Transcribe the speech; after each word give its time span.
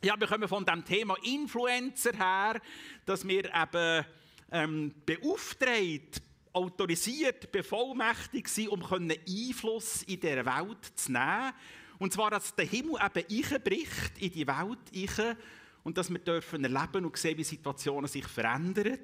Ja, 0.00 0.14
wir 0.16 0.28
kommen 0.28 0.46
von 0.46 0.64
dem 0.64 0.84
Thema 0.84 1.16
Influencer 1.24 2.12
her, 2.12 2.60
dass 3.04 3.26
wir 3.26 3.52
eben 3.52 4.06
ähm, 4.52 4.94
beauftragt, 5.04 6.22
autorisiert, 6.52 7.50
bevollmächtigt 7.50 8.48
sind, 8.48 8.68
um 8.68 8.80
Einfluss 8.84 10.04
in 10.04 10.20
dieser 10.20 10.46
Welt 10.46 10.84
zu 10.94 11.10
nehmen. 11.10 11.52
Und 11.98 12.12
zwar, 12.12 12.30
dass 12.30 12.54
der 12.54 12.66
Himmel 12.66 12.94
eben 13.04 13.44
einbricht 13.44 14.18
in 14.20 14.30
die 14.30 14.46
Welt 14.46 15.36
und 15.82 15.98
dass 15.98 16.10
wir 16.10 16.20
dürfen 16.20 16.62
erleben 16.62 17.04
und 17.04 17.16
sehen, 17.16 17.36
wie 17.36 17.42
Situationen 17.42 18.06
sich 18.06 18.26
verändern. 18.28 19.00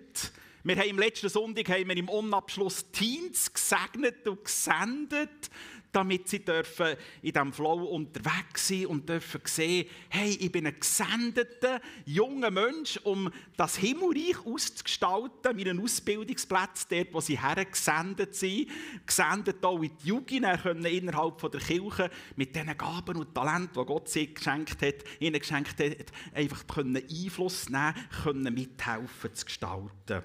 Wir 0.62 0.76
haben 0.76 0.90
im 0.90 0.98
letzten 0.98 1.28
Sonntag 1.28 1.68
haben 1.70 1.88
wir 1.88 1.96
im 1.96 2.08
Unabschluss 2.08 2.90
Teens 2.92 3.52
gesegnet 3.52 4.28
und 4.28 4.44
gesendet 4.44 5.50
damit 5.94 6.28
sie 6.28 6.44
dürfen 6.44 6.96
in 7.22 7.32
diesem 7.32 7.52
Flow 7.52 7.84
unterwegs 7.84 8.68
sein 8.68 8.86
und 8.86 9.08
dürfen 9.08 9.40
sehen, 9.44 9.86
hey, 10.08 10.36
ich 10.40 10.50
bin 10.50 10.66
ein 10.66 10.78
gesendeter 10.78 11.80
junger 12.04 12.50
Mensch, 12.50 12.98
um 13.04 13.30
das 13.56 13.76
Himmelreich 13.76 14.44
auszugestalten, 14.44 15.56
meinen 15.56 15.80
Ausbildungsplatz 15.80 16.88
dort, 16.88 17.12
wo 17.12 17.20
sie 17.20 17.40
hergesendet 17.40 18.34
sind, 18.34 18.68
gesendet 19.06 19.64
auch 19.64 19.82
in 19.82 19.90
die 20.02 20.08
Jugend, 20.08 20.46
können 20.62 20.84
innerhalb 20.84 21.40
der 21.50 21.60
Kirche 21.60 22.10
mit 22.36 22.54
diesen 22.54 22.76
Gaben 22.76 23.16
und 23.16 23.34
Talenten, 23.34 23.74
die 23.74 23.86
Gott 23.86 24.08
sie 24.08 24.34
geschenkt 24.34 24.82
hat, 24.82 24.96
ihnen 25.20 25.38
geschenkt 25.38 25.78
hat, 25.78 26.12
einfach 26.34 26.66
können 26.66 26.96
Einfluss 26.96 27.68
nehmen, 27.68 27.94
können 28.22 28.52
mithelfen 28.52 29.34
zu 29.34 29.44
gestalten. 29.44 30.22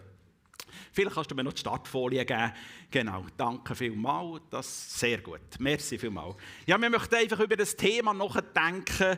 Vielleicht 0.91 1.16
kannst 1.16 1.32
du 1.32 1.36
mir 1.36 1.44
noch 1.44 1.54
die 1.54 1.59
Startfolie 1.59 2.26
geben. 2.26 2.52
Genau, 2.91 3.26
danke 3.38 3.76
vielmals. 3.76 4.41
Das 4.50 4.68
ist 4.68 5.00
sehr 5.00 5.20
gut. 5.20 5.41
Merci 5.60 5.98
vielmals. 5.98 6.36
Ja, 6.66 6.80
wir 6.80 6.90
möchten 6.90 7.16
einfach 7.16 7.40
über 7.40 7.55
das 7.55 7.76
Thema 7.76 8.14
nachdenken, 8.14 9.18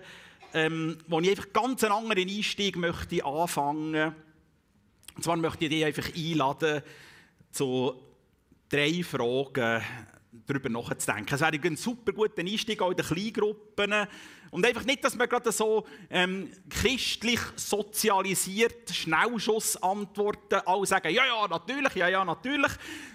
ähm, 0.54 0.98
wo 1.08 1.20
ich 1.20 1.30
einfach 1.30 1.54
ganz 1.54 1.84
einen 1.84 1.94
anderen 1.94 2.28
Einstieg 2.28 2.76
möchte 2.78 3.24
anfangen. 3.26 4.16
Und 5.16 5.24
zwar 5.24 5.36
möchte 5.38 5.66
ich 5.66 5.72
dich 5.72 5.86
einfach 5.86 6.10
einladen 6.16 6.82
zu 7.52 7.96
drei 8.70 9.04
Fragen 9.04 9.82
darüber 10.32 10.70
nachzudenken. 10.70 11.34
Es 11.34 11.42
wäre 11.42 11.60
ein 11.62 11.76
super 11.76 12.14
guter 12.14 12.42
Einstieg 12.42 12.82
auch 12.82 12.92
in 12.92 12.98
den 12.98 13.06
Kleingruppen. 13.06 13.94
Und 14.52 14.66
einfach 14.66 14.84
nicht, 14.86 15.04
dass 15.04 15.16
man 15.16 15.30
gerade 15.30 15.52
so 15.52 15.86
ähm, 16.10 16.52
christlich 16.70 17.40
sozialisiert 17.56 18.90
Schnellschussantworten 18.90 20.62
alle 20.66 20.86
sagen, 20.86 21.14
ja, 21.14 21.26
ja, 21.26 21.48
natürlich, 21.48 21.96
ja, 21.96 22.10
ja, 22.10 22.26
natürlich, 22.26 22.72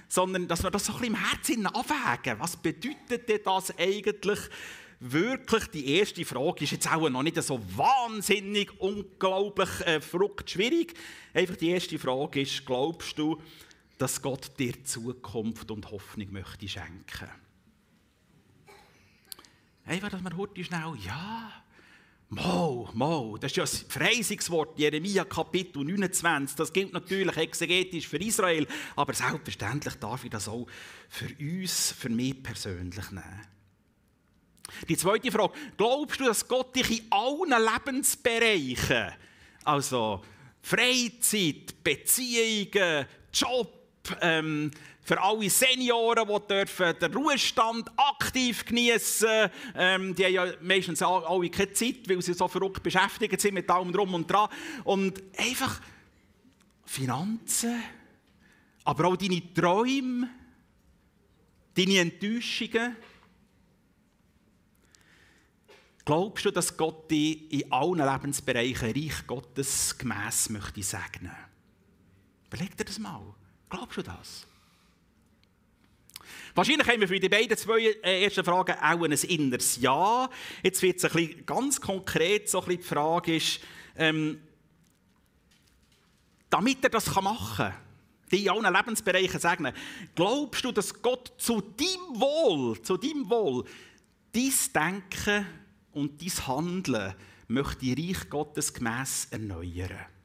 sondern 0.08 0.48
dass 0.48 0.62
wir 0.62 0.70
das 0.70 0.86
so 0.86 0.92
ein 0.92 1.00
bisschen 1.00 1.14
im 1.14 1.24
Herzen 1.28 1.66
abwägen. 1.66 2.40
Was 2.40 2.56
bedeutet 2.56 3.28
denn 3.28 3.40
das 3.44 3.78
eigentlich 3.78 4.40
wirklich? 5.00 5.66
Die 5.68 5.98
erste 5.98 6.24
Frage 6.24 6.64
ist 6.64 6.72
jetzt 6.72 6.90
auch 6.90 7.08
noch 7.08 7.22
nicht 7.22 7.42
so 7.42 7.60
wahnsinnig, 7.76 8.78
unglaublich 8.80 9.68
äh, 9.86 10.00
schwierig. 10.46 10.94
Einfach 11.34 11.56
die 11.56 11.70
erste 11.70 11.98
Frage 11.98 12.40
ist, 12.40 12.64
glaubst 12.64 13.18
du, 13.18 13.40
dass 13.98 14.20
Gott 14.20 14.58
dir 14.58 14.84
Zukunft 14.84 15.70
und 15.70 15.90
Hoffnung 15.90 16.32
möchte 16.32 16.68
schenken. 16.68 17.28
Einfach, 19.84 20.10
dass 20.10 20.22
man 20.22 20.36
heute 20.36 20.64
schnell, 20.64 20.94
ja, 21.04 21.52
Mo, 22.28 22.90
Mo, 22.92 23.38
das 23.40 23.52
ist 23.52 23.56
ja 23.56 23.62
das 23.62 23.84
Freisungswort, 23.88 24.76
Jeremia 24.76 25.24
Kapitel 25.24 25.84
29. 25.84 26.56
Das 26.56 26.72
gilt 26.72 26.92
natürlich 26.92 27.36
exegetisch 27.36 28.08
für 28.08 28.16
Israel, 28.16 28.66
aber 28.96 29.14
selbstverständlich 29.14 29.94
darf 29.94 30.24
ich 30.24 30.30
das 30.30 30.48
auch 30.48 30.66
für 31.08 31.28
uns, 31.38 31.92
für 31.92 32.08
mich 32.08 32.42
persönlich 32.42 33.10
nehmen. 33.12 33.46
Die 34.88 34.96
zweite 34.96 35.30
Frage, 35.30 35.52
glaubst 35.76 36.18
du, 36.18 36.24
dass 36.24 36.48
Gott 36.48 36.74
dich 36.74 37.02
in 37.02 37.12
allen 37.12 37.64
Lebensbereichen, 37.64 39.12
also 39.62 40.20
Freizeit, 40.62 41.84
Beziehungen, 41.84 43.06
Job, 43.32 43.75
ähm, 44.20 44.70
für 45.02 45.22
alle 45.22 45.48
Senioren, 45.48 46.26
die 46.26 46.48
dürfen 46.48 46.98
den 46.98 47.14
Ruhestand 47.14 47.88
aktiv 47.96 48.64
genießen 48.64 49.50
ähm, 49.76 50.14
Die 50.14 50.24
haben 50.24 50.34
ja 50.34 50.46
meistens 50.60 51.00
alle 51.00 51.48
keine 51.48 51.72
Zeit, 51.72 52.08
weil 52.08 52.20
sie 52.20 52.34
so 52.34 52.48
verrückt 52.48 52.82
beschäftigt 52.82 53.40
sind 53.40 53.54
mit 53.54 53.70
allem 53.70 53.92
drum 53.92 54.14
und 54.14 54.28
dran. 54.28 54.48
Und 54.82 55.22
einfach 55.36 55.80
Finanzen, 56.84 57.82
aber 58.84 59.08
auch 59.08 59.16
deine 59.16 59.42
Träume, 59.54 60.28
deine 61.74 61.98
Enttäuschungen. 61.98 62.96
Glaubst 66.04 66.44
du, 66.44 66.50
dass 66.52 66.76
Gott 66.76 67.10
dich 67.10 67.52
in 67.52 67.72
allen 67.72 67.98
Lebensbereichen 67.98 68.92
Reich 68.92 69.26
Gottes 69.26 69.96
gemäss 69.98 70.48
möchte 70.50 70.82
segnen? 70.82 71.34
Überleg 72.46 72.76
dir 72.76 72.84
das 72.84 72.98
mal. 72.98 73.34
Glaubst 73.68 73.96
du 73.96 74.02
das? 74.02 74.46
Wahrscheinlich 76.54 76.88
haben 76.88 77.00
wir 77.00 77.08
für 77.08 77.20
die 77.20 77.28
beiden 77.28 77.56
zwei 77.56 77.80
äh, 78.02 78.24
ersten 78.24 78.42
Fragen 78.42 78.76
auch 78.80 79.04
ein 79.04 79.12
inneres 79.12 79.76
Ja. 79.76 80.30
Jetzt 80.62 80.80
wird 80.80 80.96
es 80.96 81.04
ein 81.04 81.12
bisschen 81.12 81.44
ganz 81.46 81.80
konkret, 81.80 82.48
so 82.48 82.60
ein 82.60 82.66
bisschen 82.66 82.80
die 82.80 82.88
Frage 82.88 83.36
ist, 83.36 83.60
ähm, 83.96 84.40
damit 86.48 86.82
er 86.82 86.90
das 86.90 87.14
machen 87.14 87.56
kann, 87.56 87.74
die 88.32 88.46
in 88.46 88.50
allen 88.50 88.74
Lebensbereichen 88.74 89.38
segnen, 89.38 89.74
glaubst 90.14 90.64
du, 90.64 90.72
dass 90.72 91.02
Gott 91.02 91.32
zu 91.36 91.60
deinem 91.60 92.20
Wohl, 92.20 92.80
zu 92.80 92.96
deinem 92.96 93.28
Wohl, 93.28 93.64
dein 94.32 94.52
Denken 94.74 95.46
und 95.92 96.22
dein 96.22 96.46
Handeln 96.46 97.14
möchte 97.48 97.86
Reich 97.86 98.30
Gottes 98.30 98.72
gemäss 98.72 99.28
erneuern? 99.30 100.15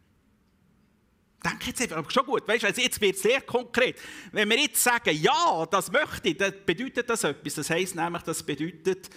Denke 1.43 1.67
jetzt 1.67 1.81
einfach, 1.81 2.11
schon 2.11 2.25
gut, 2.25 2.47
weißt, 2.47 2.65
also 2.65 2.81
jetzt 2.81 3.01
wird 3.01 3.15
es 3.15 3.23
sehr 3.23 3.41
konkret. 3.41 3.97
Wenn 4.31 4.47
wir 4.49 4.59
jetzt 4.59 4.83
sagen, 4.83 5.15
ja, 5.19 5.65
das 5.65 5.91
möchte 5.91 6.29
ich, 6.29 6.37
dann 6.37 6.53
bedeutet 6.65 7.09
das 7.09 7.23
etwas. 7.23 7.55
Das 7.55 7.69
heisst 7.69 7.95
nämlich, 7.95 8.21
das 8.21 8.43
bedeutet, 8.43 9.09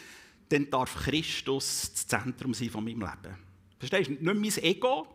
dann 0.48 0.70
darf 0.70 0.94
Christus 1.04 1.90
das 1.92 2.06
Zentrum 2.06 2.54
sein 2.54 2.70
von 2.70 2.82
meinem 2.84 3.00
Leben. 3.00 3.36
Verstehst 3.78 4.08
du? 4.08 4.12
Nicht 4.12 4.56
mein 4.56 4.64
Ego, 4.64 5.06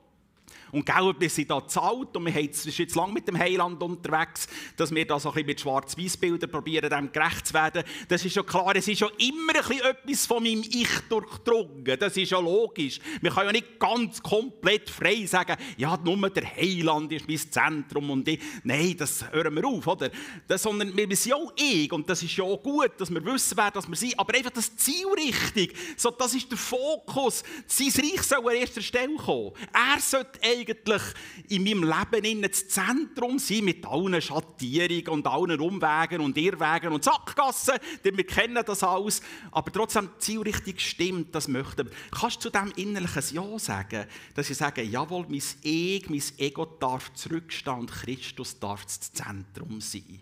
und 0.72 0.86
gell, 0.86 1.14
wir 1.18 1.30
sind 1.30 1.50
da 1.50 1.66
zahlt 1.68 2.16
und 2.16 2.26
wir 2.26 2.34
sind 2.54 2.78
jetzt 2.78 2.96
lange 2.96 3.14
mit 3.14 3.28
dem 3.28 3.38
Heiland 3.38 3.82
unterwegs, 3.82 4.48
dass 4.76 4.94
wir 4.94 5.06
da 5.06 5.20
so 5.20 5.30
ein 5.30 5.34
bisschen 5.34 5.48
mit 5.48 5.62
Schwarz-Weiß-Bildern 5.62 6.52
probieren, 6.52 6.90
dem 6.90 7.12
gerecht 7.12 7.48
zu 7.48 7.54
werden. 7.54 7.84
Das 8.08 8.24
ist 8.24 8.34
schon 8.34 8.46
klar, 8.46 8.76
es 8.76 8.88
ist 8.88 9.00
schon 9.00 9.12
immer 9.18 9.56
ein 9.56 9.68
bisschen 9.68 9.86
etwas 9.86 10.26
von 10.26 10.44
meinem 10.44 10.64
Ich 10.64 11.00
durchdrungen. 11.10 11.98
Das 12.00 12.16
ist 12.18 12.32
ja 12.32 12.40
logisch. 12.40 13.00
Wir 13.22 13.32
können 13.32 13.48
ja 13.48 13.52
nicht 13.54 13.80
ganz 13.80 14.22
komplett 14.22 14.90
frei 14.90 15.26
sagen, 15.26 15.56
ja, 15.78 15.98
nur 16.04 16.30
der 16.30 16.56
Heiland 16.56 17.12
ist 17.12 17.28
mein 17.28 17.38
Zentrum 17.38 18.10
und 18.10 18.28
ich. 18.28 18.40
Nein, 18.64 18.96
das 18.98 19.32
hören 19.32 19.56
wir 19.56 19.66
auf, 19.66 19.88
oder? 19.88 20.10
Das, 20.48 20.64
sondern 20.64 20.96
wir 20.96 21.08
sind 21.16 21.32
ja 21.32 21.36
auch 21.36 21.54
ich 21.56 21.92
und 21.92 22.10
das 22.10 22.22
ist 22.24 22.36
ja 22.36 22.44
auch 22.44 22.62
gut, 22.62 22.92
dass 22.98 23.10
wir 23.10 23.24
wissen, 23.26 23.58
wer 23.58 23.72
das 23.72 23.88
wir 23.88 23.96
sind. 23.96 24.20
Aber 24.20 24.36
einfach 24.36 24.52
das 24.52 24.76
Ziel 24.76 25.08
richtig, 25.16 25.76
so, 25.98 26.12
das 26.12 26.34
ist 26.34 26.50
der 26.50 26.58
Fokus. 26.58 27.44
Sein 27.68 27.92
Reich 27.98 28.24
soll 28.24 28.48
an 28.50 28.56
erster 28.56 28.82
Stelle 28.82 29.16
kommen. 29.16 29.52
Er 29.74 30.00
sollte 30.00 30.42
eigentlich 30.60 31.02
in 31.50 31.64
meinem 31.64 31.84
Leben 31.84 32.42
das 32.42 32.68
Zentrum 32.68 33.40
sein, 33.40 33.66
mit 33.66 33.86
allen 33.86 34.22
Schattierungen 34.22 35.08
und 35.08 35.28
allen 35.28 35.60
Umwegen 35.60 36.22
und 36.22 36.38
Irrwegen 36.38 36.94
und 36.94 37.04
Sackgassen, 37.04 37.76
denn 38.04 38.18
wir 38.18 38.26
kennen 38.26 38.64
das 38.66 38.84
alles, 38.84 39.22
aber 39.52 39.72
trotzdem 39.72 40.10
zielrichtig 40.20 40.80
stimmt, 40.80 41.34
das 41.34 41.48
möchten 41.48 41.88
wir. 41.88 41.96
Kannst 42.12 42.38
du 42.38 42.50
zu 42.50 42.50
dem 42.50 42.72
innerlichen 42.76 43.24
Ja 43.36 43.60
sagen, 43.60 44.06
dass 44.36 44.50
ich 44.50 44.58
sage, 44.58 44.84
jawohl, 44.84 45.26
mein 45.30 45.42
Ich, 45.62 46.10
mein 46.10 46.24
Ego 46.38 46.66
darf 46.66 47.14
zurückstehen 47.14 47.80
und 47.80 47.92
Christus 47.92 48.60
darf 48.60 48.84
das 48.84 49.12
Zentrum 49.14 49.82
sein? 49.82 50.22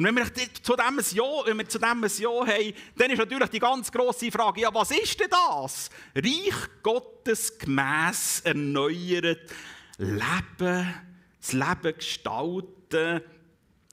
Und 0.00 0.06
wenn 0.06 0.16
wir 0.16 0.32
zu 0.62 0.76
dem 0.76 0.98
ein 0.98 1.04
Ja, 1.12 1.24
wenn 1.44 1.58
wir 1.58 1.68
zu 1.68 1.78
dem 1.78 2.02
ein 2.02 2.10
Ja 2.16 2.30
haben, 2.30 2.72
dann 2.96 3.10
ist 3.10 3.18
natürlich 3.18 3.48
die 3.50 3.58
ganz 3.58 3.92
grosse 3.92 4.30
Frage, 4.30 4.62
ja, 4.62 4.72
was 4.72 4.92
ist 4.92 5.20
denn 5.20 5.28
das? 5.28 5.90
Reich 6.16 6.82
Gottes 6.82 7.58
gemäss 7.58 8.40
erneuert, 8.42 9.40
Leben, 9.98 10.94
das 11.38 11.52
Leben 11.52 11.94
gestalten. 11.98 13.20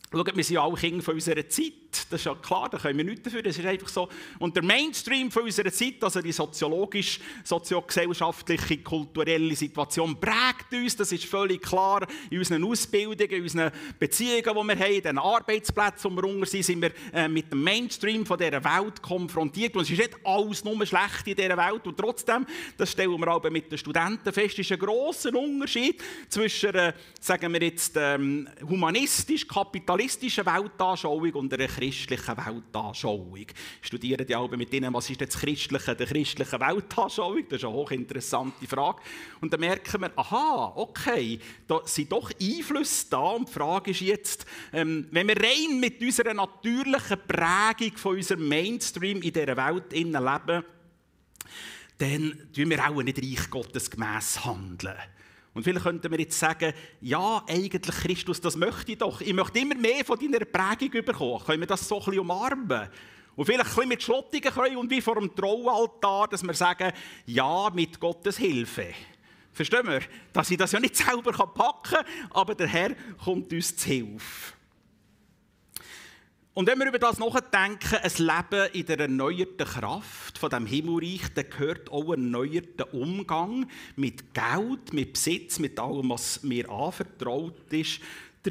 Schaut, 0.09 0.37
wir 0.37 0.43
sind 0.45 0.53
ja 0.53 0.61
auch 0.61 0.79
Kinder 0.79 1.03
von 1.03 1.15
unserer 1.15 1.49
Zeit 1.49 1.86
das 2.09 2.21
ist 2.21 2.25
ja 2.25 2.35
klar, 2.35 2.69
da 2.69 2.77
können 2.77 2.97
wir 2.97 3.05
nichts 3.05 3.23
dafür. 3.23 3.41
Das 3.41 3.57
ist 3.57 3.65
einfach 3.65 3.87
so. 3.87 4.09
Und 4.39 4.55
der 4.55 4.63
Mainstream 4.63 5.31
von 5.31 5.43
unserer 5.43 5.71
Zeit, 5.71 6.03
also 6.03 6.21
die 6.21 6.31
soziologisch, 6.31 7.19
soziogesellschaftliche, 7.43 8.77
kulturelle 8.79 9.55
Situation, 9.55 10.19
prägt 10.19 10.73
uns. 10.73 10.95
Das 10.95 11.11
ist 11.11 11.25
völlig 11.25 11.61
klar. 11.61 12.07
In 12.29 12.39
unseren 12.39 12.63
Ausbildungen, 12.63 13.31
in 13.31 13.43
unseren 13.43 13.71
Beziehungen, 13.99 14.43
die 14.43 14.67
wir 14.67 14.79
haben, 14.79 14.93
in 14.93 15.01
den 15.01 15.17
Arbeitsplätzen, 15.17 16.11
wo 16.11 16.15
wir 16.21 16.29
unter 16.29 16.45
sind, 16.45 16.63
sind 16.63 16.81
wir 16.81 16.91
äh, 17.13 17.27
mit 17.27 17.51
dem 17.51 17.63
Mainstream 17.63 18.25
von 18.25 18.37
dieser 18.37 18.63
Welt 18.63 19.01
konfrontiert. 19.01 19.75
Und 19.75 19.83
es 19.83 19.89
ist 19.89 19.97
nicht 19.97 20.17
alles 20.23 20.63
nur 20.63 20.85
schlecht 20.85 21.27
in 21.27 21.35
dieser 21.35 21.57
Welt. 21.57 21.85
Und 21.87 21.97
trotzdem, 21.97 22.45
das 22.77 22.91
stellen 22.91 23.19
wir 23.19 23.27
aber 23.27 23.49
mit 23.49 23.71
den 23.71 23.77
Studenten 23.77 24.31
fest, 24.31 24.59
ist 24.59 24.71
ein 24.71 24.79
grosser 24.79 25.33
Unterschied 25.35 26.01
zwischen, 26.29 26.73
äh, 26.75 26.93
sagen 27.19 27.53
wir 27.53 27.61
jetzt, 27.61 27.95
ähm, 27.97 28.47
humanistisch-kapitalistischen 28.67 30.45
Weltanschauung 30.45 31.33
und 31.33 31.53
einer 31.53 31.67
christlichen 31.87 32.37
Weltanschauung. 32.37 33.47
Studieren 33.81 34.25
die 34.25 34.35
alle 34.35 34.57
mit 34.57 34.73
ihnen, 34.73 34.93
was 34.93 35.09
ist 35.09 35.21
das 35.21 35.37
Christliche, 35.37 35.95
der 35.95 36.07
christlichen 36.07 36.59
Weltanschauung? 36.59 37.43
Das 37.49 37.59
ist 37.59 37.65
eine 37.65 37.73
hochinteressante 37.73 38.67
Frage. 38.67 39.01
Und 39.41 39.53
dann 39.53 39.59
merken 39.59 40.01
wir, 40.01 40.11
aha, 40.17 40.73
okay, 40.75 41.39
da 41.67 41.81
sind 41.85 42.11
doch 42.11 42.31
Einflüsse 42.41 43.07
da. 43.09 43.19
Und 43.19 43.49
die 43.49 43.53
Frage 43.53 43.91
ist 43.91 44.01
jetzt, 44.01 44.45
ähm, 44.73 45.07
wenn 45.11 45.27
wir 45.27 45.37
rein 45.37 45.79
mit 45.79 46.01
unserer 46.01 46.33
natürlichen 46.33 47.19
Prägung 47.27 47.97
von 47.97 48.15
unserem 48.15 48.47
Mainstream 48.47 49.21
in 49.21 49.33
dieser 49.33 49.57
Welt 49.57 49.91
leben, 49.91 50.63
dann 51.99 52.49
tun 52.53 52.69
wir 52.69 52.87
auch 52.87 53.01
nicht 53.01 53.17
Reich 53.17 53.49
Gottes 53.49 53.89
gemäss 53.89 54.45
handeln. 54.45 54.97
Und 55.57 55.63
vielleicht 55.63 55.85
könnten 55.85 56.11
wir 56.11 56.19
jetzt 56.19 56.37
sagen, 56.37 56.71
ja, 57.01 57.43
eigentlich 57.47 57.95
Christus, 57.95 58.39
das 58.39 58.55
möchte 58.55 58.91
ich 58.91 58.99
doch. 58.99 59.21
Ich 59.21 59.33
möchte 59.33 59.57
immer 59.57 59.73
mehr 59.73 60.05
von 60.05 60.19
deiner 60.19 60.45
Prägung 60.45 61.03
bekommen. 61.03 61.43
Können 61.43 61.61
wir 61.61 61.65
das 61.65 61.87
so 61.87 61.95
ein 61.95 62.05
bisschen 62.05 62.19
umarmen? 62.19 62.87
Und 63.35 63.45
vielleicht 63.45 63.65
ein 63.65 63.73
bisschen 63.73 63.89
mit 63.89 64.03
Schlottigen 64.03 64.53
können 64.53 64.77
und 64.77 64.91
wie 64.91 65.01
vor 65.01 65.15
dem 65.15 65.35
Traualtar, 65.35 66.27
dass 66.27 66.43
wir 66.43 66.53
sagen, 66.53 66.93
ja, 67.25 67.71
mit 67.73 67.99
Gottes 67.99 68.37
Hilfe. 68.37 68.93
Verstehen 69.51 69.87
wir? 69.87 70.01
Dass 70.31 70.51
ich 70.51 70.57
das 70.57 70.73
ja 70.73 70.79
nicht 70.79 70.95
selber 71.03 71.31
packen 71.31 71.95
kann, 71.95 72.05
aber 72.29 72.53
der 72.53 72.67
Herr 72.67 72.95
kommt 73.23 73.51
uns 73.51 73.75
zu 73.75 73.87
Hilfe. 73.87 74.53
Und 76.57 76.65
wenn 76.65 76.79
wir 76.79 76.87
über 76.87 76.97
das 76.97 77.19
nachdenken, 77.19 77.97
ein 78.01 78.11
Leben 78.17 78.73
in 78.73 78.85
der 78.87 79.01
erneuerten 79.01 79.67
Kraft 79.67 80.39
von 80.39 80.49
dem 80.49 80.65
Himmelreich, 80.65 81.31
dann 81.35 81.47
gehört 81.51 81.91
auch 81.91 82.11
ein 82.13 82.33
erneuerter 82.33 82.91
Umgang 82.95 83.67
mit 83.95 84.33
Geld, 84.33 84.91
mit 84.91 85.13
Besitz, 85.13 85.59
mit 85.59 85.77
allem, 85.79 86.09
was 86.09 86.41
mir 86.41 86.67
anvertraut 86.67 87.71
ist 87.71 88.01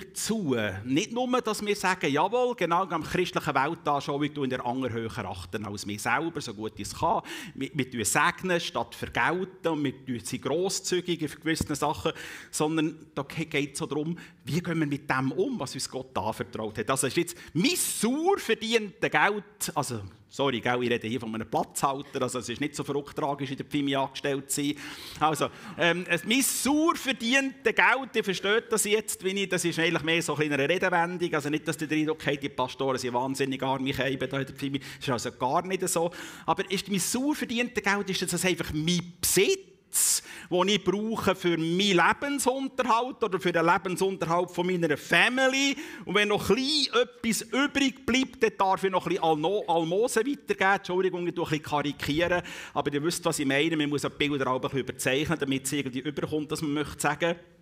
dazu. 0.01 0.57
Nicht 0.85 1.13
nur, 1.13 1.41
dass 1.41 1.65
wir 1.65 1.77
sagen, 1.77 2.11
jawohl, 2.11 2.55
genau 2.55 2.85
am 2.85 3.03
christlichen 3.03 3.55
Weltanschauung 3.55 4.33
tun 4.33 4.51
der 4.51 4.65
andere 4.65 4.93
höher 4.93 5.25
achten 5.25 5.65
als 5.65 5.87
wir 5.87 5.99
selber, 5.99 6.41
so 6.41 6.55
gut 6.55 6.79
es 6.79 6.95
kann. 6.95 7.23
Wir, 7.55 7.71
wir 7.75 8.05
segnen 8.05 8.61
statt 8.61 8.95
vergelten 8.95 9.85
wir 9.85 10.21
sind 10.21 10.43
grosszügig 10.43 11.29
für 11.31 11.41
gewisse 11.41 11.75
Sachen, 11.75 12.13
sondern 12.51 13.07
da 13.15 13.23
geht 13.23 13.73
es 13.73 13.79
so 13.79 13.87
darum, 13.87 14.19
wie 14.45 14.61
gehen 14.61 14.79
wir 14.79 14.87
mit 14.87 15.09
dem 15.11 15.33
um, 15.33 15.59
was 15.59 15.75
uns 15.75 15.89
Gott 15.89 16.17
anvertraut 16.17 16.79
hat. 16.79 16.91
Also 16.91 17.07
ist 17.07 17.17
jetzt 17.17 17.37
mein 17.53 17.77
sauer 17.77 18.39
verdiente 18.39 19.11
Geld, 19.11 19.73
also 19.75 20.01
Sorry, 20.37 20.61
gell, 20.61 20.83
ich 20.83 20.91
rede 20.91 21.09
hier 21.09 21.19
von 21.19 21.35
einem 21.35 21.49
Platzhalter, 21.49 22.21
also 22.21 22.41
es 22.41 22.51
ist 22.51 22.61
nicht 22.61 22.77
so 22.77 22.85
verrückt 22.85 23.17
tragisch, 23.17 23.51
in 23.53 23.57
der 23.57 23.65
Pfimi 23.65 23.97
angestellt 23.97 24.51
zu 24.51 24.61
sein. 24.61 24.75
Also, 25.19 25.49
ähm, 25.79 26.05
mein 26.27 26.43
sauer 26.43 26.95
verdiente 26.95 27.73
Geld, 27.73 28.15
ihr 28.15 28.23
versteht 28.23 28.65
das 28.71 28.85
jetzt, 28.85 29.25
wie 29.25 29.31
ich, 29.31 29.49
das 29.49 29.65
ist 29.65 29.79
eigentlich 29.79 30.03
mehr 30.03 30.21
so 30.21 30.37
eine 30.37 30.59
Redewendung, 30.59 31.33
also 31.33 31.49
nicht, 31.49 31.67
dass 31.67 31.81
ihr 31.81 31.87
den 31.87 32.01
Eindruck 32.01 32.27
habt, 32.27 32.43
die 32.43 32.51
Pastoren 32.51 32.99
sind 32.99 33.15
wahnsinnig 33.15 33.63
arme 33.63 33.95
Scheiben 33.95 34.29
da 34.29 34.39
in 34.39 34.45
der 34.47 34.55
Pfimi, 34.55 34.79
das 34.79 34.99
ist 35.01 35.09
also 35.09 35.33
gar 35.33 35.67
nicht 35.67 35.89
so. 35.89 36.11
Aber 36.45 36.71
ist 36.71 36.91
mein 36.91 37.01
sauer 37.01 37.35
verdiente 37.35 37.81
Geld, 37.81 38.11
ist 38.11 38.31
das 38.31 38.45
einfach 38.45 38.75
mein 38.75 39.15
Besitz? 39.19 39.76
Besitz, 39.97 40.23
den 40.51 40.69
ich 40.69 40.85
brauche 40.85 41.35
für 41.35 41.57
meinen 41.57 41.79
Lebensunterhalt 41.79 43.23
oder 43.23 43.41
für 43.41 43.53
den 43.53 43.65
Lebensunterhalt 43.65 44.51
von 44.51 44.67
meiner 44.67 44.97
Family. 44.97 45.77
Und 46.05 46.15
wenn 46.15 46.29
noch 46.29 46.51
etwas 46.51 47.43
übrig 47.43 48.05
bleibt, 48.05 48.43
dann 48.43 48.53
darf 48.59 48.85
ich 48.85 48.91
noch 48.91 49.07
ein 49.07 49.19
Almosen 49.19 50.27
weitergeben. 50.27 50.75
Entschuldigung, 50.75 51.27
ich 51.27 51.35
tue 51.35 51.51
ein 51.51 51.63
karikieren, 51.63 52.43
aber 52.75 52.93
ihr 52.93 53.03
wisst, 53.03 53.25
was 53.25 53.39
ich 53.39 53.47
meine. 53.47 53.77
Man 53.77 53.89
muss 53.89 54.03
die 54.03 54.09
Bilder 54.11 54.49
auch 54.49 54.57
ein 54.57 54.61
bisschen 54.61 54.81
überzeichnen, 54.81 55.39
damit 55.39 55.65
es 55.65 55.73
irgendwie 55.73 56.01
überkommt, 56.01 56.53
dass 56.53 56.63
man 56.63 56.75
möchte 56.75 57.01
sagen 57.01 57.29
möchte. 57.29 57.56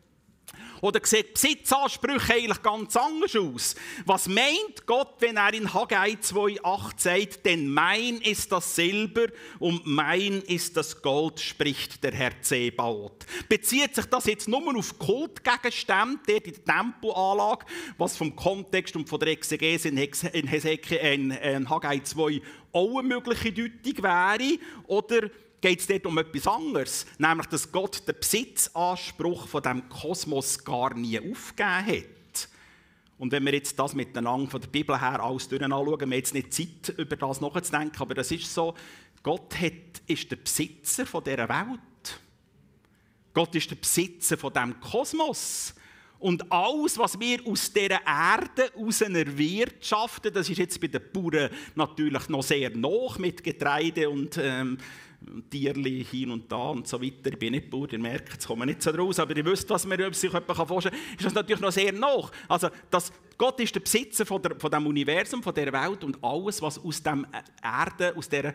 Oder 0.84 1.00
sieht 1.02 1.32
Besitzansprüche 1.32 2.34
eigentlich 2.34 2.60
ganz 2.60 2.94
anders 2.94 3.34
aus? 3.34 3.74
Was 4.04 4.28
meint 4.28 4.84
Gott, 4.84 5.14
wenn 5.20 5.38
er 5.38 5.54
in 5.54 5.72
Haggai 5.72 6.10
2,8 6.10 6.92
sagt, 6.98 7.46
denn 7.46 7.72
mein 7.72 8.18
ist 8.18 8.52
das 8.52 8.76
Silber 8.76 9.28
und 9.58 9.86
mein 9.86 10.42
ist 10.42 10.76
das 10.76 11.00
Gold, 11.00 11.40
spricht 11.40 12.04
der 12.04 12.12
Herr 12.12 12.38
Zebaoth. 12.42 13.24
Bezieht 13.48 13.94
sich 13.94 14.04
das 14.04 14.26
jetzt 14.26 14.46
nur 14.46 14.76
auf 14.76 14.98
Kultgegenstände, 14.98 16.18
dort 16.26 16.46
in 16.48 16.52
der 16.52 16.64
Tempelanlage, 16.74 17.64
was 17.96 18.18
vom 18.18 18.36
Kontext 18.36 18.94
und 18.94 19.08
von 19.08 19.20
der 19.20 19.28
Exegese 19.28 19.88
in, 19.88 19.96
Hesekiel, 19.96 20.98
in, 20.98 21.30
in 21.30 21.70
Haggai 21.70 22.00
2 22.00 22.42
auch 22.72 22.98
eine 22.98 23.08
mögliche 23.08 23.52
Deutung 23.52 24.04
wäre? 24.04 24.58
Oder 24.86 25.30
geht 25.64 25.80
es 25.80 25.86
dort 25.86 26.04
um 26.04 26.18
etwas 26.18 26.46
anderes, 26.46 27.06
nämlich 27.16 27.46
dass 27.46 27.72
Gott 27.72 28.06
den 28.06 28.16
Besitzanspruch 28.20 29.48
von 29.48 29.62
dem 29.62 29.88
Kosmos 29.88 30.62
gar 30.62 30.92
nie 30.92 31.18
aufgegeben 31.18 31.86
hat. 31.86 32.48
Und 33.16 33.32
wenn 33.32 33.46
wir 33.46 33.54
jetzt 33.54 33.78
das 33.78 33.94
miteinander 33.94 34.50
von 34.50 34.60
der 34.60 34.68
Bibel 34.68 35.00
her 35.00 35.24
alles 35.24 35.50
anschauen, 35.50 35.70
wir 35.70 35.98
haben 35.98 36.12
jetzt 36.12 36.34
nicht 36.34 36.52
Zeit, 36.52 36.98
über 36.98 37.16
das 37.16 37.40
nachzudenken, 37.40 37.96
aber 37.98 38.12
das 38.12 38.30
ist 38.30 38.52
so, 38.52 38.74
Gott 39.22 39.58
hat, 39.58 40.02
ist 40.06 40.30
der 40.30 40.36
Besitzer 40.36 41.06
von 41.06 41.24
dieser 41.24 41.48
Welt. 41.48 42.20
Gott 43.32 43.54
ist 43.54 43.70
der 43.70 43.76
Besitzer 43.76 44.36
von 44.36 44.52
dem 44.52 44.78
Kosmos. 44.80 45.74
Und 46.18 46.52
alles, 46.52 46.98
was 46.98 47.18
wir 47.18 47.40
aus 47.46 47.72
dieser 47.72 48.06
Erde 48.06 48.70
heraus 48.74 49.00
erwirtschaften, 49.00 50.30
das 50.30 50.50
ist 50.50 50.58
jetzt 50.58 50.78
bei 50.78 50.88
den 50.88 51.00
Bauern 51.10 51.48
natürlich 51.74 52.28
noch 52.28 52.42
sehr 52.42 52.68
noch 52.68 53.18
mit 53.18 53.42
Getreide 53.42 54.10
und 54.10 54.38
ähm, 54.38 54.76
Tierli 55.50 56.04
hin 56.04 56.30
und 56.30 56.50
da 56.50 56.70
und 56.70 56.86
so 56.86 57.00
weiter. 57.00 57.30
Ich 57.30 57.38
bin 57.38 57.52
nicht 57.52 57.70
Bauer, 57.70 57.92
ihr 57.92 57.98
merkt, 57.98 58.38
es 58.38 58.46
kommt 58.46 58.64
nicht 58.66 58.82
so 58.82 58.92
draus, 58.92 59.18
aber 59.18 59.36
ihr 59.36 59.44
wisst, 59.44 59.68
was 59.70 59.86
man 59.86 60.12
sich 60.12 60.30
vorstellen 60.30 60.94
kann, 60.94 61.16
ist 61.16 61.24
das 61.24 61.34
natürlich 61.34 61.60
noch 61.60 61.72
sehr 61.72 61.92
nach. 61.92 62.30
Also, 62.48 62.68
das, 62.90 63.12
Gott 63.36 63.58
ist 63.60 63.74
der 63.74 63.80
Besitzer 63.80 64.24
von, 64.24 64.40
der, 64.40 64.58
von 64.58 64.70
dem 64.70 64.86
Universum, 64.86 65.42
von 65.42 65.54
der 65.54 65.72
Welt 65.72 66.04
und 66.04 66.22
alles, 66.22 66.62
was 66.62 66.78
aus 66.78 67.02
dem 67.02 67.26
Erde, 67.62 68.14
aus 68.16 68.28
dieser, 68.28 68.52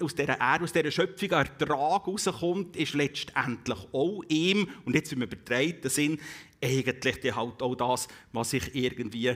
aus 0.00 0.14
dieser 0.14 0.38
Erde, 0.38 0.64
aus 0.64 0.72
dieser 0.72 0.90
Schöpfung 0.90 1.30
Ertrag 1.30 2.06
rauskommt, 2.06 2.76
ist 2.76 2.94
letztendlich 2.94 3.78
auch 3.92 4.22
ihm, 4.28 4.68
und 4.84 4.94
jetzt 4.94 5.12
im 5.12 5.22
übertreiten 5.22 5.90
Sinn, 5.90 6.18
eigentlich 6.62 7.34
halt 7.34 7.62
auch 7.62 7.74
das, 7.74 8.08
was 8.32 8.52
ich 8.52 8.74
irgendwie 8.74 9.34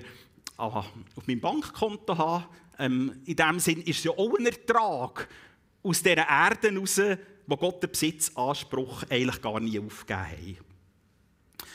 auf 0.57 0.87
meinem 1.27 1.41
Bankkonto 1.41 2.17
habe. 2.17 2.45
Ähm, 2.79 3.21
in 3.25 3.37
dem 3.37 3.59
Sinn 3.59 3.83
ist 3.83 3.99
es 3.99 4.05
ja 4.05 4.13
auch 4.13 4.39
ein 4.39 4.47
Ertrag 4.47 5.29
aus 5.83 6.03
dieser 6.03 6.29
Erde 6.29 6.71
heraus, 6.71 7.01
wo 7.47 7.57
Gott 7.57 7.83
den 7.83 7.91
Besitzanspruch 7.91 9.05
eigentlich 9.09 9.43
gar 9.43 9.61
nie 9.61 9.79
aufgegeben 9.79 10.59
hat. 10.59 11.67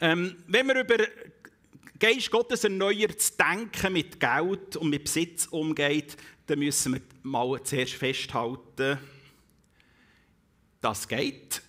Ähm, 0.00 0.36
wenn 0.46 0.66
wir 0.68 0.80
über 0.80 0.96
Geist 1.98 2.30
Gottes 2.30 2.64
erneuertes 2.64 3.36
Denken 3.36 3.94
mit 3.94 4.20
Geld 4.20 4.76
und 4.76 4.90
mit 4.90 5.04
Besitz 5.04 5.46
umgeht, 5.46 6.16
dann 6.46 6.58
müssen 6.58 6.94
wir 6.94 7.00
mal 7.22 7.62
zuerst 7.62 7.94
festhalten, 7.94 8.98
das 10.80 11.08
geht. 11.08 11.62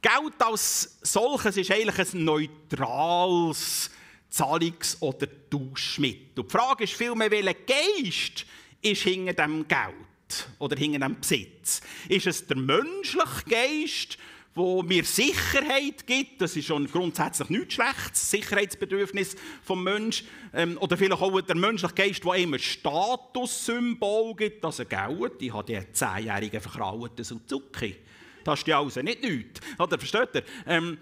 Geld 0.00 0.40
als 0.40 0.98
solches 1.02 1.56
ist 1.56 1.70
eigentlich 1.70 2.14
ein 2.14 2.24
neutrales 2.24 3.90
Zahlungs- 4.30 4.96
oder 5.00 5.28
Tauschmittel. 5.50 6.44
Die 6.44 6.50
Frage 6.50 6.84
ist 6.84 6.94
vielmehr, 6.94 7.30
welcher 7.30 7.54
Geist 7.54 8.46
ist 8.80 9.02
hinter 9.02 9.34
dem 9.34 9.66
Geld? 9.68 10.01
Oder 10.58 10.76
hinter 10.76 11.00
dem 11.00 11.18
Besitz? 11.20 11.80
Ist 12.08 12.26
es 12.26 12.46
der 12.46 12.56
menschliche 12.56 13.44
Geist, 13.48 14.18
wo 14.54 14.82
mir 14.82 15.04
Sicherheit 15.04 16.06
gibt, 16.06 16.40
das 16.40 16.56
ist 16.56 16.66
schon 16.66 16.86
grundsätzlich 16.86 17.48
nichts 17.48 17.74
Schlechtes, 17.74 18.30
Sicherheitsbedürfnis 18.30 19.36
vom 19.64 19.82
Mensch, 19.82 20.24
ähm, 20.52 20.76
oder 20.78 20.96
vielleicht 20.96 21.22
auch 21.22 21.40
der 21.40 21.56
menschliche 21.56 21.94
Geist, 21.94 22.24
der 22.24 22.34
immer 22.34 22.58
Statussymbol 22.58 24.34
gibt, 24.36 24.64
also 24.64 24.84
Geld, 24.84 25.40
ich 25.40 25.52
habe 25.52 25.72
die 25.72 25.92
zehnjährigen 25.92 26.60
verkrauten 26.60 27.24
Suzuki. 27.24 27.96
Das 28.44 28.58
ist 28.58 28.66
ja 28.66 28.80
also 28.80 29.00
nicht 29.00 29.22
nichts. 29.22 29.60
Oder 29.78 29.98
versteht 29.98 30.34
ihr? 30.34 30.44
Ähm, 30.66 30.98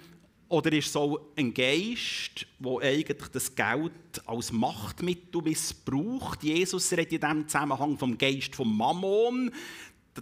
oder 0.50 0.72
ist 0.72 0.86
es 0.86 0.92
so 0.92 1.30
ein 1.36 1.54
Geist, 1.54 2.44
der 2.58 2.78
eigentlich 2.82 3.28
das 3.32 3.54
Geld 3.54 3.92
als 4.26 4.50
Machtmittel 4.50 5.42
missbraucht? 5.42 6.42
Jesus 6.42 6.90
redet 6.90 7.12
in 7.12 7.20
diesem 7.20 7.48
Zusammenhang 7.48 7.96
vom 7.96 8.18
Geist 8.18 8.56
von 8.56 8.76
Mammon. 8.76 9.52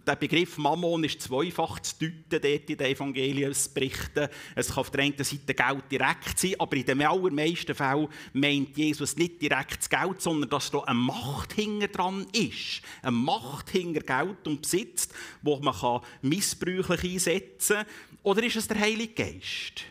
Der 0.06 0.16
Begriff 0.16 0.58
Mammon 0.58 1.02
ist 1.04 1.22
zweifach 1.22 1.80
zu 1.80 1.94
deuten 1.98 2.42
dort 2.42 2.70
in 2.70 2.76
den 2.76 2.92
Evangeliumsberichten. 2.92 4.28
Es 4.54 4.68
kann 4.68 4.76
auf 4.76 4.90
der 4.90 5.04
einen 5.04 5.24
Seite 5.24 5.54
Geld 5.54 5.84
direkt 5.90 6.38
sein, 6.38 6.56
aber 6.58 6.76
in 6.76 6.84
den 6.84 7.02
allermeisten 7.02 7.74
Fällen 7.74 8.08
meint 8.34 8.76
Jesus 8.76 9.16
nicht 9.16 9.40
direkt 9.40 9.78
das 9.78 9.88
Geld, 9.88 10.20
sondern 10.20 10.50
dass 10.50 10.70
da 10.70 10.80
eine 10.80 10.98
Macht 10.98 11.54
hinter 11.54 11.88
dran 11.88 12.26
ist. 12.34 12.82
Eine 13.00 13.12
Macht 13.12 13.70
hinter 13.70 14.02
Geld 14.02 14.46
und 14.46 14.60
Besitz, 14.60 15.08
die 15.40 15.58
man 15.58 16.00
missbräuchlich 16.20 17.14
einsetzen 17.14 17.76
kann. 17.76 17.86
Oder 18.24 18.42
ist 18.42 18.56
es 18.56 18.68
der 18.68 18.78
Heilige 18.78 19.14
Geist? 19.14 19.86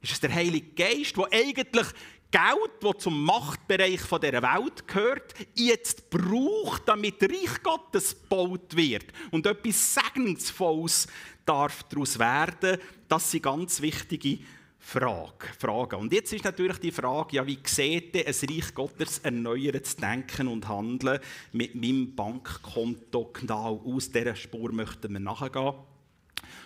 Ist 0.00 0.12
es 0.12 0.20
der 0.20 0.34
Heilige 0.34 0.70
Geist, 0.74 1.16
der 1.16 1.26
eigentlich 1.32 1.86
Geld, 2.30 2.70
das 2.82 3.02
zum 3.02 3.24
Machtbereich 3.24 4.02
dieser 4.02 4.42
Welt 4.42 4.86
gehört, 4.86 5.34
jetzt 5.54 6.10
braucht, 6.10 6.86
damit 6.86 7.22
Reich 7.22 7.62
Gottes 7.62 8.14
gebaut 8.20 8.76
wird 8.76 9.06
und 9.30 9.46
etwas 9.46 9.94
Segnungsvolles 9.94 11.06
darf 11.46 11.82
daraus 11.84 12.18
werden. 12.18 12.78
Das 13.08 13.30
sind 13.30 13.44
ganz 13.44 13.80
wichtige 13.80 14.40
Frage, 14.78 15.46
Frage. 15.58 15.96
Und 15.96 16.12
jetzt 16.12 16.32
ist 16.32 16.44
natürlich 16.44 16.78
die 16.78 16.92
Frage, 16.92 17.36
ja, 17.36 17.46
wie 17.46 17.58
sieht 17.64 18.14
denn 18.14 18.26
ein 18.26 18.34
Reich 18.34 18.74
Gottes 18.74 19.18
erneuertes 19.20 19.96
Denken 19.96 20.48
und 20.48 20.68
Handeln 20.68 21.20
mit 21.52 21.74
meinem 21.74 22.14
Bankkonto 22.14 23.30
genau 23.32 23.82
aus? 23.86 24.10
Dieser 24.10 24.36
Spur 24.36 24.70
möchten 24.72 25.12
wir 25.12 25.20
nachgehen. 25.20 25.74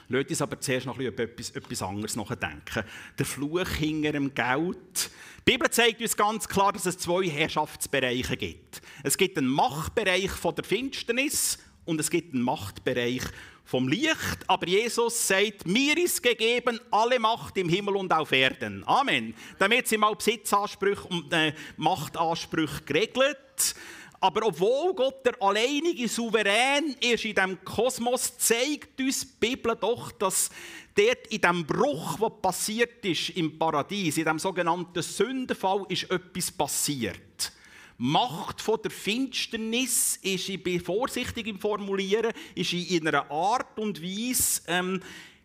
Lasst 0.09 0.31
uns 0.31 0.43
aber 0.43 0.61
zuerst 0.61 0.87
noch 0.87 0.99
über 0.99 1.23
etwas, 1.23 1.51
etwas 1.51 1.83
anderes 1.83 2.17
nachdenken. 2.17 2.85
Der 3.19 3.27
Fluch 3.27 3.69
hinter 3.69 4.13
dem 4.13 4.35
Geld. 4.35 5.11
Die 5.47 5.53
Bibel 5.53 5.71
zeigt 5.71 6.01
uns 6.01 6.17
ganz 6.17 6.47
klar, 6.47 6.73
dass 6.73 6.87
es 6.87 6.99
zwei 6.99 7.29
Herrschaftsbereiche 7.29 8.37
gibt. 8.37 8.83
Es 9.03 9.17
gibt 9.17 9.39
einen 9.39 9.49
Machtbereich 9.49 10.31
von 10.31 10.55
der 10.55 10.65
Finsternis 10.65 11.59
und 11.85 11.99
es 12.01 12.11
gibt 12.11 12.35
einen 12.35 12.43
Machtbereich 12.43 13.23
vom 13.65 13.89
Licht. 13.89 14.39
Aber 14.47 14.67
Jesus 14.67 15.27
sagt, 15.27 15.67
mir 15.67 15.97
ist 15.97 16.23
gegeben 16.23 16.79
alle 16.91 17.19
Macht 17.19 17.57
im 17.57 17.69
Himmel 17.69 17.97
und 17.97 18.13
auf 18.13 18.33
Erden. 18.33 18.87
Amen. 18.87 19.35
Damit 19.59 19.89
sind 19.89 20.01
mal 20.01 20.15
Besitzansprüche 20.15 21.09
und 21.09 21.33
äh, 21.33 21.55
Machtansprüche 21.77 22.83
geregelt. 22.83 23.75
Aber 24.23 24.47
obwohl 24.47 24.95
Gott 24.95 25.27
der 25.27 25.35
alleinige 25.43 26.09
Souverän 26.09 26.95
ist 27.01 27.25
in 27.25 27.35
diesem 27.35 27.65
Kosmos, 27.65 28.39
zeigt 28.39 29.01
uns 29.01 29.23
die 29.23 29.49
Bibel 29.49 29.75
doch, 29.75 30.13
dass 30.13 30.49
dort 30.95 31.27
in 31.27 31.41
dem 31.41 31.67
Bruch, 31.67 32.21
was 32.21 32.41
passiert 32.41 33.05
ist 33.05 33.31
im 33.31 33.59
Paradies, 33.59 34.19
in 34.19 34.25
dem 34.25 34.39
sogenannten 34.39 35.03
Sündenfall, 35.03 35.87
ist 35.89 36.09
etwas 36.09 36.53
passiert. 36.53 37.53
Macht 37.99 38.61
von 38.61 38.79
der 38.81 38.93
Finsternis 38.93 40.21
ist, 40.23 40.49
ich 40.49 40.63
bin 40.63 40.81
vorsichtig 40.81 41.49
im 41.49 41.59
Formulieren, 41.59 42.33
ist 42.55 42.73
in 42.73 43.09
einer 43.09 43.29
Art 43.29 43.77
und 43.77 44.01
Weise 44.01 44.63
ähm, 44.69 45.03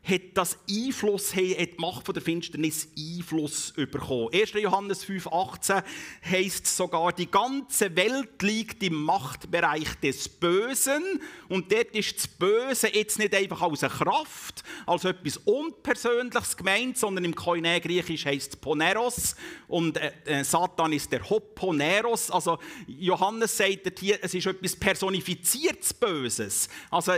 hat 0.08 0.22
das 0.36 0.58
Einfluss, 0.70 1.36
hat 1.36 1.44
die 1.44 1.76
Macht 1.78 2.06
von 2.06 2.14
der 2.14 2.24
Finsternis 2.24 2.88
Einfluss 2.98 3.74
bekommen. 3.74 4.30
1. 4.34 4.54
Johannes 4.54 5.06
5,18 5.06 5.84
heißt 6.30 6.66
sogar, 6.66 7.12
die 7.12 7.30
ganze 7.30 7.96
Welt 7.96 8.42
liegt 8.42 8.82
im 8.84 9.04
Machtbereich 9.04 9.96
des 10.02 10.30
Bösen. 10.30 11.04
Und 11.50 11.72
dort 11.72 11.94
ist 11.96 12.18
das 12.18 12.28
Böse 12.28 12.88
jetzt 12.94 13.20
nicht 13.20 13.36
einfach 13.36 13.62
als 13.62 13.84
eine 13.84 13.94
Kraft, 13.94 14.64
als 14.86 15.04
etwas 15.04 15.38
Unpersönliches 15.38 16.56
gemeint, 16.56 16.98
sondern 16.98 17.26
im 17.26 17.36
Koine-Griechisch 17.36 18.26
heißt 18.26 18.54
es 18.54 18.56
Poneros. 18.56 19.36
Und 19.68 19.98
äh, 19.98 20.12
äh, 20.26 20.44
Satan 20.44 20.94
ist 20.94 21.12
der 21.12 21.30
Hoponeros. 21.30 22.32
Also 22.32 22.60
Johannes 22.88 23.58
sagt 23.58 24.00
hier, 24.00 24.20
es 24.22 24.34
ist 24.34 24.46
etwas 24.46 24.76
personifiziertes 24.76 25.94
Böses. 25.94 26.70
Also 26.90 27.14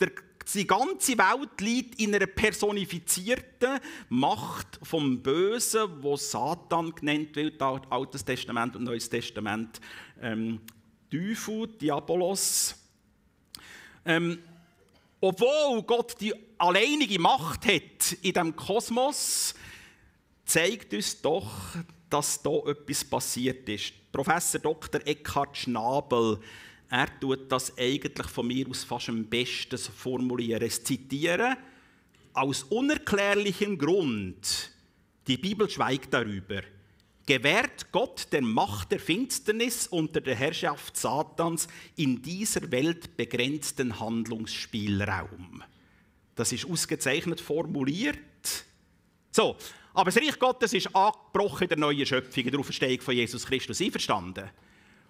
der 0.00 0.10
die 0.52 0.66
ganze 0.66 1.16
Welt 1.16 1.60
liegt 1.60 2.00
in 2.00 2.14
einer 2.14 2.26
personifizierten 2.26 3.80
Macht 4.08 4.78
vom 4.82 5.22
Bösen, 5.22 6.02
wo 6.02 6.16
Satan 6.16 6.94
genannt 6.94 7.34
wird, 7.36 7.60
Altes 7.62 8.24
Testament 8.24 8.76
und 8.76 8.84
Neues 8.84 9.08
Testament. 9.08 9.80
Ähm, 10.20 10.60
Teufel, 11.10 11.68
Diabolos. 11.68 12.74
Ähm, 14.04 14.38
obwohl 15.20 15.82
Gott 15.84 16.20
die 16.20 16.34
alleinige 16.58 17.18
Macht 17.18 17.66
hat 17.66 18.12
in 18.20 18.32
dem 18.32 18.54
Kosmos, 18.54 19.54
zeigt 20.44 20.92
uns 20.92 21.20
doch, 21.22 21.50
dass 22.10 22.42
da 22.42 22.50
etwas 22.66 23.04
passiert 23.04 23.68
ist. 23.68 23.92
Professor 24.12 24.60
Dr. 24.60 25.00
Eckhard 25.06 25.56
Schnabel 25.56 26.38
er 26.90 27.20
tut 27.20 27.50
das 27.50 27.76
eigentlich 27.78 28.26
von 28.28 28.46
mir 28.46 28.68
aus 28.68 28.84
fast 28.84 29.08
am 29.08 29.24
besten 29.24 29.78
formulieren. 29.78 30.62
Es 30.62 30.82
zitieren, 30.84 31.56
aus 32.32 32.64
unerklärlichem 32.64 33.78
Grund, 33.78 34.70
die 35.26 35.36
Bibel 35.36 35.68
schweigt 35.68 36.12
darüber, 36.12 36.62
gewährt 37.26 37.90
Gott 37.90 38.26
der 38.32 38.42
Macht 38.42 38.92
der 38.92 39.00
Finsternis 39.00 39.86
unter 39.86 40.20
der 40.20 40.34
Herrschaft 40.34 40.96
Satans 40.96 41.68
in 41.96 42.20
dieser 42.20 42.70
Welt 42.70 43.16
begrenzten 43.16 43.98
Handlungsspielraum. 43.98 45.62
Das 46.34 46.52
ist 46.52 46.66
ausgezeichnet 46.66 47.40
formuliert. 47.40 48.18
So, 49.30 49.56
aber 49.94 50.10
das 50.10 50.16
Reich 50.16 50.38
Gottes 50.38 50.74
ist 50.74 50.94
angebrochen 50.94 51.64
in 51.64 51.68
der 51.68 51.78
neuen 51.78 52.04
Schöpfung, 52.04 52.44
in 52.44 52.50
der 52.50 52.60
Auferstehung 52.60 53.00
von 53.00 53.14
Jesus 53.14 53.46
Christus. 53.46 53.80
Einverstanden? 53.80 54.50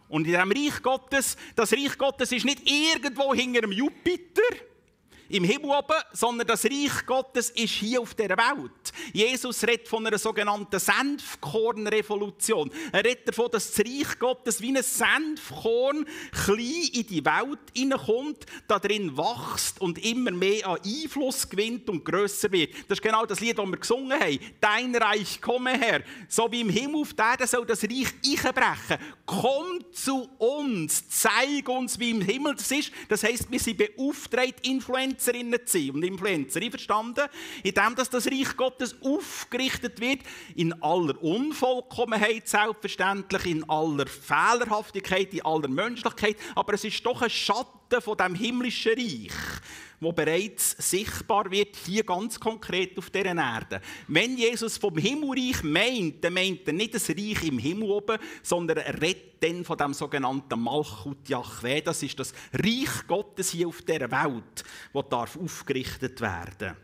Und 0.08 0.26
in 0.26 0.32
diesem 0.32 0.52
Reich 0.52 0.82
Gottes, 0.82 1.36
das 1.56 1.72
Reich 1.72 1.96
Gottes 1.98 2.32
ist 2.32 2.44
nicht 2.44 2.62
irgendwo 2.68 3.34
hinter 3.34 3.62
dem 3.62 3.72
Jupiter, 3.72 4.42
im 5.28 5.44
Himmel 5.44 5.70
oben, 5.70 5.96
sondern 6.12 6.46
das 6.46 6.64
Reich 6.64 7.06
Gottes 7.06 7.50
ist 7.50 7.74
hier 7.74 8.00
auf 8.00 8.14
der 8.14 8.30
Welt. 8.30 8.92
Jesus 9.12 9.62
redet 9.64 9.88
von 9.88 10.06
einer 10.06 10.18
sogenannten 10.18 10.78
Senfkornrevolution. 10.78 12.70
Er 12.92 13.04
redet 13.04 13.28
davon, 13.28 13.50
dass 13.50 13.72
das 13.72 13.86
Reich 13.86 14.18
Gottes 14.18 14.60
wie 14.60 14.76
ein 14.76 14.82
Senfkorn 14.82 16.06
klein 16.44 16.88
in 16.92 17.06
die 17.06 17.24
Welt 17.24 17.58
hineinkommt, 17.76 18.46
da 18.68 18.78
drin 18.78 19.16
wächst 19.16 19.80
und 19.80 20.04
immer 20.04 20.30
mehr 20.30 20.66
an 20.66 20.78
Einfluss 20.84 21.48
gewinnt 21.48 21.88
und 21.88 22.04
grösser 22.04 22.50
wird. 22.52 22.74
Das 22.88 22.98
ist 22.98 23.02
genau 23.02 23.24
das 23.26 23.40
Lied, 23.40 23.58
das 23.58 23.66
wir 23.66 23.76
gesungen 23.76 24.18
haben. 24.18 24.38
Dein 24.60 24.94
Reich 24.94 25.40
komme 25.40 25.78
her. 25.78 26.02
So 26.28 26.50
wie 26.50 26.60
im 26.60 26.68
Himmel 26.68 27.02
auf 27.02 27.14
der 27.14 27.24
Erde 27.30 27.46
soll 27.46 27.66
das 27.66 27.82
Reich 27.84 28.12
einbrechen. 28.24 28.98
Komm 29.26 29.84
zu 29.92 30.28
uns, 30.38 31.08
zeig 31.08 31.68
uns, 31.68 31.98
wie 31.98 32.10
im 32.10 32.20
Himmel 32.20 32.54
das 32.54 32.70
ist. 32.70 32.92
Das 33.08 33.22
heisst, 33.22 33.50
wir 33.50 33.60
sind 33.60 33.78
beauftragt, 33.78 34.66
Influencer 34.66 35.23
Influencerinnen 35.28 35.66
zu 35.66 35.78
sein 35.78 35.90
und 35.90 36.02
Influencer. 36.02 36.60
Verstanden? 36.70 37.26
Indem 37.62 37.94
dass 37.94 38.10
das 38.10 38.26
Reich 38.26 38.56
Gottes 38.56 38.96
aufgerichtet 39.02 40.00
wird, 40.00 40.20
in 40.54 40.72
aller 40.82 41.22
Unvollkommenheit 41.22 42.48
selbstverständlich, 42.48 43.46
in 43.46 43.68
aller 43.68 44.06
Fehlerhaftigkeit, 44.06 45.32
in 45.32 45.44
aller 45.44 45.68
Menschlichkeit, 45.68 46.36
aber 46.54 46.74
es 46.74 46.84
ist 46.84 47.04
doch 47.04 47.22
ein 47.22 47.30
Schatten 47.30 48.00
von 48.00 48.16
dem 48.16 48.34
himmlischen 48.34 48.94
Reich 48.94 49.32
wo 50.04 50.12
bereits 50.12 50.76
sichtbar 50.78 51.50
wird, 51.50 51.76
hier 51.84 52.04
ganz 52.04 52.38
konkret 52.38 52.96
auf 52.98 53.10
dieser 53.10 53.34
Erde. 53.34 53.80
Wenn 54.06 54.36
Jesus 54.36 54.78
vom 54.78 54.96
Himmelreich 54.96 55.62
meint, 55.62 56.22
dann 56.22 56.34
meint 56.34 56.66
er 56.66 56.74
nicht 56.74 56.94
das 56.94 57.08
Reich 57.08 57.42
im 57.44 57.58
Himmel 57.58 57.90
oben, 57.90 58.18
sondern 58.42 58.76
er 58.76 59.00
redet 59.00 59.42
dann 59.42 59.64
von 59.64 59.76
dem 59.76 59.94
sogenannten 59.94 60.60
Malchut 60.60 61.28
Yahweh. 61.28 61.80
Das 61.80 62.02
ist 62.02 62.18
das 62.18 62.32
Reich 62.52 63.06
Gottes 63.08 63.50
hier 63.50 63.68
auf 63.68 63.82
dieser 63.82 64.10
Welt, 64.10 64.64
das 64.92 65.08
darf 65.08 65.36
aufgerichtet 65.36 66.20
werden 66.20 66.76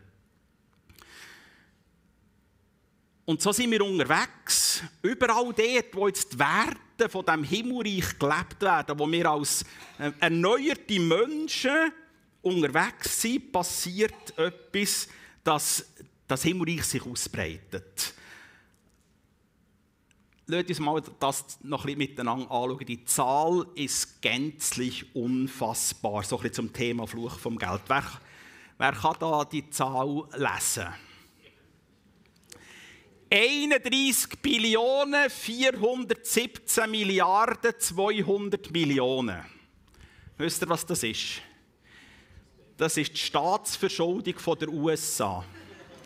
Und 3.31 3.41
so 3.41 3.53
sind 3.53 3.71
wir 3.71 3.81
unterwegs, 3.81 4.83
überall 5.01 5.53
dort, 5.53 5.93
wo 5.93 6.07
jetzt 6.07 6.33
die 6.33 6.39
Werte 6.39 7.07
von 7.07 7.23
dem 7.23 7.45
Himmelreich 7.45 8.19
gelebt 8.19 8.61
werden, 8.61 8.99
wo 8.99 9.09
wir 9.09 9.25
als 9.29 9.63
äh, 9.99 10.11
erneuerte 10.19 10.99
Menschen 10.99 11.93
unterwegs 12.41 13.21
sind, 13.21 13.51
passiert 13.51 14.37
etwas, 14.37 15.07
dass 15.43 15.85
das 16.27 16.43
Himmelreich 16.43 16.83
sich 16.83 17.05
ausbreitet. 17.05 18.13
Lasst 20.47 20.69
uns 20.69 20.79
mal 20.79 21.01
das 21.19 21.59
noch 21.63 21.81
ein 21.81 21.85
bisschen 21.85 21.97
miteinander 21.99 22.51
anschauen. 22.51 22.85
Die 22.85 23.05
Zahl 23.05 23.65
ist 23.75 24.21
gänzlich 24.21 25.15
unfassbar. 25.15 26.23
So 26.23 26.37
ein 26.37 26.41
bisschen 26.41 26.55
zum 26.55 26.73
Thema 26.73 27.07
Fluch 27.07 27.39
vom 27.39 27.57
Geld. 27.57 27.81
Wer, 27.87 28.03
wer 28.77 28.91
kann 28.91 29.15
da 29.19 29.45
die 29.45 29.69
Zahl 29.69 30.23
lesen? 30.35 30.87
31 33.29 34.41
Billionen 34.41 35.29
417 35.29 36.91
Milliarden 36.91 37.73
200 37.79 38.71
Millionen. 38.71 39.45
Wisst 40.37 40.61
ihr, 40.63 40.67
was 40.67 40.85
das 40.85 41.03
ist? 41.03 41.41
Das 42.81 42.97
ist 42.97 43.13
die 43.13 43.19
Staatsverschuldung 43.19 44.33
der 44.59 44.69
USA 44.69 45.45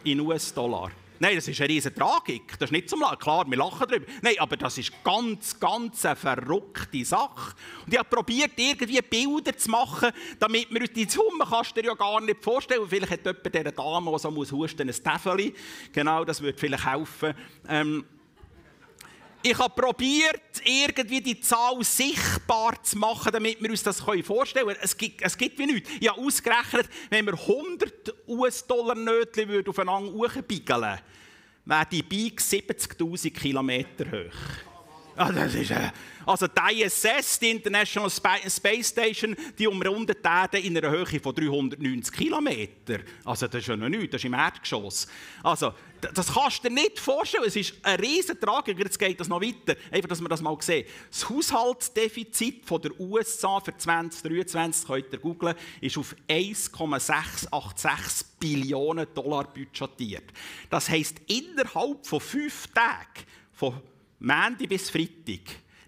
in 0.04 0.20
US-Dollar. 0.20 0.92
Nein, 1.20 1.36
das 1.36 1.48
ist 1.48 1.62
eine 1.62 1.70
riesige 1.70 1.96
Tragik. 1.96 2.60
Das 2.60 2.68
ist 2.68 2.72
nicht 2.74 2.90
zum 2.90 3.00
Lachen. 3.00 3.18
Klar, 3.20 3.50
wir 3.50 3.58
lachen 3.58 3.88
darüber. 3.88 4.06
Nein, 4.22 4.36
aber 4.38 4.58
das 4.58 4.78
ist 4.78 4.92
ganz, 5.02 5.58
ganz 5.58 6.06
eine 6.06 6.18
verrückte 6.18 7.06
Sache. 7.06 7.56
Und 7.86 7.94
ich 7.94 7.98
habe 7.98 8.10
probiert, 8.10 8.52
irgendwie 8.58 9.02
Bilder 9.02 9.56
zu 9.56 9.72
machen, 9.72 10.12
damit 10.38 10.70
uns 10.70 10.92
die 10.92 11.06
Summe 11.06 11.46
kannst 11.50 11.78
du 11.78 11.82
dir 11.82 11.88
ja 11.88 11.94
gar 11.94 12.20
nicht 12.20 12.44
vorstellen. 12.44 12.86
Vielleicht 12.90 13.14
hat 13.14 13.26
jemand 13.26 13.56
dieser 13.56 13.72
Dame, 13.72 14.12
die 14.12 14.20
so 14.20 14.32
muss 14.32 14.52
husten, 14.52 14.90
ein 14.90 14.94
Täfeli. 14.94 15.54
Genau, 15.94 16.26
das 16.26 16.42
würde 16.42 16.58
vielleicht 16.60 16.86
helfen. 16.86 17.34
Ähm, 17.70 18.04
ich 19.48 19.60
habe 19.60 19.80
probiert, 19.80 20.42
irgendwie 20.64 21.22
die 21.22 21.40
Zahl 21.40 21.84
sichtbar 21.84 22.82
zu 22.82 22.98
machen, 22.98 23.32
damit 23.32 23.62
wir 23.62 23.70
uns 23.70 23.84
das 23.84 24.00
vorstellen 24.00 24.66
können. 24.66 24.80
Es 24.82 24.98
gibt, 24.98 25.22
es 25.22 25.38
gibt 25.38 25.60
wie 25.60 25.68
nichts. 25.68 25.90
Ich 26.00 26.10
habe 26.10 26.20
ausgerechnet, 26.20 26.90
wenn 27.12 27.26
wir 27.28 27.34
100 27.34 28.28
US-Dollar-Nötchen 28.28 29.68
aufeinander 29.68 30.12
hochbiegeln 30.12 31.00
wäre 31.66 31.88
die 31.92 32.04
Bike 32.04 32.40
70'000 32.40 33.32
Kilometer 33.32 34.06
hoch. 34.06 34.75
Ist, 35.16 35.72
äh, 35.72 35.92
also 36.26 36.48
die 36.48 36.82
ISS, 36.82 37.40
die 37.40 37.52
International 37.52 38.10
Space 38.10 38.90
Station, 38.90 39.34
die 39.58 39.66
umrundet 39.66 40.18
die 40.24 40.28
Erde 40.28 40.60
in 40.60 40.78
einer 40.78 40.90
Höhe 40.90 41.22
von 41.22 41.34
390 41.34 42.14
Kilometern. 42.14 43.02
Also 43.24 43.48
das 43.48 43.62
ist 43.62 43.68
ja 43.68 43.78
noch 43.78 43.88
nichts, 43.88 44.12
das 44.12 44.22
ist 44.22 44.26
im 44.26 44.34
Erdgeschoss. 44.34 45.08
Also 45.42 45.74
das 46.14 46.34
kannst 46.34 46.64
du 46.64 46.68
dir 46.68 46.76
nicht 46.76 47.00
vorstellen, 47.00 47.46
es 47.48 47.56
ist 47.56 47.76
ein 47.82 47.98
riesen 48.00 48.40
Tragik, 48.40 48.78
jetzt 48.78 49.00
geht 49.00 49.20
das 49.20 49.30
noch 49.30 49.42
weiter, 49.42 49.76
einfach, 49.90 50.10
dass 50.10 50.20
wir 50.20 50.28
das 50.28 50.42
mal 50.42 50.58
sehen. 50.60 50.86
Das 51.10 51.30
Haushaltsdefizit 51.30 52.66
von 52.66 52.82
der 52.82 53.00
USA 53.00 53.62
für 53.62 53.78
2023, 53.78 54.88
könnt 54.88 55.14
ihr 55.14 55.20
googlen, 55.20 55.56
ist 55.80 55.98
auf 55.98 56.14
1,686 56.28 58.28
Billionen 58.40 59.08
Dollar 59.14 59.46
budgetiert. 59.46 60.26
Das 60.70 60.90
heisst, 60.90 61.22
innerhalb 61.28 62.06
von 62.06 62.20
fünf 62.20 62.68
Tagen, 62.68 63.26
von 63.54 63.82
Montag 64.26 64.70
bis 64.70 64.90
Freitag, 64.90 65.42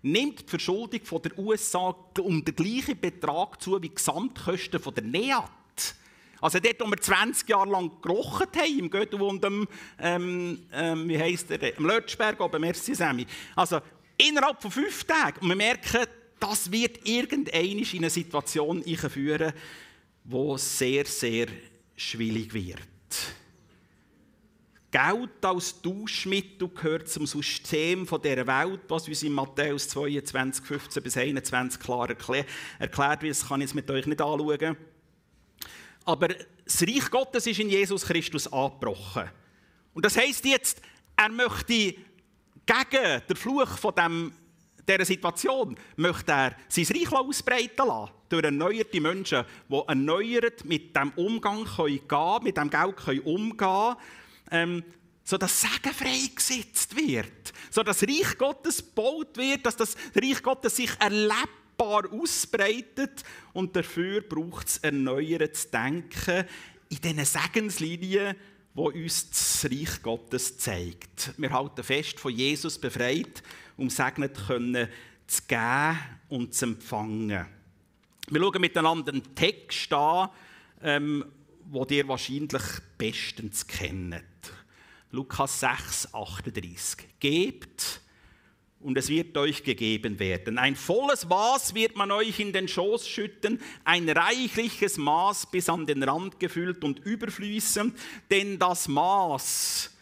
nimmt 0.04 0.42
die 0.42 0.48
Verschuldung 0.48 1.02
von 1.04 1.24
der 1.24 1.40
USA 1.40 1.96
um 2.20 2.46
den 2.46 2.56
gleichen 2.56 3.00
Betrag 3.00 3.60
zu 3.60 3.78
wie 3.78 3.90
die 3.90 3.96
Gesamtkosten 3.96 4.80
von 4.80 4.94
der 4.94 5.06
NEAT. 5.06 5.96
Also 6.40 6.60
dort, 6.60 6.80
wo 6.80 6.86
wir 6.86 7.02
20 7.02 7.50
Jahre 7.50 7.72
lang 7.72 8.00
gerochen 8.00 8.46
haben, 8.56 8.80
im 8.80 8.92
Göttel 8.92 9.20
und 9.24 9.44
am, 9.44 9.68
ähm, 10.00 10.60
ähm, 10.72 11.10
wie 11.10 11.18
heisst 11.18 11.50
der, 11.50 11.76
am 11.80 11.88
Lötschberg 11.88 12.40
oben, 12.40 12.62
merci 12.62 12.94
Sammy. 12.94 13.26
Also 13.56 13.82
innerhalb 14.20 14.62
von 14.62 14.70
fünf 14.70 15.04
Tagen. 15.06 15.40
Und 15.40 15.50
wir 15.50 15.56
merken, 15.56 16.06
das 16.40 16.72
wird 16.72 17.08
irgendwann 17.08 17.80
in 17.80 17.98
eine 17.98 18.10
Situation 18.12 18.84
führen, 18.84 19.52
die 20.24 20.58
sehr, 20.58 21.06
sehr 21.06 21.48
schwierig 21.96 22.54
wird. 22.54 22.82
Geld 24.90 25.44
als 25.44 25.82
Tauschmittel 25.82 26.70
gehört 26.70 27.10
zum 27.10 27.28
System 27.28 28.06
dieser 28.06 28.48
Welt, 28.48 28.82
was 28.88 29.08
uns 29.08 29.22
in 29.22 29.34
Matthäus 29.34 29.90
22, 29.90 30.66
15 30.66 31.04
bis 31.04 31.18
21 31.18 31.80
klar 31.82 32.10
erklärt 32.10 33.22
wird. 33.22 33.32
Das 33.32 33.48
kann 33.48 33.62
ich 33.62 33.74
mit 33.74 33.90
euch 33.92 34.06
nicht 34.06 34.22
anschauen. 34.22 34.78
Aber 36.06 36.30
das 36.30 36.82
Reich 36.84 37.12
Gottes 37.12 37.48
ist 37.48 37.60
in 37.60 37.70
Jesus 37.70 38.06
Christus 38.06 38.52
angebrochen. 38.52 39.30
Und 39.94 40.06
das 40.06 40.16
heißt 40.16 40.46
jetzt, 40.46 40.82
er 41.18 41.30
möchte 41.30 41.96
gegen 42.66 43.22
den 43.30 43.36
Fluch 43.36 43.78
von 43.78 43.94
dem, 43.94 44.32
dieser 44.88 45.04
Situation 45.04 45.78
möchte 45.98 46.32
er 46.32 46.56
sein 46.70 46.86
Reich 46.86 47.12
ausbreiten 47.12 47.88
lassen. 47.88 48.12
Durch 48.30 48.44
erneuerte 48.44 49.02
Menschen, 49.02 49.44
die 49.68 49.82
erneuert 49.86 50.64
mit 50.64 50.96
dem 50.96 51.12
Umgang 51.18 51.66
können 51.66 52.08
gehen, 52.08 52.44
mit 52.44 52.56
dem 52.56 52.70
Geld 52.70 52.96
können 52.96 53.20
umgehen 53.22 53.58
können, 53.58 53.96
ähm, 54.52 54.84
sodass 55.24 55.62
Segen 55.62 55.94
freigesetzt 55.94 56.96
wird. 56.96 57.54
Sodass 57.70 58.00
das 58.00 58.10
Reich 58.10 58.38
Gottes 58.38 58.78
gebaut 58.78 59.38
wird, 59.38 59.66
dass 59.66 59.76
das 59.76 59.96
Reich 60.16 60.42
Gottes 60.42 60.76
sich 60.76 60.92
erlebt 61.00 61.50
sichtbar 61.78 62.12
ausbreitet 62.12 63.24
und 63.54 63.76
dafür 63.76 64.22
braucht 64.22 64.68
es 64.68 64.78
erneuertes 64.78 65.70
Denken 65.70 66.46
in 66.90 66.98
diesen 67.02 67.26
Segenslinien, 67.26 68.36
wo 68.74 68.90
uns 68.90 69.30
das 69.30 69.66
Reich 69.66 70.02
Gottes 70.02 70.58
zeigt. 70.58 71.34
Wir 71.38 71.52
halten 71.52 71.84
fest, 71.84 72.20
von 72.20 72.34
Jesus 72.34 72.80
befreit, 72.80 73.44
um 73.76 73.90
segnet 73.90 74.38
können 74.48 74.88
zu 75.28 75.42
geben 75.48 75.98
und 76.30 76.54
zu 76.54 76.66
empfangen. 76.66 77.46
Wir 78.30 78.42
schauen 78.42 78.62
miteinander 78.62 79.12
einen 79.12 79.36
Text 79.36 79.94
an, 79.94 80.30
ähm, 80.82 81.26
wo 81.70 81.86
ihr 81.90 82.08
wahrscheinlich 82.08 82.64
bestens 82.98 83.68
kennt. 83.68 84.24
Lukas 85.12 85.60
6, 85.60 86.14
38. 86.14 87.08
Gebt, 87.20 88.02
und 88.80 88.98
es 88.98 89.10
wird 89.10 89.36
euch 89.38 89.64
gegeben 89.64 90.20
werden. 90.20 90.58
Ein 90.58 90.76
volles 90.76 91.28
Maß 91.28 91.74
wird 91.74 91.96
man 91.96 92.12
euch 92.12 92.40
in 92.40 92.54
den 92.54 92.68
Schoß 92.68 93.08
schütten, 93.08 93.60
ein 93.84 94.08
reichliches 94.08 94.98
Maß 94.98 95.48
bis 95.52 95.68
an 95.68 95.86
den 95.86 96.04
Rand 96.04 96.40
gefüllt 96.40 96.84
und 96.84 97.00
überfließend, 97.00 97.98
denn 98.30 98.60
das 98.60 98.88
Maß, 98.88 99.97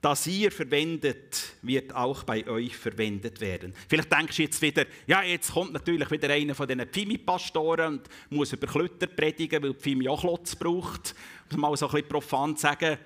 das 0.00 0.26
ihr 0.28 0.52
verwendet, 0.52 1.54
wird 1.62 1.94
auch 1.94 2.22
bei 2.22 2.46
euch 2.46 2.76
verwendet 2.76 3.40
werden. 3.40 3.74
Vielleicht 3.88 4.12
denkst 4.12 4.36
du 4.36 4.42
jetzt 4.42 4.62
wieder, 4.62 4.86
ja, 5.06 5.22
jetzt 5.22 5.52
kommt 5.52 5.72
natürlich 5.72 6.08
wieder 6.10 6.30
einer 6.30 6.54
von 6.54 6.68
diesen 6.68 6.86
Pfimi-Pastoren 6.86 7.98
und 7.98 8.08
muss 8.30 8.52
über 8.52 8.68
Klötter 8.68 9.08
predigen, 9.08 9.62
weil 9.62 9.74
Pfimi 9.74 10.08
auch 10.08 10.20
Klotz 10.20 10.54
braucht. 10.54 11.14
Um 11.52 11.60
mal 11.60 11.76
so 11.76 11.86
ein 11.86 11.92
bisschen 11.92 12.08
profan 12.08 12.54
zu 12.54 12.62
sagen. 12.62 12.96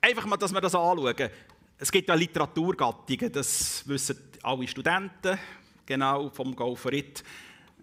Einfach 0.00 0.26
mal, 0.26 0.36
dass 0.36 0.52
wir 0.52 0.60
das 0.60 0.74
anschauen. 0.74 1.30
Es 1.78 1.92
gibt 1.92 2.08
ja 2.08 2.14
Literaturgattungen, 2.14 3.32
das 3.32 3.86
wissen 3.86 4.18
alle 4.42 4.66
Studenten, 4.66 5.38
genau, 5.86 6.30
vom 6.30 6.56
Go 6.56 6.74
for 6.74 6.92
It. 6.92 7.22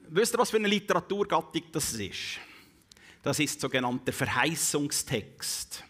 Wisst 0.10 0.36
ihr, 0.36 0.40
was 0.40 0.50
für 0.50 0.58
eine 0.58 0.68
Literaturgattung 0.68 1.64
das 1.72 1.94
ist? 1.94 2.40
Das 3.24 3.40
ist 3.40 3.60
sogenannter 3.60 4.14
Verheißungstext. 4.14 5.84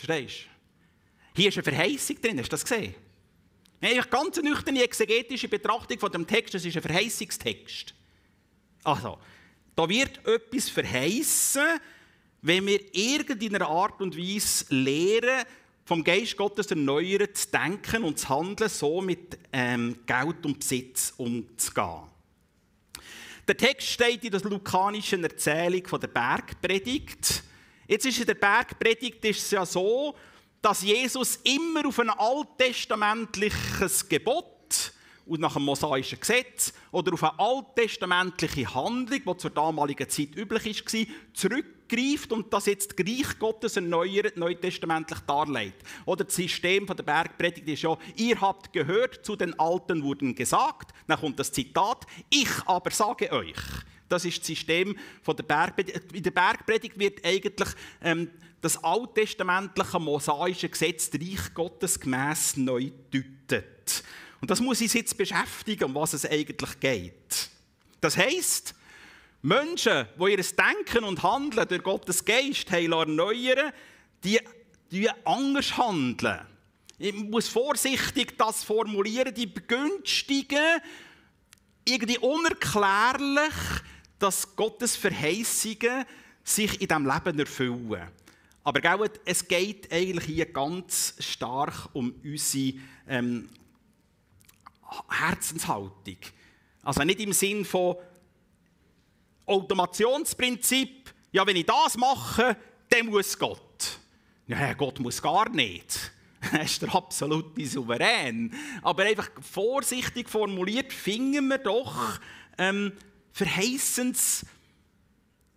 Verstehst 0.00 0.46
du? 0.46 1.40
Hier 1.42 1.48
ist 1.50 1.56
eine 1.56 1.62
Verheißung 1.62 2.20
drin, 2.22 2.38
hast 2.38 2.46
du 2.46 2.50
das 2.52 2.64
gesehen? 2.64 2.94
Eine 3.82 4.00
ganz 4.02 4.40
nüchterne 4.40 4.82
exegetische 4.82 5.48
Betrachtung 5.48 5.98
von 5.98 6.10
dem 6.10 6.26
Text, 6.26 6.54
das 6.54 6.64
ist 6.64 6.76
ein 6.76 6.82
Verheißungstext. 6.82 7.94
Also, 8.82 9.18
da 9.76 9.88
wird 9.88 10.26
etwas 10.26 10.70
verheißen, 10.70 11.80
wenn 12.40 12.66
wir 12.66 12.80
irgendeiner 12.94 13.68
Art 13.68 14.00
und 14.00 14.16
Weise 14.16 14.64
lehren, 14.70 15.44
vom 15.84 16.02
Geist 16.02 16.36
Gottes 16.36 16.68
erneuern, 16.68 17.28
zu 17.34 17.48
denken 17.50 18.04
und 18.04 18.18
zu 18.18 18.28
handeln, 18.30 18.70
so 18.70 19.02
mit 19.02 19.38
ähm, 19.52 19.98
Geld 20.06 20.46
und 20.46 20.60
Besitz 20.60 21.12
umzugehen. 21.18 22.04
Der 23.46 23.56
Text 23.56 23.88
steht 23.88 24.24
in 24.24 24.30
der 24.30 24.40
lukanischen 24.42 25.24
Erzählung 25.24 25.86
von 25.86 26.00
der 26.00 26.08
Bergpredigt. 26.08 27.42
Jetzt 27.90 28.06
ist 28.06 28.20
in 28.20 28.26
der 28.26 28.34
Bergpredigt 28.34 29.24
ist 29.24 29.42
es 29.46 29.50
ja 29.50 29.66
so, 29.66 30.14
dass 30.62 30.82
Jesus 30.82 31.40
immer 31.42 31.84
auf 31.88 31.98
ein 31.98 32.10
alttestamentliches 32.10 34.08
Gebot 34.08 34.92
und 35.26 35.40
nach 35.40 35.54
dem 35.54 35.64
mosaischen 35.64 36.20
Gesetz 36.20 36.72
oder 36.92 37.12
auf 37.12 37.24
eine 37.24 37.36
alttestamentliche 37.40 38.72
Handlung, 38.72 39.22
die 39.24 39.36
zur 39.38 39.50
damaligen 39.50 40.08
Zeit 40.08 40.36
üblich 40.36 40.84
war, 40.84 41.06
zurückgreift 41.34 42.30
und 42.30 42.52
das 42.52 42.66
jetzt 42.66 42.94
das 42.96 43.04
Reich 43.04 43.36
Gottes 43.40 43.74
erneuert, 43.74 44.36
neutestamentlich 44.36 45.18
darlegt. 45.26 45.82
Oder 46.06 46.22
das 46.22 46.36
System 46.36 46.86
der 46.86 46.94
Bergpredigt 46.94 47.66
ist 47.66 47.82
ja, 47.82 47.98
ihr 48.14 48.40
habt 48.40 48.72
gehört, 48.72 49.26
zu 49.26 49.34
den 49.34 49.58
Alten 49.58 50.04
wurden 50.04 50.36
gesagt, 50.36 50.92
dann 51.08 51.18
kommt 51.18 51.40
das 51.40 51.50
Zitat, 51.50 52.06
ich 52.28 52.50
aber 52.66 52.92
sage 52.92 53.32
euch. 53.32 53.56
Das 54.10 54.24
ist 54.24 54.38
das 54.38 54.46
System 54.46 54.96
von 55.22 55.36
der 55.36 55.44
Bergpredigt. 55.44 56.12
In 56.12 56.22
der 56.22 56.30
Bergpredigt 56.32 56.98
wird 56.98 57.24
eigentlich 57.24 57.68
ähm, 58.02 58.30
das 58.60 58.82
alttestamentliche 58.82 59.98
mosaische 59.98 60.68
Gesetz, 60.68 61.10
Reich 61.14 61.54
Gottes 61.54 61.98
gemäss 61.98 62.56
neu 62.56 62.90
deutet. 63.10 64.04
Und 64.40 64.50
das 64.50 64.60
muss 64.60 64.80
uns 64.80 64.92
jetzt 64.92 65.16
beschäftigen, 65.16 65.84
um 65.84 65.94
was 65.94 66.12
es 66.12 66.26
eigentlich 66.26 66.80
geht. 66.80 67.50
Das 68.00 68.16
heißt, 68.16 68.74
Menschen, 69.42 70.06
die 70.18 70.30
ihr 70.30 70.42
Denken 70.42 71.04
und 71.04 71.22
Handeln 71.22 71.68
durch 71.68 71.82
Gottes 71.82 72.24
Geist 72.24 72.70
haben 72.70 72.92
erneuern 72.92 73.72
die, 74.24 74.38
die 74.90 75.08
anders 75.24 75.76
handeln. 75.76 76.40
Ich 76.98 77.14
muss 77.14 77.48
vorsichtig 77.48 78.36
das 78.36 78.64
formulieren, 78.64 79.32
die 79.32 79.46
begünstigen 79.46 80.80
irgendwie 81.86 82.18
unerklärlich, 82.18 83.54
dass 84.20 84.54
Gottes 84.54 84.96
Verheißungen 84.96 86.04
sich 86.44 86.80
in 86.80 86.88
diesem 86.88 87.06
Leben 87.06 87.38
erfüllen. 87.38 88.08
Aber 88.62 89.10
es 89.24 89.48
geht 89.48 89.92
eigentlich 89.92 90.26
hier 90.26 90.46
ganz 90.46 91.14
stark 91.18 91.88
um 91.94 92.14
unsere 92.22 92.78
ähm, 93.08 93.48
Herzenshaltung. 95.08 96.18
Also 96.82 97.02
nicht 97.02 97.20
im 97.20 97.32
Sinn 97.32 97.64
von 97.64 97.96
Automationsprinzip, 99.46 101.12
ja, 101.32 101.46
wenn 101.46 101.56
ich 101.56 101.66
das 101.66 101.96
mache, 101.96 102.56
dann 102.88 103.06
muss 103.06 103.38
Gott. 103.38 103.98
Ja, 104.46 104.72
Gott 104.74 105.00
muss 105.00 105.20
gar 105.20 105.48
nicht. 105.48 106.12
Er 106.52 106.62
ist 106.62 106.80
der 106.80 106.94
absolute 106.94 107.66
Souverän. 107.66 108.54
Aber 108.82 109.04
einfach 109.04 109.30
vorsichtig 109.42 110.28
formuliert, 110.28 110.90
finden 110.90 111.48
wir 111.48 111.58
doch 111.58 112.18
ähm, 112.56 112.92
verheißens, 113.40 114.44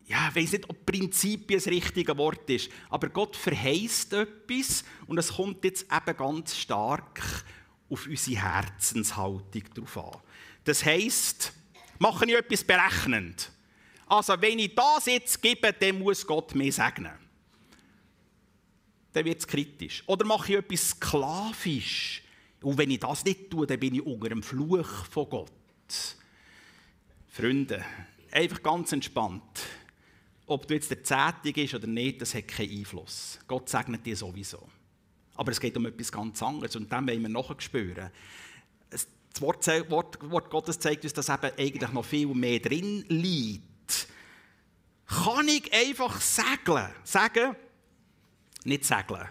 ja, 0.06 0.30
ich 0.30 0.36
weiß 0.36 0.52
nicht, 0.54 0.70
ob 0.70 0.86
Prinzipien 0.86 1.60
das 1.60 1.68
richtige 1.68 2.18
Wort 2.18 2.50
ist, 2.50 2.70
aber 2.90 3.10
Gott 3.10 3.36
verheißt 3.36 4.14
etwas 4.14 4.86
und 5.08 5.18
es 5.18 5.34
kommt 5.34 5.64
jetzt 5.66 5.86
eben 5.92 6.18
ganz 6.18 6.58
stark 6.58 7.22
auf 7.90 8.08
unsere 8.08 8.42
Herzenshaltung 8.42 9.64
drauf 9.76 9.98
an. 9.98 10.22
Das 10.64 10.86
heisst, 10.86 11.52
mache 12.00 12.26
ich 12.26 12.36
etwas 12.36 12.64
berechnend. 12.64 13.52
Also, 14.08 14.40
wenn 14.40 14.60
ich 14.60 14.76
das 14.76 15.06
jetzt 15.08 15.42
gebe, 15.42 15.74
dann 15.74 16.00
muss 16.00 16.26
Gott 16.26 16.56
mir 16.56 16.72
segnen. 16.72 17.14
dann 19.12 19.26
wird 19.26 19.40
es 19.40 19.48
kritisch. 19.48 20.04
Oder 20.08 20.26
mache 20.26 20.54
ich 20.54 20.60
etwas 20.60 20.90
sklavisch? 20.92 22.24
Und 22.62 22.78
wenn 22.78 22.92
ich 22.92 23.00
das 23.00 23.26
nicht 23.26 23.50
tue, 23.50 23.68
dann 23.68 23.80
bin 23.80 23.96
ich 23.96 24.06
unter 24.06 24.30
dem 24.30 24.42
Fluch 24.42 25.06
von 25.12 25.30
Gott. 25.30 25.52
Freunde, 27.34 27.84
einfach 28.32 28.62
ganz 28.62 28.92
entspannt. 28.92 29.42
Ob 30.46 30.68
du 30.68 30.76
jetzt 30.76 30.92
der 30.92 31.04
Zehnte 31.04 31.52
bist 31.52 31.74
oder 31.74 31.88
nicht, 31.88 32.22
das 32.22 32.36
hat 32.36 32.48
keinen 32.48 32.70
Einfluss. 32.70 33.40
Gott 33.48 33.68
segnet 33.68 34.06
dir 34.06 34.16
sowieso. 34.16 34.70
Aber 35.34 35.52
es 35.52 35.60
geht 35.60 35.76
um 35.76 35.88
etwas 35.88 36.12
ganz 36.12 36.44
anderes 36.44 36.76
und 36.76 36.92
dem 36.92 37.08
wollen 37.08 37.24
wir 37.24 37.30
nachher 37.30 37.56
spüren. 37.58 38.12
Das 38.92 39.08
Wort, 39.40 39.66
Wort, 39.90 40.30
Wort 40.30 40.52
Gottes 40.52 40.78
zeigt 40.78 41.06
uns, 41.06 41.14
dass 41.14 41.28
eben 41.28 41.52
eigentlich 41.58 41.92
noch 41.92 42.06
viel 42.06 42.28
mehr 42.28 42.60
drin 42.60 43.04
liegt. 43.08 44.08
Kann 45.08 45.48
ich 45.48 45.74
einfach 45.74 46.22
segeln? 46.22 46.92
Sagen? 47.04 47.56
Nicht 48.64 48.86
segeln. 48.86 49.28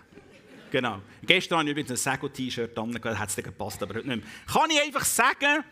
Genau. 0.72 1.00
Gestern 1.22 1.60
habe 1.60 1.68
ich 1.68 1.76
übrigens 1.76 2.04
ein 2.04 2.14
Segel-T-Shirt 2.14 2.76
an, 2.76 3.00
hat 3.16 3.28
es 3.28 3.36
gepasst, 3.36 3.80
aber 3.80 3.94
heute 3.94 4.08
nicht 4.08 4.24
mehr. 4.24 4.32
Kann 4.52 4.70
ich 4.70 4.82
einfach 4.82 5.04
sagen, 5.04 5.62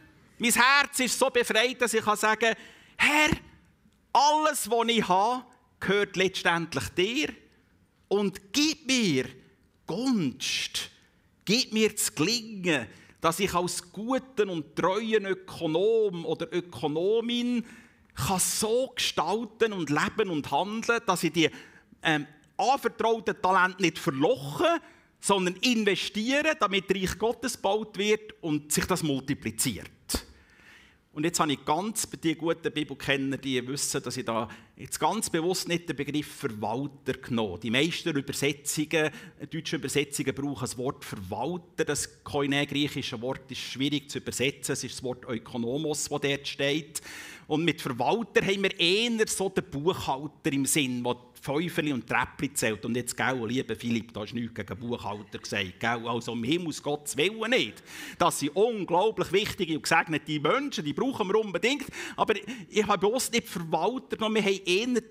mein 0.40 0.52
Herz 0.52 0.98
ist 1.00 1.18
so 1.18 1.28
befreit, 1.28 1.80
dass 1.80 1.94
ich 1.94 2.02
kann 2.02 2.16
sagen 2.16 2.54
Herr, 2.96 3.30
alles, 4.12 4.70
was 4.70 4.88
ich 4.88 5.06
habe, 5.06 5.44
gehört 5.78 6.16
letztendlich 6.16 6.88
dir 6.90 7.28
und 8.08 8.52
gib 8.52 8.86
mir 8.86 9.26
Gunst, 9.86 10.90
gib 11.44 11.72
mir 11.72 11.90
das 11.90 12.14
Gelingen, 12.14 12.86
dass 13.20 13.38
ich 13.38 13.54
als 13.54 13.92
guten 13.92 14.48
und 14.48 14.74
treuen 14.76 15.26
Ökonom 15.26 16.24
oder 16.24 16.52
Ökonomin 16.52 17.64
kann 18.14 18.38
so 18.38 18.92
gestalten 18.94 19.72
und 19.72 19.90
leben 19.90 20.30
und 20.30 20.50
handeln, 20.50 21.00
dass 21.06 21.22
ich 21.22 21.32
die 21.32 21.50
ähm, 22.02 22.26
anvertrauten 22.56 23.40
Talente 23.40 23.82
nicht 23.82 23.98
verlochen, 23.98 24.80
sondern 25.20 25.56
investieren, 25.56 26.56
damit 26.58 26.94
Reich 26.94 27.18
Gottes 27.18 27.56
gebaut 27.56 27.96
wird 27.98 28.42
und 28.42 28.72
sich 28.72 28.86
das 28.86 29.02
multipliziert. 29.02 29.90
Und 31.12 31.24
jetzt 31.24 31.40
habe 31.40 31.52
ich 31.52 31.64
ganz, 31.64 32.06
bei 32.06 32.16
die 32.16 32.36
guten 32.36 32.72
Bibelkenner, 32.72 33.36
die 33.36 33.66
wissen, 33.66 34.02
dass 34.02 34.16
ich 34.16 34.24
da 34.24 34.48
jetzt 34.80 34.98
ganz 34.98 35.28
bewusst 35.28 35.68
nicht 35.68 35.88
den 35.88 35.96
Begriff 35.96 36.26
Verwalter 36.26 37.12
genommen 37.12 37.60
Die 37.60 37.70
meisten 37.70 38.16
Übersetzungen, 38.16 39.10
deutsche 39.50 39.76
Übersetzungen 39.76 40.34
brauchen 40.34 40.60
das 40.60 40.78
Wort 40.78 41.04
Verwalter. 41.04 41.84
Das 41.84 42.24
koine 42.24 42.66
griechische 42.66 43.20
Wort 43.20 43.50
ist 43.50 43.60
schwierig 43.60 44.10
zu 44.10 44.18
übersetzen. 44.18 44.72
Es 44.72 44.84
ist 44.84 44.96
das 44.96 45.02
Wort 45.02 45.24
Ökonomos, 45.28 46.08
das 46.08 46.20
dort 46.20 46.48
steht. 46.48 47.02
Und 47.46 47.64
mit 47.64 47.82
Verwalter 47.82 48.46
haben 48.46 48.62
wir 48.62 48.78
eher 48.78 49.26
so 49.26 49.48
den 49.48 49.64
Buchhalter 49.64 50.52
im 50.52 50.64
Sinn, 50.66 51.02
der 51.02 51.16
Pfeufeli 51.40 51.92
und 51.92 52.06
Treppli 52.06 52.52
zählt. 52.52 52.84
Und 52.84 52.96
jetzt, 52.96 53.16
gell, 53.16 53.44
liebe 53.46 53.74
Philipp, 53.74 54.12
da 54.12 54.24
ist 54.24 54.34
nichts 54.34 54.54
gegen 54.54 54.78
Buchhalter 54.78 55.38
gesagt. 55.38 55.80
Gell? 55.80 56.06
Also 56.06 56.32
um 56.32 56.44
Himmels 56.44 56.82
Gottes 56.82 57.16
Willen 57.16 57.50
nicht. 57.50 57.82
Das 58.18 58.38
sind 58.38 58.54
unglaublich 58.54 59.32
wichtige 59.32 59.74
und 59.74 59.82
gesegnete 59.82 60.38
Menschen, 60.38 60.84
die 60.84 60.92
brauchen 60.92 61.26
wir 61.28 61.40
unbedingt. 61.40 61.86
Aber 62.16 62.34
ich 62.68 62.86
habe 62.86 62.98
bewusst 62.98 63.32
nicht 63.32 63.48
Verwalter 63.48 64.16
genommen, 64.16 64.36
wir 64.36 64.44
haben 64.44 64.60
eher 64.70 64.86
diesen 64.86 65.02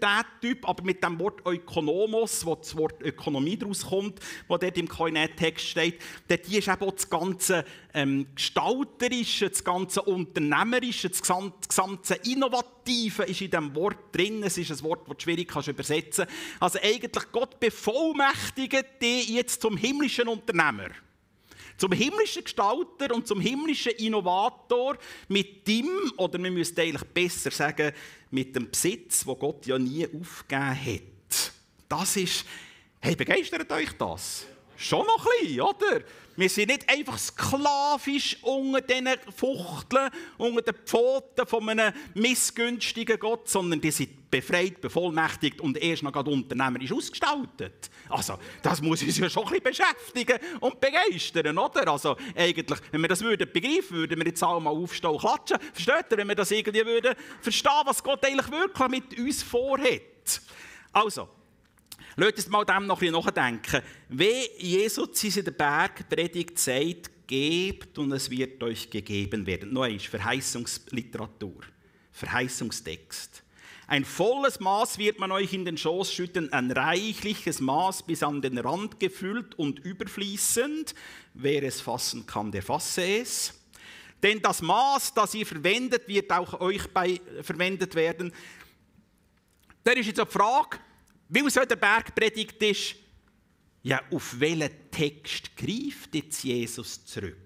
Typ, 0.42 0.68
aber 0.68 0.84
mit 0.84 1.04
dem 1.04 1.20
Wort 1.20 1.42
Ökonomos, 1.46 2.46
wo 2.46 2.56
das 2.56 2.76
Wort 2.78 3.02
Ökonomie 3.02 3.58
daraus 3.58 3.86
kommt, 3.86 4.20
wo 4.48 4.58
dort 4.58 4.78
im 4.78 4.88
Koinet-Text 4.88 5.68
steht, 5.68 6.02
dort 6.28 6.48
ist 6.48 6.68
eben 6.68 6.82
auch 6.82 6.92
das 6.92 7.10
ganze 7.10 7.66
ähm, 7.94 8.28
Gestalterische, 8.36 9.50
das 9.50 9.64
ganze 9.64 10.02
Unternehmerische, 10.02 11.10
das 11.10 11.22
gesamte 11.22 12.16
Innovative 12.26 13.24
ist 13.24 13.42
in 13.42 13.52
diesem 13.52 13.76
Wort 13.76 14.16
drin. 14.16 14.44
Es 14.44 14.58
ist 14.58 14.72
ein 14.72 14.84
Wort, 14.84 15.08
das 15.08 15.18
du 15.18 15.24
schwierig 15.24 15.48
kannst 15.48 15.68
übersetzen 15.68 16.26
Also 16.60 16.80
eigentlich 16.82 17.32
Gott 17.32 17.60
bevollmächtigt 17.60 19.02
dich 19.02 19.30
jetzt 19.30 19.62
zum 19.62 19.78
himmlischen 19.78 20.28
Unternehmer. 20.28 20.90
Zum 21.80 21.94
himmlischen 21.94 22.44
Gestalter 22.44 23.16
und 23.16 23.26
zum 23.26 23.40
himmlischen 23.40 23.94
Innovator 23.94 24.98
mit 25.30 25.66
dem, 25.66 25.88
oder 26.18 26.38
wir 26.38 26.52
müssen 26.52 26.78
eigentlich 26.78 27.10
besser 27.10 27.52
sagen, 27.52 27.94
mit 28.32 28.54
dem 28.54 28.70
Besitz, 28.70 29.26
wo 29.26 29.36
Gott 29.36 29.66
ja 29.66 29.80
nie 29.80 30.06
aufgegeben 30.06 30.86
hat. 30.86 31.54
Das 31.88 32.18
ist, 32.18 32.46
hey, 33.00 33.16
begeistert 33.16 33.72
euch 33.72 33.94
das? 33.98 34.46
Schon 34.76 35.06
noch 35.06 35.26
ein 35.26 35.48
bisschen, 35.48 35.62
oder? 35.62 36.02
Wir 36.40 36.48
sind 36.50 36.70
nicht 36.70 36.90
einfach 36.90 37.18
sklavisch 37.18 38.38
unter 38.44 38.80
diesen 38.80 39.10
Fuchteln, 39.36 40.10
unter 40.38 40.62
den 40.62 40.76
Pfoten 40.86 41.46
von 41.46 41.68
einem 41.68 41.94
missgünstigen 42.14 43.20
Gott, 43.20 43.50
sondern 43.50 43.82
die 43.82 43.92
sind 43.92 44.32
befreit, 44.32 44.80
bevollmächtigt 44.80 45.60
und 45.60 45.76
erst 45.76 46.02
noch 46.02 46.14
gerade 46.14 46.32
unternehmerisch 46.32 46.94
ausgestaltet. 46.94 47.90
Also, 48.08 48.40
das 48.62 48.82
muss 48.82 49.04
uns 49.04 49.18
ja 49.18 49.30
schon 49.30 49.44
ein 49.48 49.60
bisschen 49.60 49.64
beschäftigen 49.64 50.40
und 50.62 50.80
begeistern, 50.80 51.58
oder? 51.58 51.86
Also, 51.92 52.16
eigentlich, 52.34 52.80
wenn 52.90 53.02
wir 53.02 53.10
das 53.10 53.20
würden 53.20 53.52
begreifen, 53.52 53.98
würden 53.98 54.18
wir 54.18 54.28
jetzt 54.28 54.42
alle 54.42 54.62
mal 54.62 54.70
aufstehen 54.70 55.10
und 55.10 55.20
klatschen. 55.20 55.58
Versteht 55.74 56.06
ihr, 56.10 56.18
wenn 56.20 56.28
wir 56.30 56.36
das 56.36 56.52
irgendwie 56.52 56.86
würden 56.86 57.16
verstehen, 57.42 57.82
was 57.84 58.02
Gott 58.02 58.26
eigentlich 58.26 58.50
wirklich 58.50 58.88
mit 58.88 59.20
uns 59.20 59.44
vorhat? 59.44 60.42
Also, 60.94 61.28
Lasst 62.16 62.50
mal 62.50 62.66
dem 62.66 62.88
noch 62.88 63.02
ein 63.02 63.12
bisschen 63.12 63.14
nachdenken. 63.14 63.82
Wie 64.10 64.50
Jesus 64.58 65.24
in 65.24 65.46
der 65.46 65.52
Bergpredigt 65.52 66.58
sagt, 66.60 67.12
gebt 67.30 67.98
und 68.00 68.12
es 68.12 68.30
wird 68.30 68.62
euch 68.64 68.90
gegeben 68.90 69.46
werden. 69.46 69.72
Noch 69.72 69.84
einmal, 69.84 70.00
Verheißungsliteratur, 70.00 71.62
Verheißungstext. 72.12 73.44
Ein 73.86 74.04
volles 74.04 74.60
Maß 74.60 74.98
wird 74.98 75.20
man 75.20 75.32
euch 75.32 75.54
in 75.54 75.66
den 75.66 75.78
Schoß 75.78 76.14
schütten, 76.14 76.52
ein 76.54 76.72
reichliches 76.72 77.60
Maß 77.60 78.04
bis 78.04 78.24
an 78.24 78.42
den 78.42 78.58
Rand 78.58 79.00
gefüllt 79.00 79.58
und 79.58 79.80
überfließend. 79.80 80.94
Wer 81.34 81.64
es 81.64 81.82
fassen 81.82 82.26
kann, 82.26 82.52
der 82.52 82.64
fasse 82.64 83.04
es. 83.04 83.54
Denn 84.22 84.42
das 84.42 84.62
Maß, 84.62 85.14
das 85.14 85.34
ihr 85.34 85.46
verwendet, 85.46 86.08
wird 86.08 86.32
auch 86.32 86.60
euch 86.60 86.88
bei, 86.92 87.22
verwendet 87.42 87.96
werden. 87.96 88.34
Da 89.84 89.92
ist 89.92 90.08
jetzt 90.08 90.20
eine 90.20 90.30
Frage, 90.30 90.78
weil 91.30 91.48
es 91.48 91.54
der 91.54 91.76
Bergpredigt 91.76 92.62
ist, 92.64 92.96
ja, 93.84 94.02
auf 94.12 94.40
welchen 94.40 94.92
Text 94.92 95.56
greift 95.56 96.14
jetzt 96.14 96.44
Jesus 96.44 97.06
zurück? 97.06 97.38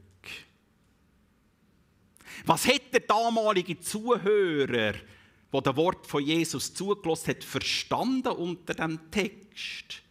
Was 2.46 2.68
hat 2.68 2.94
der 2.94 3.02
damalige 3.02 3.80
Zuhörer, 3.80 4.94
der 5.54 5.62
das 5.62 5.76
Wort 5.76 6.08
von 6.08 6.24
Jesus 6.24 6.74
zugelassen 6.74 7.30
hat, 7.30 7.44
verstanden 7.44 8.30
unter 8.30 8.74
dem 8.74 9.12
Text? 9.12 10.03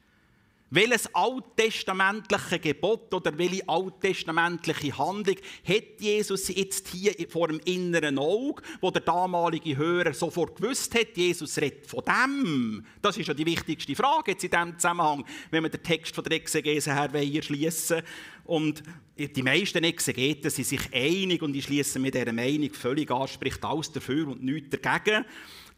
Welches 0.74 1.14
alttestamentliche 1.14 2.58
Gebot 2.58 3.12
oder 3.12 3.36
welche 3.36 3.68
alttestamentliche 3.68 4.96
Handlung 4.96 5.36
hat 5.68 6.00
Jesus 6.00 6.48
jetzt 6.48 6.88
hier 6.88 7.12
vor 7.28 7.48
dem 7.48 7.60
inneren 7.66 8.18
Auge, 8.18 8.62
wo 8.80 8.90
der 8.90 9.02
damalige 9.02 9.76
Hörer 9.76 10.14
sofort 10.14 10.56
gewusst 10.56 10.94
hat, 10.94 11.14
Jesus 11.14 11.58
redet 11.58 11.86
von 11.86 12.02
dem? 12.06 12.86
Das 13.02 13.18
ist 13.18 13.28
ja 13.28 13.34
die 13.34 13.44
wichtigste 13.44 13.94
Frage 13.94 14.30
jetzt 14.30 14.44
in 14.44 14.50
diesem 14.50 14.78
Zusammenhang, 14.78 15.26
wenn 15.50 15.62
wir 15.62 15.68
den 15.68 15.82
Text 15.82 16.14
von 16.14 16.24
der 16.24 16.38
Exegese 16.38 16.94
her 16.94 17.42
schließen 17.42 18.00
Und 18.44 18.82
die 19.18 19.42
meisten 19.42 19.84
Exegeten 19.84 20.50
sind 20.50 20.66
sich 20.66 20.88
einig 20.94 21.42
und 21.42 21.54
ich 21.54 21.64
schließe 21.64 21.98
mit 21.98 22.14
dieser 22.14 22.32
Meinung 22.32 22.72
völlig 22.72 23.10
an, 23.10 23.28
spricht 23.28 23.62
alles 23.62 23.92
dafür 23.92 24.26
und 24.28 24.42
nichts 24.42 24.70
dagegen 24.70 25.26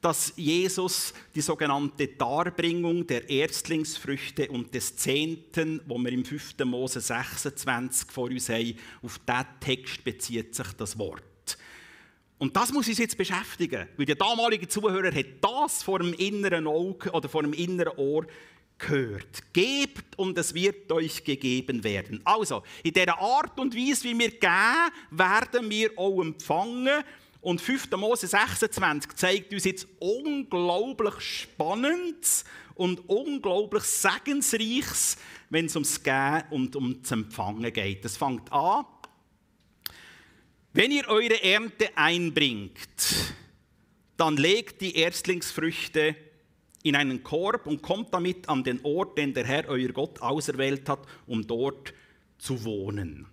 dass 0.05 0.35
Jesus 0.37 1.15
die 1.35 1.41
sogenannte 1.41 2.09
Darbringung 2.09 3.07
der 3.07 3.27
Erstlingsfrüchte 3.27 4.51
und 4.51 4.75
des 4.75 4.95
Zehnten, 4.97 5.81
wo 5.87 5.97
wir 5.97 6.13
im 6.13 6.27
5. 6.27 6.57
Mose 6.67 7.01
26 7.01 8.13
vor 8.13 8.25
uns 8.25 8.51
haben, 8.51 8.79
auf 9.03 9.19
diesen 9.19 9.47
Text 9.61 10.05
bezieht 10.05 10.55
sich 10.55 10.67
das 10.77 10.99
Wort. 10.99 11.57
Und 12.37 12.55
das 12.55 12.71
muss 12.71 12.87
uns 12.87 12.99
jetzt 12.99 13.17
beschäftigen, 13.17 13.89
weil 13.97 14.05
der 14.05 14.17
damalige 14.17 14.69
Zuhörer 14.69 15.15
hat 15.15 15.27
das 15.41 15.83
vor 15.83 16.01
dem 16.01 16.13
inneren 16.13 16.67
Auge 16.67 17.11
oder 17.11 17.31
vor 17.31 17.43
dem 17.43 17.55
inneren 17.55 17.97
Ohr 17.97 18.27
gehört. 18.77 19.55
Gebt 19.55 20.19
und 20.19 20.37
es 20.37 20.53
wird 20.53 20.93
euch 20.93 21.25
gegeben 21.25 21.83
werden. 21.83 22.21
Also, 22.25 22.63
in 22.83 22.93
der 22.93 23.19
Art 23.19 23.59
und 23.59 23.75
Weise, 23.75 24.05
wie 24.05 24.19
wir 24.19 24.31
geben, 24.33 24.93
werden 25.11 25.71
wir 25.71 25.93
auch 25.97 26.21
empfangen. 26.21 27.03
Und 27.45 27.61
5. 27.61 27.91
Mose 27.99 28.27
26 28.27 29.17
zeigt 29.17 29.53
uns 29.53 29.65
jetzt 29.65 29.87
unglaublich 29.99 31.21
Spannendes 31.21 32.47
und 32.75 33.07
unglaublich 33.07 33.83
Segensreiches, 33.83 35.19
wenn 35.51 35.67
es 35.67 35.77
ums 35.77 36.03
Gehen 36.03 36.43
und 36.49 36.75
ums 36.75 37.11
Empfangen 37.11 37.71
geht. 37.71 38.03
Es 38.03 38.17
fängt 38.17 38.51
an, 38.51 38.87
wenn 40.73 40.91
ihr 40.91 41.07
eure 41.07 41.43
Ernte 41.43 41.91
einbringt, 41.97 43.35
dann 44.17 44.39
legt 44.39 44.81
die 44.81 44.97
Erstlingsfrüchte 44.97 46.17
in 46.83 46.97
einen 46.97 47.23
Korb 47.23 47.67
und 47.67 47.83
kommt 47.83 48.15
damit 48.15 48.49
an 48.49 48.65
den 48.65 48.83
Ort, 48.85 49.19
den 49.19 49.35
der 49.35 49.45
Herr, 49.45 49.69
euer 49.69 49.91
Gott, 49.91 50.23
auserwählt 50.23 50.89
hat, 50.89 51.01
um 51.27 51.47
dort 51.47 51.93
zu 52.39 52.65
wohnen. 52.65 53.27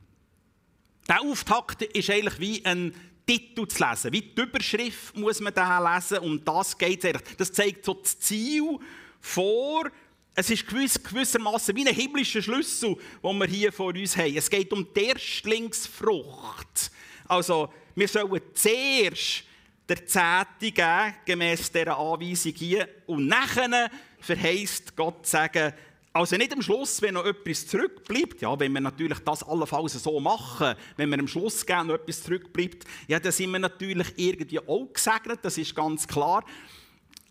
Der 1.07 1.21
Auftakt 1.21 1.81
ist 1.81 2.09
eigentlich 2.09 2.39
wie 2.39 2.65
ein 2.65 2.93
Titel 3.25 3.67
zu 3.67 3.83
lesen. 3.83 4.13
Wie 4.13 4.21
die 4.21 4.41
Überschrift 4.41 5.15
muss 5.15 5.39
man 5.39 5.53
da 5.53 5.95
lesen, 5.95 6.19
um 6.19 6.43
das 6.43 6.77
geht 6.77 7.03
es 7.03 7.21
Das 7.37 7.51
zeigt 7.53 7.85
so 7.85 7.93
das 7.93 8.19
Ziel 8.19 8.79
vor, 9.19 9.89
Es 10.33 10.49
ist 10.49 10.65
gewiss, 10.65 11.01
gewissermaßen 11.01 11.75
wie 11.75 11.87
ein 11.87 11.93
himmlischer 11.93 12.41
Schlüssel, 12.41 12.95
den 13.21 13.37
wir 13.37 13.47
hier 13.47 13.73
vor 13.73 13.93
uns 13.93 14.15
haben. 14.15 14.35
Es 14.35 14.49
geht 14.49 14.71
um 14.71 14.87
die 14.95 15.03
Erstlingsfrucht. 15.03 16.91
Also, 17.27 17.71
wir 17.95 18.07
sollen 18.07 18.41
zuerst 18.53 19.43
der 19.89 20.05
Zehnte 20.05 20.71
geben, 20.71 21.15
gemäss 21.25 21.69
dieser 21.69 21.97
Anweisung 21.97 22.53
hier. 22.53 22.87
Und 23.07 23.27
nachher 23.27 23.91
verheißt 24.19 24.95
Gott 24.95 25.27
sagen, 25.27 25.73
also 26.13 26.35
nicht 26.35 26.51
am 26.51 26.61
Schluss, 26.61 27.01
wenn 27.01 27.13
noch 27.13 27.25
etwas 27.25 27.67
zurückbleibt, 27.67 28.41
ja, 28.41 28.59
wenn 28.59 28.73
wir 28.73 28.81
natürlich 28.81 29.19
das 29.19 29.43
allenfalls 29.43 29.93
so 29.93 30.19
machen, 30.19 30.75
wenn 30.97 31.09
wir 31.09 31.19
am 31.19 31.27
Schluss 31.27 31.65
gerne 31.65 31.93
noch 31.93 31.99
etwas 31.99 32.23
zurückbleibt, 32.23 32.83
ja, 33.07 33.19
dann 33.19 33.31
sind 33.31 33.51
wir 33.51 33.59
natürlich 33.59 34.07
irgendwie 34.17 34.59
auch 34.59 34.91
gesegnet, 34.93 35.39
das 35.41 35.57
ist 35.57 35.73
ganz 35.73 36.07
klar. 36.07 36.43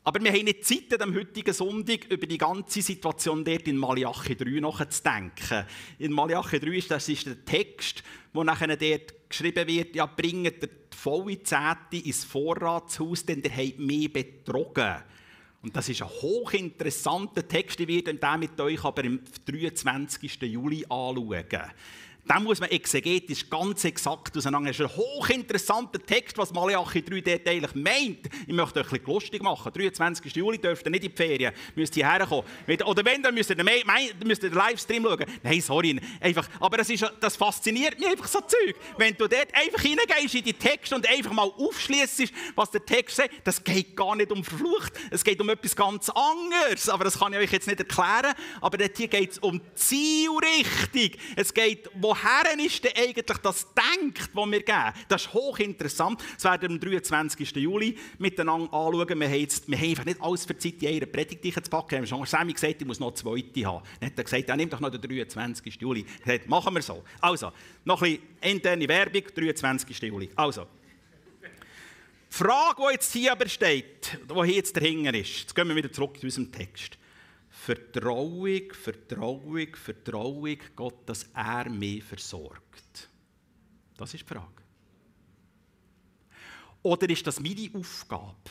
Aber 0.02 0.24
wir 0.24 0.32
haben 0.32 0.44
nicht 0.44 0.64
Zeit, 0.64 1.00
am 1.02 1.14
heutigen 1.14 1.52
Sonntag 1.52 2.10
über 2.10 2.26
die 2.26 2.38
ganze 2.38 2.80
Situation 2.80 3.44
dort 3.44 3.68
in 3.68 3.76
Malachi 3.76 4.34
3 4.34 4.60
nachzudenken. 4.60 5.66
In 5.98 6.12
Malachi 6.12 6.58
3 6.58 6.68
ist 6.68 6.90
das 6.90 7.06
ist 7.10 7.26
der 7.26 7.44
Text, 7.44 8.02
wo 8.32 8.42
nachher 8.42 8.74
dort 8.74 9.28
geschrieben 9.28 9.68
wird, 9.68 9.94
ja, 9.94 10.06
bringt 10.06 10.62
die 10.62 10.68
volle 10.96 11.42
Zehnte 11.42 11.98
ins 11.98 12.24
Vorratshaus, 12.24 13.26
denn 13.26 13.42
der 13.42 13.54
hat 13.54 13.78
mich 13.78 14.10
betrogen. 14.10 15.02
Und 15.62 15.76
das 15.76 15.88
ist 15.88 16.00
ein 16.00 16.08
hochinteressanter 16.08 17.46
Text, 17.46 17.78
ich 17.80 17.88
werde 17.88 18.14
den 18.14 18.40
mit 18.40 18.58
euch 18.60 18.82
aber 18.82 19.04
am 19.04 19.20
23. 19.46 20.40
Juli 20.42 20.84
anschauen. 20.88 21.44
Den 22.30 22.44
muss 22.44 22.60
man 22.60 22.70
exegetisch 22.70 23.50
ganz 23.50 23.84
exakt 23.84 24.36
auseinander. 24.36 24.70
Das 24.70 24.78
ist 24.78 24.86
ein 24.86 24.96
hochinteressanter 24.96 25.98
Text, 25.98 26.38
was 26.38 26.52
Malachi 26.52 27.02
3 27.02 27.20
dort 27.22 27.48
eigentlich 27.48 27.74
meint. 27.74 28.30
Ich 28.46 28.54
möchte 28.54 28.78
euch 28.78 28.86
ein 28.86 28.90
bisschen 28.90 29.12
lustig 29.12 29.42
machen. 29.42 29.72
23. 29.72 30.36
Juli 30.36 30.58
dürft 30.58 30.86
ihr 30.86 30.92
nicht 30.92 31.02
in 31.02 31.10
die 31.10 31.16
Ferien, 31.16 31.52
müsst 31.74 31.96
ihr 31.96 32.08
herkommen. 32.08 32.44
Oder 32.84 33.04
wenn, 33.04 33.20
dann 33.20 33.34
müsst 33.34 33.50
ihr, 33.50 33.56
den, 33.56 33.68
müsst 34.24 34.44
ihr 34.44 34.50
den 34.50 34.56
Livestream 34.56 35.02
schauen. 35.02 35.24
Nein, 35.42 35.60
sorry. 35.60 36.00
Einfach, 36.20 36.48
aber 36.60 36.76
das, 36.76 36.90
ist, 36.90 37.04
das 37.18 37.34
fasziniert 37.34 37.98
mich 37.98 38.08
einfach 38.08 38.28
so 38.28 38.40
Zeug. 38.42 38.76
Wenn 38.96 39.16
du 39.16 39.26
dort 39.26 39.52
einfach 39.52 39.82
hineingehst 39.82 40.36
in 40.36 40.44
die 40.44 40.52
Texte 40.52 40.94
und 40.94 41.08
einfach 41.08 41.32
mal 41.32 41.50
aufschließt, 41.58 42.32
was 42.54 42.70
der 42.70 42.86
Text 42.86 43.16
sagt, 43.16 43.30
das 43.42 43.64
geht 43.64 43.96
gar 43.96 44.14
nicht 44.14 44.30
um 44.30 44.44
Verflucht. 44.44 44.92
Es 45.10 45.24
geht 45.24 45.40
um 45.40 45.48
etwas 45.48 45.74
ganz 45.74 46.08
anderes. 46.10 46.88
Aber 46.90 47.02
das 47.02 47.18
kann 47.18 47.32
ich 47.32 47.40
euch 47.40 47.50
jetzt 47.50 47.66
nicht 47.66 47.80
erklären. 47.80 48.34
Aber 48.60 48.78
dort 48.78 48.96
hier 48.96 49.08
geht 49.08 49.32
es 49.32 49.38
um 49.38 49.60
Zielrichtung. 49.74 51.20
Es 51.34 51.52
geht, 51.52 51.90
woher 51.94 52.19
woher 52.22 52.64
ist 52.64 52.84
denn 52.84 52.92
eigentlich 52.96 53.24
das 53.42 53.66
Denkt, 53.74 54.30
das 54.34 54.46
wir 54.50 54.62
geben? 54.62 54.92
Das 55.08 55.22
ist 55.22 55.34
hochinteressant. 55.34 56.22
Das 56.34 56.44
werden 56.44 56.62
wir 56.62 56.70
am 56.70 56.80
23. 56.80 57.56
Juli 57.56 57.96
miteinander 58.18 58.72
anschauen. 58.72 59.20
Wir 59.20 59.28
haben, 59.28 59.40
jetzt, 59.40 59.68
wir 59.68 59.78
haben 59.78 59.88
einfach 59.90 60.04
nicht 60.04 60.22
alles 60.22 60.44
für 60.44 60.54
die 60.54 60.78
Zeit 60.78 61.02
in 61.02 61.12
Predigt 61.12 61.64
zu 61.64 61.70
packen. 61.70 61.90
Wir 61.90 61.98
haben 61.98 62.06
schon 62.06 62.26
Sammy 62.26 62.52
gesagt, 62.52 62.80
ich 62.80 62.86
muss 62.86 63.00
noch 63.00 63.08
eine 63.08 63.16
zweite 63.16 63.66
haben. 63.66 63.84
Dann 64.00 64.10
hat 64.10 64.18
er 64.18 64.24
gesagt, 64.24 64.48
ja, 64.48 64.56
nimm 64.56 64.70
doch 64.70 64.80
noch 64.80 64.90
den 64.90 65.00
23. 65.00 65.80
Juli. 65.80 66.04
Er 66.24 66.34
hat 66.34 66.46
machen 66.46 66.74
wir 66.74 66.82
so. 66.82 67.02
Also, 67.20 67.52
noch 67.84 68.02
ein 68.02 68.18
bisschen 68.18 68.52
interne 68.52 68.88
Werbung, 68.88 69.22
23. 69.34 70.02
Juli. 70.02 70.30
Also. 70.36 70.66
Die 72.32 72.36
Frage, 72.36 72.82
die 72.86 72.92
jetzt 72.92 73.12
hier 73.12 73.32
aber 73.32 73.48
steht, 73.48 74.18
die 74.28 74.34
hier 74.34 74.54
jetzt 74.54 74.76
dahinter 74.76 75.12
ist, 75.14 75.40
jetzt 75.40 75.54
gehen 75.54 75.66
wir 75.66 75.74
wieder 75.74 75.90
zurück 75.90 76.16
zu 76.16 76.26
unserem 76.26 76.52
Text. 76.52 76.96
Vertrauung, 77.70 78.72
Vertrauung, 78.72 79.76
Vertrauung 79.76 80.58
Gott, 80.74 81.08
dass 81.08 81.28
er 81.32 81.70
mich 81.70 82.02
versorgt? 82.02 83.08
Das 83.96 84.12
ist 84.12 84.24
die 84.24 84.34
Frage. 84.34 84.64
Oder 86.82 87.08
ist 87.08 87.24
das 87.24 87.38
meine 87.38 87.70
Aufgabe? 87.72 88.50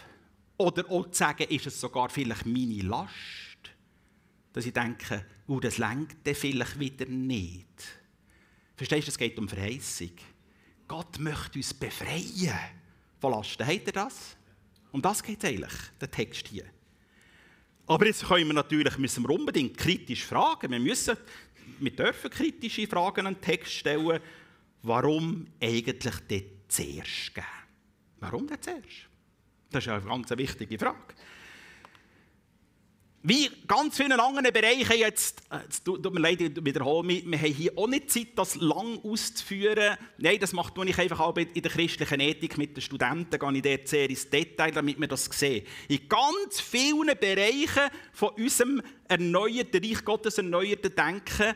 Oder 0.56 0.90
auch 0.90 1.12
zu 1.12 1.18
sagen, 1.18 1.50
ist 1.50 1.68
es 1.68 1.82
sogar 1.82 2.10
vielleicht 2.10 2.46
meine 2.46 2.82
Last? 2.82 3.58
Dass 4.54 4.66
ich 4.66 4.72
denke, 4.72 5.26
oh, 5.48 5.60
das 5.60 5.80
lenkt 5.80 6.26
dann 6.26 6.36
vielleicht 6.36 6.80
wieder 6.80 7.06
nicht. 7.06 8.00
Verstehst 8.78 9.08
du, 9.08 9.12
es 9.12 9.18
geht 9.18 9.38
um 9.38 9.50
Verheißung. 9.50 10.14
Gott 10.88 11.20
möchte 11.20 11.60
uns 11.60 11.74
befreien 11.74 12.58
von 13.20 13.34
Lasten. 13.34 13.68
Habt 13.68 13.88
ihr 13.88 13.94
das? 13.94 14.38
Um 14.94 15.02
das 15.02 15.22
geht 15.22 15.44
es 15.44 15.50
eigentlich, 15.50 15.74
der 16.00 16.10
Text 16.10 16.48
hier. 16.48 16.64
Aber 17.90 18.06
jetzt 18.06 18.24
können 18.24 18.46
wir 18.46 18.54
natürlich 18.54 19.00
müssen 19.00 19.24
wir 19.24 19.32
unbedingt 19.32 19.76
kritisch 19.76 20.24
fragen. 20.24 20.72
Wir, 20.72 20.80
müssen, 20.80 21.18
wir 21.80 21.90
dürfen 21.90 22.30
kritische 22.30 22.86
Fragen 22.86 23.26
an 23.26 23.34
den 23.34 23.42
Text 23.42 23.74
stellen. 23.74 24.20
Warum 24.84 25.48
eigentlich 25.60 25.98
dort 25.98 26.44
zuerst 26.68 27.34
geben? 27.34 27.48
Warum 28.20 28.46
denn 28.46 28.62
zuerst? 28.62 29.10
Das 29.72 29.84
ist 29.84 29.92
eine 29.92 30.04
ganz 30.04 30.30
wichtige 30.30 30.78
Frage. 30.78 31.16
Wie 33.22 33.50
ganz 33.68 33.98
vielen 33.98 34.14
anderen 34.14 34.54
Bereichen, 34.54 34.98
jetzt, 34.98 35.42
äh, 35.52 35.58
es 35.70 35.84
tut 35.84 36.02
mir 36.14 36.22
leid, 36.22 36.40
ich 36.40 36.52
wiederhole 36.64 37.06
mich, 37.06 37.30
wir 37.30 37.38
haben 37.38 37.54
hier 37.54 37.78
auch 37.78 37.88
nicht 37.88 38.10
Zeit, 38.10 38.30
das 38.36 38.56
lang 38.56 38.98
auszuführen. 39.04 39.98
Nein, 40.18 40.40
das 40.40 40.54
mache 40.54 40.72
ich 40.86 40.98
einfach 40.98 41.20
auch 41.20 41.36
in 41.36 41.62
der 41.62 41.70
christlichen 41.70 42.22
Ethik 42.22 42.58
mit 42.58 42.78
den 42.78 42.82
Studenten, 42.82 43.38
gehe 43.38 43.54
ich 43.56 43.62
dort 43.62 43.88
sehr 43.90 44.10
ins 44.10 44.30
Detail, 44.30 44.72
damit 44.72 44.98
wir 45.02 45.08
das 45.08 45.26
sehen. 45.26 45.66
In 45.90 46.08
ganz 46.08 46.62
vielen 46.62 47.12
Bereichen 47.20 47.92
von 48.14 48.30
unserem 48.30 48.82
erneuerten 49.10 49.84
Reich 49.84 50.06
Gottes, 50.06 50.38
erneuerten 50.38 50.96
Denken, 50.96 51.56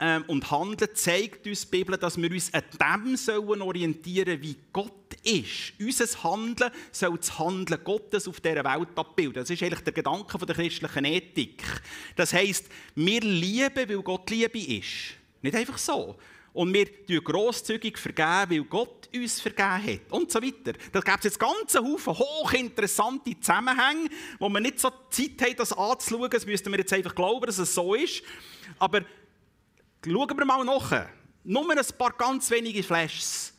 ähm, 0.00 0.24
und 0.26 0.50
Handeln 0.50 0.90
zeigt 0.94 1.46
uns 1.46 1.60
die 1.60 1.78
Bibel, 1.78 1.96
dass 1.96 2.20
wir 2.20 2.28
uns 2.28 2.52
an 2.52 2.64
dem 3.04 3.16
sollen 3.16 3.62
orientieren 3.62 4.42
wie 4.42 4.56
Gott 4.72 5.03
ist. 5.24 5.72
Unser 5.80 6.22
Handeln 6.24 6.70
soll 6.92 7.16
das 7.16 7.38
Handeln 7.38 7.82
Gottes 7.82 8.28
auf 8.28 8.40
dieser 8.40 8.64
Welt 8.64 8.88
abbilden. 8.96 9.34
Das 9.34 9.50
ist 9.50 9.62
eigentlich 9.62 9.84
der 9.84 9.92
Gedanke 9.92 10.38
der 10.38 10.54
christlichen 10.54 11.04
Ethik. 11.04 11.62
Das 12.16 12.32
heisst, 12.32 12.66
wir 12.94 13.20
lieben, 13.20 13.88
weil 13.88 14.02
Gott 14.02 14.30
Liebe 14.30 14.58
ist. 14.58 15.14
Nicht 15.42 15.56
einfach 15.56 15.78
so. 15.78 16.16
Und 16.52 16.72
wir 16.72 16.86
vergeben 17.08 17.20
grosszügig 17.20 17.98
vergeben, 17.98 18.50
weil 18.50 18.64
Gott 18.64 19.08
uns 19.12 19.40
vergeben 19.40 19.82
hat. 19.82 20.12
Und 20.12 20.30
so 20.30 20.40
weiter. 20.40 20.78
Da 20.92 21.00
gibt 21.00 21.18
es 21.18 21.24
jetzt 21.24 21.40
ganz 21.40 21.74
Haufen 21.74 22.16
hochinteressante 22.16 23.38
Zusammenhänge, 23.40 24.08
wo 24.38 24.48
wir 24.48 24.60
nicht 24.60 24.78
so 24.78 24.90
Zeit 25.10 25.40
haben, 25.40 25.56
das 25.56 25.72
anzuschauen. 25.72 26.30
Das 26.30 26.46
müssten 26.46 26.70
wir 26.70 26.78
jetzt 26.78 26.92
einfach 26.92 27.14
glauben, 27.14 27.46
dass 27.46 27.58
es 27.58 27.74
so 27.74 27.94
ist. 27.94 28.22
Aber 28.78 29.02
Schauen 30.06 30.36
wir 30.36 30.44
mal 30.44 30.64
nach. 30.64 31.08
Nur 31.44 31.70
ein 31.70 31.78
paar 31.96 32.12
ganz 32.12 32.50
wenige 32.50 32.82
Flashes. 32.82 33.53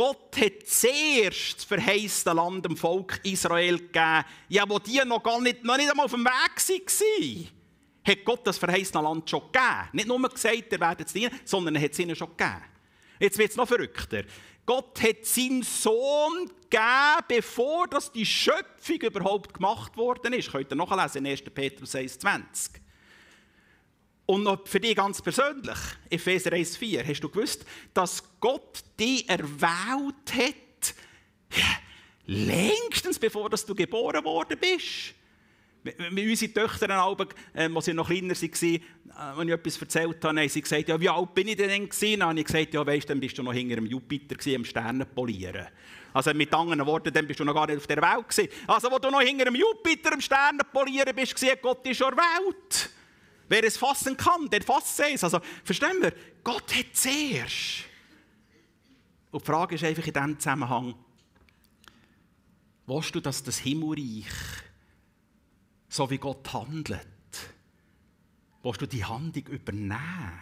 Gott 0.00 0.34
hat 0.40 0.66
zuerst 0.66 1.58
das 1.58 1.64
verheißene 1.64 2.34
Land 2.34 2.64
dem 2.64 2.74
Volk 2.74 3.20
Israel 3.22 3.76
gegeben, 3.76 4.24
ja, 4.48 4.64
wo 4.66 4.78
die 4.78 4.98
noch 5.04 5.22
gar 5.22 5.38
nicht, 5.42 5.62
noch 5.62 5.76
nicht 5.76 5.90
einmal 5.90 6.06
auf 6.06 6.12
dem 6.12 6.24
Weg 6.24 6.56
waren. 6.56 7.48
Hat 8.06 8.24
Gott 8.24 8.46
das 8.46 8.56
verheißene 8.56 9.02
Land 9.02 9.28
schon 9.28 9.42
gegeben. 9.52 9.88
Nicht 9.92 10.08
nur 10.08 10.26
gesagt, 10.26 10.72
ihr 10.72 10.80
werdet 10.80 11.06
es 11.06 11.12
dienen, 11.12 11.38
sondern 11.44 11.74
er 11.74 11.82
hat 11.82 11.92
es 11.92 11.98
ihnen 11.98 12.16
schon 12.16 12.34
gegeben. 12.34 12.64
Jetzt 13.18 13.36
wird 13.36 13.50
es 13.50 13.56
noch 13.58 13.68
verrückter. 13.68 14.22
Gott 14.64 15.02
hat 15.02 15.26
seinen 15.26 15.62
Sohn 15.64 16.50
gegeben, 16.70 17.24
bevor 17.28 17.86
das 17.86 18.10
die 18.10 18.24
Schöpfung 18.24 19.02
überhaupt 19.02 19.52
gemacht 19.52 19.98
worden 19.98 20.32
ist. 20.32 20.50
Könnt 20.50 20.72
ihr 20.72 20.76
nachlesen 20.76 21.26
in 21.26 21.32
1. 21.32 21.42
Petrus 21.42 21.94
1,20. 21.94 22.80
Und 24.30 24.44
noch 24.44 24.64
für 24.64 24.78
dich 24.78 24.94
ganz 24.94 25.20
persönlich, 25.20 25.76
Epheser 26.08 26.52
1,4, 26.52 27.04
hast 27.04 27.20
du 27.20 27.28
gewusst, 27.28 27.64
dass 27.92 28.22
Gott 28.38 28.84
dich 28.96 29.28
erwählt 29.28 30.32
hat, 30.32 30.94
längstens 32.26 33.18
bevor 33.18 33.50
dass 33.50 33.66
du 33.66 33.74
geboren 33.74 34.24
worden 34.24 34.56
bist? 34.60 35.14
Wie 35.82 36.30
unsere 36.30 36.52
Töchter, 36.52 37.16
ähm, 37.56 37.76
als 37.76 37.86
sie 37.86 37.92
noch 37.92 38.06
kleiner 38.06 38.36
waren, 38.36 39.36
wenn 39.36 39.48
ich 39.48 39.54
etwas 39.54 39.82
erzählt 39.82 40.24
habe, 40.24 40.40
haben 40.40 40.48
sie 40.48 40.62
gesagt, 40.62 40.88
ja, 40.88 41.00
wie 41.00 41.08
alt 41.08 41.34
bin 41.34 41.48
ich 41.48 41.56
denn 41.56 41.88
gewesen? 41.88 42.20
Dann 42.20 42.28
habe 42.28 42.38
ich 42.38 42.46
gesagt, 42.46 42.72
ja, 42.72 42.86
weißt, 42.86 43.10
dann 43.10 43.18
bist 43.18 43.36
du 43.36 43.42
noch 43.42 43.52
hinter 43.52 43.74
dem 43.76 43.86
Jupiter 43.86 44.36
am 44.54 44.64
Sternen 44.64 45.08
polieren. 45.12 45.66
Also 46.12 46.32
mit 46.34 46.54
anderen 46.54 46.86
Worten, 46.86 47.12
dann 47.12 47.26
bist 47.26 47.40
du 47.40 47.44
noch 47.44 47.54
gar 47.54 47.66
nicht 47.66 47.78
auf 47.78 47.86
der 47.88 48.00
Welt 48.00 48.28
gewesen. 48.28 48.48
Also, 48.68 48.92
wo 48.92 49.00
du 49.00 49.10
noch 49.10 49.22
hinter 49.22 49.46
dem 49.46 49.56
Jupiter 49.56 50.12
am 50.12 50.20
Sternen 50.20 50.60
polieren 50.72 51.16
bist, 51.16 51.42
hat 51.50 51.60
Gott 51.60 51.84
dich 51.84 51.98
schon 51.98 52.16
erwählt. 52.16 52.90
Wer 53.50 53.64
es 53.64 53.76
fassen 53.76 54.16
kann, 54.16 54.48
der 54.48 54.62
fasst 54.62 55.00
es. 55.00 55.24
Also, 55.24 55.40
verstehen 55.64 56.00
wir? 56.00 56.14
Gott 56.44 56.72
hat 56.72 56.94
zuerst. 56.94 57.84
Und 59.32 59.42
die 59.42 59.46
Frage 59.46 59.74
ist 59.74 59.82
einfach 59.82 60.06
in 60.06 60.12
diesem 60.12 60.38
Zusammenhang, 60.38 60.94
willst 62.86 63.12
du, 63.12 63.20
dass 63.20 63.42
das 63.42 63.58
Himmelreich, 63.58 64.30
so 65.88 66.08
wie 66.10 66.18
Gott 66.18 66.52
handelt, 66.52 67.08
willst 68.62 68.82
du 68.82 68.86
die 68.86 69.04
Handlung 69.04 69.46
übernehmen? 69.48 70.40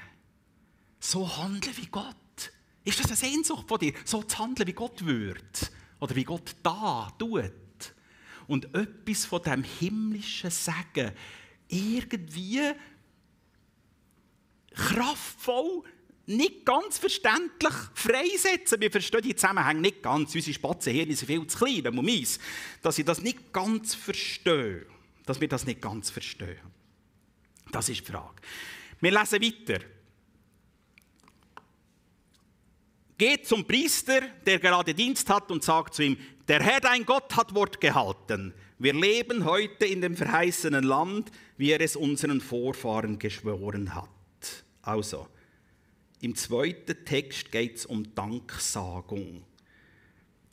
So 1.00 1.34
handeln 1.38 1.78
wie 1.78 1.86
Gott. 1.86 2.14
Ist 2.84 3.00
das 3.00 3.06
eine 3.06 3.16
Sehnsucht 3.16 3.66
von 3.66 3.78
dir, 3.78 3.94
so 4.04 4.22
zu 4.22 4.38
handeln, 4.38 4.68
wie 4.68 4.74
Gott 4.74 5.06
wird? 5.06 5.72
Oder 6.00 6.14
wie 6.14 6.24
Gott 6.24 6.56
da 6.62 7.10
tut? 7.18 7.52
Und 8.46 8.74
etwas 8.74 9.24
von 9.24 9.42
dem 9.42 9.64
himmlischen 9.64 10.50
Sagen 10.50 11.12
irgendwie 11.68 12.74
kraftvoll, 14.78 15.82
nicht 16.26 16.64
ganz 16.66 16.98
verständlich 16.98 17.72
freisetzen. 17.94 18.80
Wir 18.80 18.90
verstehen 18.90 19.22
die 19.22 19.34
Zusammenhänge 19.34 19.80
nicht 19.80 20.02
ganz. 20.02 20.34
Unsere 20.34 20.54
Spatzenhirne 20.54 21.14
sind 21.14 21.26
viel 21.26 21.46
zu 21.46 21.58
klein, 21.58 21.94
man 21.94 22.04
meins, 22.04 22.38
dass 22.82 22.98
ich 22.98 23.04
das 23.04 23.22
nicht 23.22 23.52
ganz 23.52 23.94
verstehe. 23.94 24.86
Dass 25.24 25.40
wir 25.40 25.48
das 25.48 25.66
nicht 25.66 25.80
ganz 25.80 26.10
verstehen. 26.10 26.58
Das 27.72 27.88
ist 27.88 28.00
die 28.00 28.12
Frage. 28.12 28.36
Wir 29.00 29.10
lesen 29.10 29.42
weiter. 29.42 29.84
Geht 33.16 33.46
zum 33.46 33.66
Priester, 33.66 34.20
der 34.46 34.58
gerade 34.58 34.94
Dienst 34.94 35.28
hat, 35.28 35.50
und 35.50 35.64
sagt 35.64 35.94
zu 35.94 36.04
ihm, 36.04 36.16
der 36.46 36.62
Herr 36.62 36.80
dein 36.80 37.04
Gott 37.04 37.34
hat 37.36 37.54
Wort 37.54 37.80
gehalten. 37.80 38.54
Wir 38.78 38.94
leben 38.94 39.44
heute 39.44 39.86
in 39.86 40.00
dem 40.00 40.16
verheißenen 40.16 40.84
Land, 40.84 41.32
wie 41.56 41.72
er 41.72 41.80
es 41.80 41.96
unseren 41.96 42.40
Vorfahren 42.40 43.18
geschworen 43.18 43.94
hat. 43.94 44.08
Also, 44.88 45.28
im 46.22 46.34
zweiten 46.34 47.04
Text 47.04 47.52
geht 47.52 47.76
es 47.76 47.84
um 47.84 48.14
Danksagung. 48.14 49.44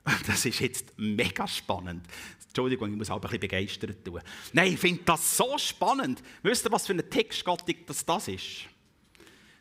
Das 0.28 0.46
ist 0.46 0.60
jetzt 0.60 0.94
mega 0.98 1.48
spannend. 1.48 2.06
Entschuldigung, 2.48 2.92
ich 2.92 2.98
muss 2.98 3.10
auch 3.10 3.16
ein 3.16 3.22
bisschen 3.22 3.40
begeistert 3.40 4.06
tun. 4.06 4.20
Nein, 4.54 4.74
ich 4.74 4.80
finde 4.80 5.02
das 5.06 5.38
so 5.38 5.58
spannend. 5.58 6.22
Wisst 6.44 6.66
ihr, 6.68 6.72
was 6.72 6.86
für 6.86 6.94
eine 6.94 7.10
Textgattung 7.10 7.76
das, 7.88 8.06
das 8.06 8.28
ist? 8.28 8.66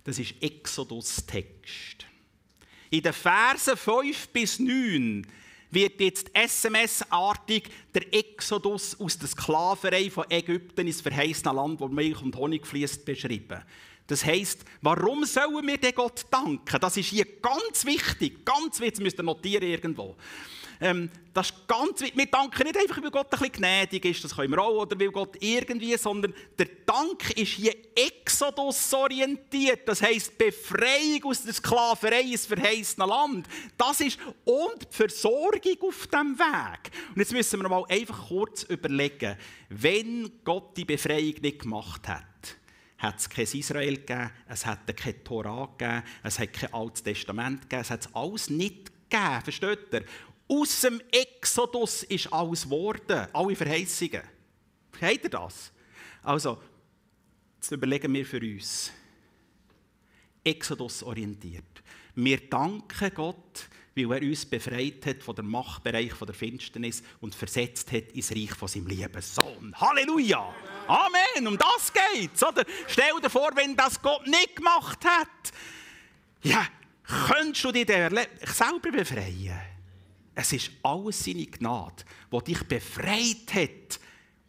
Das 0.02 0.18
ist 0.18 0.34
Exodus-Text. 0.42 2.04
In 2.90 3.02
den 3.02 3.12
Versen 3.12 3.76
5 3.76 4.28
bis 4.30 4.58
9 4.58 5.26
wird 5.70 6.00
jetzt 6.00 6.30
SMS-artig 6.34 7.70
der 7.94 8.12
Exodus 8.12 8.98
aus 9.00 9.18
der 9.18 9.28
Sklaverei 9.28 10.10
von 10.10 10.28
Ägypten 10.28 10.86
ins 10.86 11.00
verheißene 11.00 11.54
Land, 11.54 11.80
wo 11.80 11.88
Milch 11.88 12.20
und 12.20 12.36
Honig 12.36 12.66
fließt, 12.66 13.04
beschrieben. 13.04 13.62
Das 14.06 14.24
heisst, 14.24 14.64
warum 14.82 15.24
sollen 15.24 15.66
wir 15.66 15.78
denn 15.78 15.94
Gott 15.94 16.26
danken? 16.30 16.78
Das 16.80 16.96
ist 16.96 17.08
hier 17.08 17.24
ganz 17.40 17.86
wichtig, 17.86 18.44
ganz 18.44 18.78
wichtig, 18.78 18.94
das 18.94 19.00
müsst 19.00 19.18
ihr 19.18 19.22
notieren 19.22 19.64
irgendwo. 19.64 20.16
Ähm, 20.80 21.08
das 21.32 21.50
ist 21.50 21.68
ganz 21.68 22.00
wichtig. 22.00 22.18
Wir 22.18 22.26
danken 22.26 22.64
nicht 22.64 22.76
einfach, 22.76 23.02
weil 23.02 23.10
Gott 23.10 23.32
ein 23.32 23.38
bisschen 23.38 23.52
gnädig 23.52 24.04
ist, 24.04 24.24
das 24.24 24.36
können 24.36 24.50
wir 24.50 24.58
auch, 24.58 24.82
oder 24.82 24.98
weil 25.00 25.10
Gott 25.10 25.36
irgendwie, 25.40 25.96
sondern 25.96 26.34
der 26.58 26.68
Dank 26.84 27.30
ist 27.30 27.52
hier 27.52 27.74
Exodus-orientiert. 27.94 29.88
Das 29.88 30.02
heisst, 30.02 30.36
Befreiung 30.36 31.24
aus 31.24 31.42
der 31.42 31.54
Sklaverei 31.54 32.22
ins 32.22 32.44
verheißene 32.44 33.06
Land. 33.06 33.46
Das 33.78 34.00
ist 34.00 34.18
und 34.44 34.86
Versorgung 34.90 35.88
auf 35.88 36.06
dem 36.08 36.38
Weg. 36.38 36.90
Und 37.14 37.20
jetzt 37.20 37.32
müssen 37.32 37.62
wir 37.62 37.68
mal 37.68 37.84
einfach 37.88 38.28
kurz 38.28 38.64
überlegen, 38.64 39.36
wenn 39.70 40.30
Gott 40.44 40.76
die 40.76 40.84
Befreiung 40.84 41.36
nicht 41.40 41.60
gemacht 41.60 42.06
hat 42.06 42.33
hat 43.04 43.18
es 43.18 43.28
kein 43.28 43.44
Israel 43.44 43.96
gegeben, 43.96 44.30
es 44.48 44.66
hat 44.66 44.96
kein 44.96 45.22
Torah 45.22 45.68
gegeben, 45.78 46.02
es 46.22 46.38
hat 46.38 46.52
kein 46.52 46.72
Altes 46.72 47.02
Testament 47.02 47.62
gegeben, 47.62 47.82
es 47.82 47.90
hat 47.90 48.00
es 48.00 48.14
alles 48.14 48.50
nicht 48.50 48.90
gegeben, 49.10 49.40
versteht 49.42 49.92
ihr? 49.92 50.04
Aus 50.48 50.80
dem 50.80 51.00
Exodus 51.10 52.02
ist 52.04 52.32
alles 52.32 52.64
geworden, 52.64 53.26
alle 53.32 53.56
Verheißungen. 53.56 54.22
Versteht 54.90 55.24
ihr 55.24 55.30
das? 55.30 55.72
Also, 56.22 56.62
jetzt 57.56 57.70
überlegen 57.70 58.12
wir 58.12 58.26
für 58.26 58.40
uns. 58.40 58.90
Exodus 60.42 61.02
orientiert. 61.02 61.82
Wir 62.14 62.48
danken 62.48 63.10
Gott, 63.14 63.68
weil 63.94 64.12
er 64.12 64.22
uns 64.22 64.44
befreit 64.44 65.06
hat 65.06 65.22
von 65.22 65.34
dem 65.34 65.48
Machtbereich 65.48 66.12
von 66.12 66.26
der 66.26 66.34
Finsternis 66.34 67.02
und 67.20 67.34
versetzt 67.34 67.90
hat 67.92 68.12
ins 68.12 68.30
Reich 68.30 68.54
von 68.54 68.68
seinem 68.68 68.86
lieben 68.88 69.22
Sohn. 69.22 69.74
Halleluja! 69.76 70.54
Amen! 70.86 71.46
Um 71.46 71.58
das 71.58 71.92
geht's, 71.92 72.42
oder? 72.42 72.64
Stell 72.86 73.20
dir 73.22 73.30
vor, 73.30 73.50
wenn 73.54 73.76
das 73.76 74.00
Gott 74.00 74.26
nicht 74.26 74.56
gemacht 74.56 75.04
hat, 75.04 75.28
ja, 76.42 76.66
könntest 77.26 77.64
du 77.64 77.72
dich 77.72 77.86
selber 77.86 78.90
befreien? 78.90 79.60
Es 80.34 80.52
ist 80.52 80.70
alles 80.82 81.24
seine 81.24 81.46
Gnade, 81.46 82.04
die 82.32 82.52
dich 82.52 82.62
befreit 82.64 83.54
hat 83.54 84.00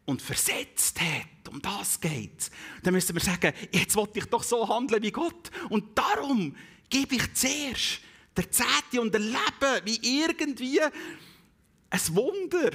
und 0.05 0.21
versetzt 0.21 0.99
hat. 0.99 1.49
Um 1.49 1.61
das 1.61 1.99
geht's. 1.99 2.49
Dann 2.81 2.93
müssen 2.93 3.15
wir 3.15 3.21
sagen, 3.21 3.53
jetzt 3.71 3.95
wollte 3.95 4.19
ich 4.19 4.25
doch 4.25 4.43
so 4.43 4.67
handeln 4.67 5.03
wie 5.03 5.11
Gott. 5.11 5.51
Und 5.69 5.97
darum 5.97 6.55
gebe 6.89 7.15
ich 7.15 7.33
zuerst 7.33 7.99
der 8.35 8.51
Zehnte 8.51 8.99
und 8.99 9.13
der 9.13 9.21
Leben 9.21 9.85
wie 9.85 10.21
irgendwie 10.21 10.81
ein 10.81 12.15
Wunder. 12.15 12.71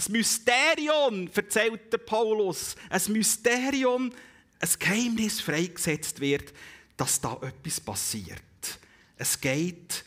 Ein 0.00 0.12
Mysterium, 0.12 1.28
erzählt 1.34 2.06
Paulus. 2.06 2.74
Ein 2.88 3.02
Mysterium, 3.12 4.10
ein 4.58 4.68
Geheimnis 4.78 5.40
freigesetzt 5.42 6.20
wird, 6.20 6.54
dass 6.96 7.20
da 7.20 7.38
etwas 7.42 7.80
passiert. 7.80 8.40
Es 9.16 9.38
geht 9.38 10.04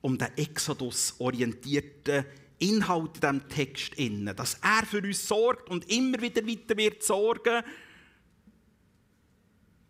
um 0.00 0.16
den 0.16 0.28
Exodus-orientierten 0.36 2.24
Inhalt 2.60 3.16
in 3.16 3.20
diesem 3.20 3.48
Text, 3.50 3.92
dass 4.38 4.54
er 4.54 4.86
für 4.86 5.02
uns 5.02 5.28
sorgt 5.28 5.68
und 5.68 5.90
immer 5.90 6.18
wieder 6.22 6.46
weiter 6.46 6.74
wird 6.78 7.02
sorgen. 7.02 7.62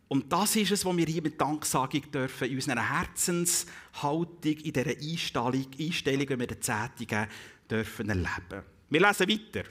Und 0.08 0.32
das 0.32 0.56
ist 0.56 0.72
es, 0.72 0.84
was 0.84 0.96
wir 0.96 1.06
hier 1.06 1.22
mit 1.22 1.40
Danksagung 1.40 2.10
dürfen, 2.10 2.48
in 2.48 2.56
unserer 2.56 2.98
Herzenshaltung, 2.98 4.28
in 4.42 4.72
dieser 4.72 4.90
Einstellung, 4.90 5.66
Einstellung 5.78 6.28
wenn 6.30 6.40
wir 6.40 6.46
den 6.48 6.62
Zehnten 6.62 7.06
geben, 7.06 7.28
dürfen 7.70 8.08
erleben. 8.08 8.75
Wir 8.88 9.00
lesen 9.00 9.28
weiter. 9.28 9.68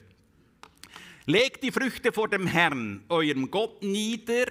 Legt 1.25 1.63
die 1.63 1.71
Früchte 1.71 2.11
vor 2.11 2.27
dem 2.27 2.45
Herrn, 2.45 3.03
eurem 3.09 3.49
Gott, 3.49 3.81
nieder 3.81 4.45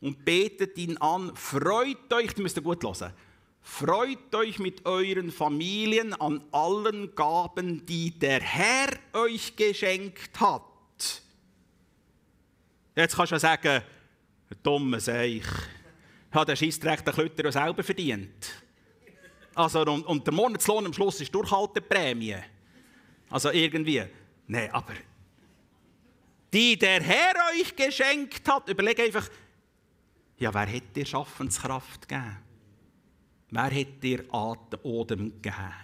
und 0.00 0.24
betet 0.24 0.76
ihn 0.78 0.96
an. 0.96 1.34
Freut 1.36 2.12
euch, 2.12 2.28
das 2.28 2.38
müsst 2.38 2.56
ihr 2.56 2.62
gut 2.62 2.82
hören, 2.82 3.12
Freut 3.60 4.32
euch 4.32 4.60
mit 4.60 4.86
euren 4.86 5.32
Familien 5.32 6.14
an 6.14 6.42
allen 6.52 7.14
Gaben, 7.16 7.84
die 7.84 8.16
der 8.16 8.40
Herr 8.40 8.90
euch 9.12 9.56
geschenkt 9.56 10.38
hat. 10.38 10.62
Jetzt 12.94 13.16
kannst 13.16 13.32
du 13.32 13.38
sagen, 13.40 13.82
dumme 14.62 15.00
Seich. 15.00 15.42
Hat 16.30 16.48
der 16.48 16.56
Scheissdreck 16.56 17.04
den 17.04 17.12
Klötter 17.12 17.50
selber 17.50 17.82
verdient. 17.82 18.52
Also, 19.54 19.80
und, 19.82 20.06
und 20.06 20.26
der 20.26 20.32
Monatslohn 20.32 20.86
am 20.86 20.92
Schluss 20.92 21.20
ist 21.20 21.34
Durchhalteprämie. 21.34 22.36
Also 23.30 23.50
irgendwie. 23.50 24.04
Nein, 24.46 24.70
aber 24.72 24.94
die 26.52 26.78
der 26.78 27.02
Herr 27.02 27.34
euch 27.52 27.74
geschenkt 27.74 28.48
hat, 28.48 28.68
überleg 28.68 28.98
einfach, 29.00 29.28
ja, 30.38 30.52
wer 30.54 30.66
hätte 30.66 30.92
dir 30.94 31.06
Schaffenskraft 31.06 32.08
gegeben? 32.08 32.38
Wer 33.50 33.64
hat 33.64 34.02
dir 34.02 34.24
Atem 34.32 35.42
gegeben? 35.42 35.74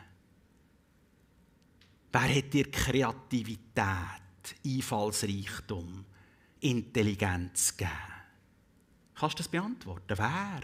Wer 2.13 2.37
hat 2.37 2.53
dir 2.53 2.71
Kreativität, 2.71 4.57
Einfallsreichtum, 4.65 6.05
Intelligenz 6.61 7.77
gegeben? 7.77 7.97
Kannst 9.15 9.39
du 9.39 9.43
das 9.43 9.49
beantworten? 9.49 10.17
Wer? 10.17 10.61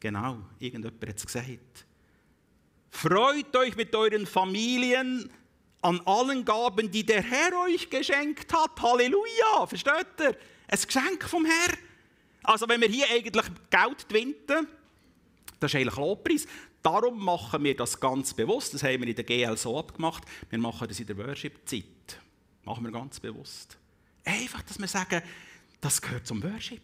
Genau, 0.00 0.38
irgendjemand 0.58 1.06
hat 1.06 1.16
es 1.16 1.26
gesagt. 1.26 1.87
Freut 3.00 3.54
euch 3.54 3.76
mit 3.76 3.94
euren 3.94 4.26
Familien 4.26 5.30
an 5.82 6.00
allen 6.04 6.44
Gaben, 6.44 6.90
die 6.90 7.06
der 7.06 7.22
Herr 7.22 7.56
euch 7.60 7.88
geschenkt 7.88 8.52
hat. 8.52 8.82
Halleluja! 8.82 9.68
Versteht 9.68 10.18
ihr? 10.18 10.36
Ein 10.66 10.80
Geschenk 10.84 11.22
vom 11.22 11.44
Herrn. 11.44 11.78
Also 12.42 12.68
wenn 12.68 12.80
wir 12.80 12.88
hier 12.88 13.06
eigentlich 13.08 13.46
Geld 13.70 14.08
gewinnen, 14.08 14.34
das 15.60 15.72
ist 15.72 15.76
eigentlich 15.76 15.94
Lobpreis. 15.94 16.48
Darum 16.82 17.24
machen 17.24 17.62
wir 17.62 17.76
das 17.76 18.00
ganz 18.00 18.34
bewusst. 18.34 18.74
Das 18.74 18.82
haben 18.82 19.00
wir 19.00 19.08
in 19.08 19.14
der 19.14 19.24
GL 19.24 19.56
so 19.56 19.78
abgemacht. 19.78 20.24
Wir 20.50 20.58
machen 20.58 20.88
das 20.88 20.98
in 20.98 21.06
der 21.06 21.18
Worship-Zeit. 21.18 22.20
Machen 22.64 22.82
wir 22.82 22.90
ganz 22.90 23.20
bewusst. 23.20 23.78
Einfach, 24.24 24.62
dass 24.62 24.76
wir 24.76 24.88
sagen, 24.88 25.22
das 25.80 26.02
gehört 26.02 26.26
zum 26.26 26.42
Worship. 26.42 26.82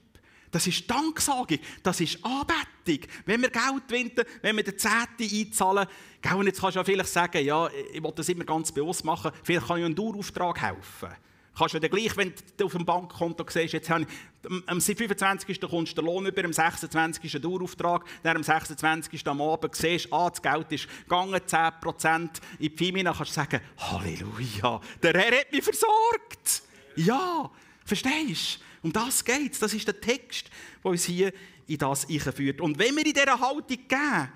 Das 0.54 0.68
ist 0.68 0.88
Danksagung, 0.88 1.58
das 1.82 2.00
ist 2.00 2.24
Anbetung. 2.24 3.10
Wenn 3.26 3.42
wir 3.42 3.50
Geld 3.50 3.88
gewinnen, 3.88 4.12
wenn 4.40 4.56
wir 4.56 4.62
den 4.62 4.78
Zehnten 4.78 5.36
einzahlen, 5.36 5.88
und 6.32 6.46
jetzt 6.46 6.60
kannst 6.60 6.76
du 6.76 6.78
ja 6.78 6.84
vielleicht 6.84 7.08
sagen, 7.08 7.44
ja, 7.44 7.68
ich 7.92 8.00
will 8.00 8.12
das 8.14 8.28
immer 8.28 8.44
ganz 8.44 8.70
bewusst 8.70 9.04
machen, 9.04 9.32
vielleicht 9.42 9.66
kann 9.66 9.78
ich 9.78 9.84
einen 9.84 9.96
Dauerauftrag 9.96 10.62
helfen 10.62 11.08
kannst 11.56 11.74
du 11.74 11.78
dann 11.78 11.90
gleich, 11.90 12.16
wenn 12.16 12.32
du 12.56 12.64
auf 12.66 12.72
dem 12.72 12.84
Bankkonto 12.84 13.44
siehst, 13.48 13.74
jetzt 13.74 13.88
ich, 13.88 14.06
am 14.66 14.80
25. 14.80 15.60
kommst 15.60 15.96
du 15.96 16.02
den 16.02 16.06
Lohn 16.06 16.26
über, 16.26 16.44
am 16.44 16.52
26. 16.52 17.40
Dauerauftrag, 17.40 18.04
dann 18.22 18.36
am 18.36 18.42
26. 18.42 19.26
am 19.26 19.40
Abend 19.40 19.74
siehst, 19.74 20.12
ah, 20.12 20.30
das 20.30 20.42
Geld 20.42 20.72
ist 20.72 20.88
gegangen, 21.04 21.34
10% 21.34 22.12
in 22.12 22.30
die 22.58 22.70
Femina, 22.70 23.12
kannst 23.12 23.30
du 23.30 23.34
sagen, 23.34 23.60
Halleluja, 23.78 24.80
der 25.00 25.12
Herr 25.14 25.40
hat 25.40 25.52
mich 25.52 25.62
versorgt. 25.62 26.62
Ja, 26.96 27.50
verstehst 27.84 28.58
du? 28.60 28.73
Um 28.84 28.92
das 28.92 29.24
geht 29.24 29.54
es. 29.54 29.58
Das 29.58 29.72
ist 29.72 29.86
der 29.86 29.98
Text, 29.98 30.50
der 30.82 30.90
uns 30.90 31.04
hier 31.04 31.32
in 31.66 31.78
das 31.78 32.06
einführt. 32.06 32.60
Und 32.60 32.78
wenn 32.78 32.94
wir 32.94 33.06
in 33.06 33.14
dieser 33.14 33.40
Haltung 33.40 33.66
gehen, 33.66 34.28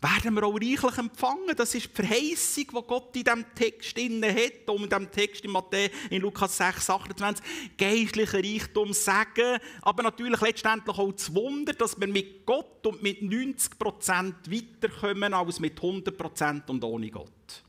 werden 0.00 0.34
wir 0.34 0.42
auch 0.42 0.54
reichlich 0.54 0.98
empfangen. 0.98 1.54
Das 1.54 1.74
ist 1.74 1.86
die 1.86 2.02
Verheißung, 2.02 2.64
die 2.64 2.86
Gott 2.86 3.16
in 3.16 3.24
diesem 3.24 3.44
Text 3.54 3.98
hat, 3.98 4.68
um 4.70 4.84
in 4.84 4.88
diesem 4.88 5.10
Text 5.10 5.44
in 5.44 5.50
Matthäus, 5.50 5.90
in 6.08 6.22
Lukas 6.22 6.56
6, 6.56 6.90
28, 6.90 7.44
geistlicher 7.76 8.38
Reichtum 8.38 8.94
sagen, 8.94 9.58
aber 9.82 10.02
natürlich 10.02 10.40
letztendlich 10.40 10.96
auch 10.96 11.12
das 11.12 11.34
Wunder, 11.34 11.74
dass 11.74 11.98
wir 12.00 12.08
mit 12.08 12.46
Gott 12.46 12.86
und 12.86 13.02
mit 13.02 13.20
90% 13.20 14.34
weiterkommen 14.50 15.34
als 15.34 15.60
mit 15.60 15.78
100% 15.78 16.70
und 16.70 16.84
ohne 16.84 17.10
Gott. 17.10 17.62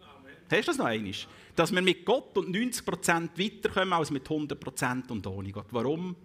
Amen. 0.00 0.32
Hast 0.50 0.62
du 0.62 0.66
das 0.66 0.76
noch 0.78 0.86
einmal? 0.86 1.14
Dass 1.60 1.72
wir 1.72 1.82
mit 1.82 2.06
Gott 2.06 2.38
und 2.38 2.56
90% 2.56 3.38
weiterkommen 3.38 3.92
als 3.92 4.10
mit 4.10 4.26
100% 4.26 5.10
und 5.10 5.26
ohne 5.26 5.52
Gott. 5.52 5.66
Warum? 5.72 6.16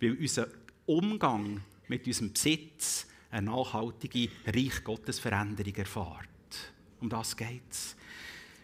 Weil 0.00 0.16
unser 0.16 0.48
Umgang 0.86 1.62
mit 1.86 2.04
unserem 2.04 2.32
Besitz 2.32 3.06
eine 3.30 3.48
nachhaltige 3.48 4.28
Reich 4.48 4.82
Gottes 4.82 5.20
Veränderung 5.20 5.72
erfahrt. 5.76 6.26
Um 6.98 7.08
das 7.08 7.36
geht 7.36 7.70
es. 7.70 7.94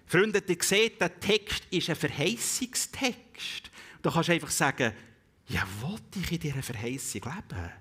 Freunde, 0.06 0.42
ihr 0.44 0.56
seht, 0.60 1.00
der 1.00 1.20
Text 1.20 1.68
ist 1.70 1.88
ein 1.88 1.94
Verheißungstext. 1.94 3.70
Da 4.02 4.10
kannst 4.10 4.28
du 4.28 4.32
einfach 4.32 4.50
sagen, 4.50 4.92
ja, 5.46 5.64
wollte 5.82 6.18
ich 6.18 6.32
in 6.32 6.40
dieser 6.40 6.64
Verheißung 6.64 7.22
leben? 7.22 7.72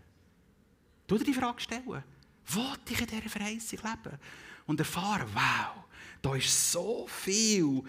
Du 1.08 1.18
dir 1.18 1.24
die 1.24 1.34
Frage 1.34 1.60
stellen. 1.60 2.04
Wollte 2.50 2.94
ich 2.94 3.02
in 3.02 3.08
dieser 3.08 3.30
Verheißung 3.30 3.80
leben? 3.80 4.20
Und 4.68 4.80
erfahren, 4.80 5.28
wow, 5.34 5.85
da 6.26 6.36
ist 6.36 6.72
so 6.72 7.06
viel 7.08 7.84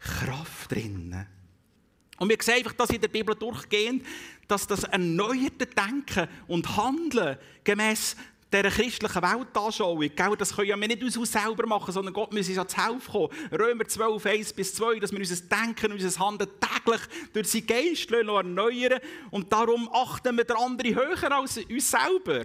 Kraft 0.00 0.72
drin. 0.72 1.26
Und 2.18 2.28
wir 2.28 2.38
sehen 2.40 2.54
einfach, 2.54 2.72
dass 2.72 2.88
in 2.88 3.00
der 3.00 3.08
Bibel 3.08 3.34
durchgehend, 3.34 4.06
dass 4.48 4.66
das 4.66 4.84
erneuerte 4.84 5.66
Denken 5.66 6.26
und 6.46 6.76
Handeln 6.76 7.36
gemäß 7.62 8.16
dieser 8.50 8.70
christlichen 8.70 9.22
Weltanschauung, 9.22 10.00
gell, 10.00 10.36
das 10.38 10.54
können 10.54 10.80
wir 10.80 10.88
nicht 10.88 11.02
uns 11.02 11.32
selber 11.32 11.66
machen, 11.66 11.92
sondern 11.92 12.14
Gott 12.14 12.32
muss 12.32 12.48
uns 12.48 12.56
ja 12.56 12.66
zu 12.66 12.76
helfen 12.76 13.12
kommen. 13.12 13.28
Römer 13.50 13.86
12, 13.86 14.26
1 14.26 14.52
bis 14.54 14.74
2, 14.74 14.98
dass 14.98 15.12
wir 15.12 15.18
unser 15.18 15.36
Denken 15.36 15.92
und 15.92 16.02
unser 16.02 16.20
Handeln 16.20 16.50
täglich 16.60 17.00
durch 17.32 17.48
seinen 17.48 17.66
Geist 17.66 18.10
erneuern 18.10 19.00
und 19.30 19.52
darum 19.52 19.88
achten 19.92 20.36
wir 20.36 20.44
den 20.44 20.56
anderen 20.56 20.94
höher 20.94 21.32
als 21.32 21.58
uns 21.58 21.90
selber. 21.90 22.44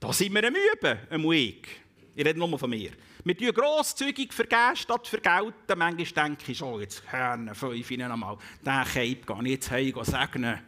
Da 0.00 0.12
sind 0.12 0.32
wir 0.32 0.44
am 0.44 0.54
Üben, 0.54 0.98
am 1.10 1.32
ich. 1.32 1.66
Ich 2.14 2.24
rede 2.24 2.38
nur 2.38 2.58
von 2.58 2.70
mir. 2.70 2.90
Wir 3.24 3.36
tun 3.36 3.52
grosszügig 3.52 4.32
vergeben 4.32 4.76
statt 4.76 5.06
vergelten. 5.08 5.76
Manchmal 5.76 6.28
denke 6.28 6.52
ich, 6.52 6.62
oh, 6.62 6.78
jetzt 6.78 7.02
hören 7.10 7.54
fünf 7.54 7.90
ihnen 7.90 8.12
einmal. 8.12 8.38
Den 8.64 8.84
Cape 8.84 9.16
gehe 9.16 9.42
ich 9.42 9.50
jetzt 9.50 9.70
heim 9.70 10.04
segnen. 10.04 10.60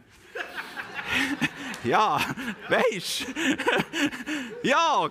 ja, 1.83 2.19
weisst 2.69 3.25
Ja, 4.63 5.09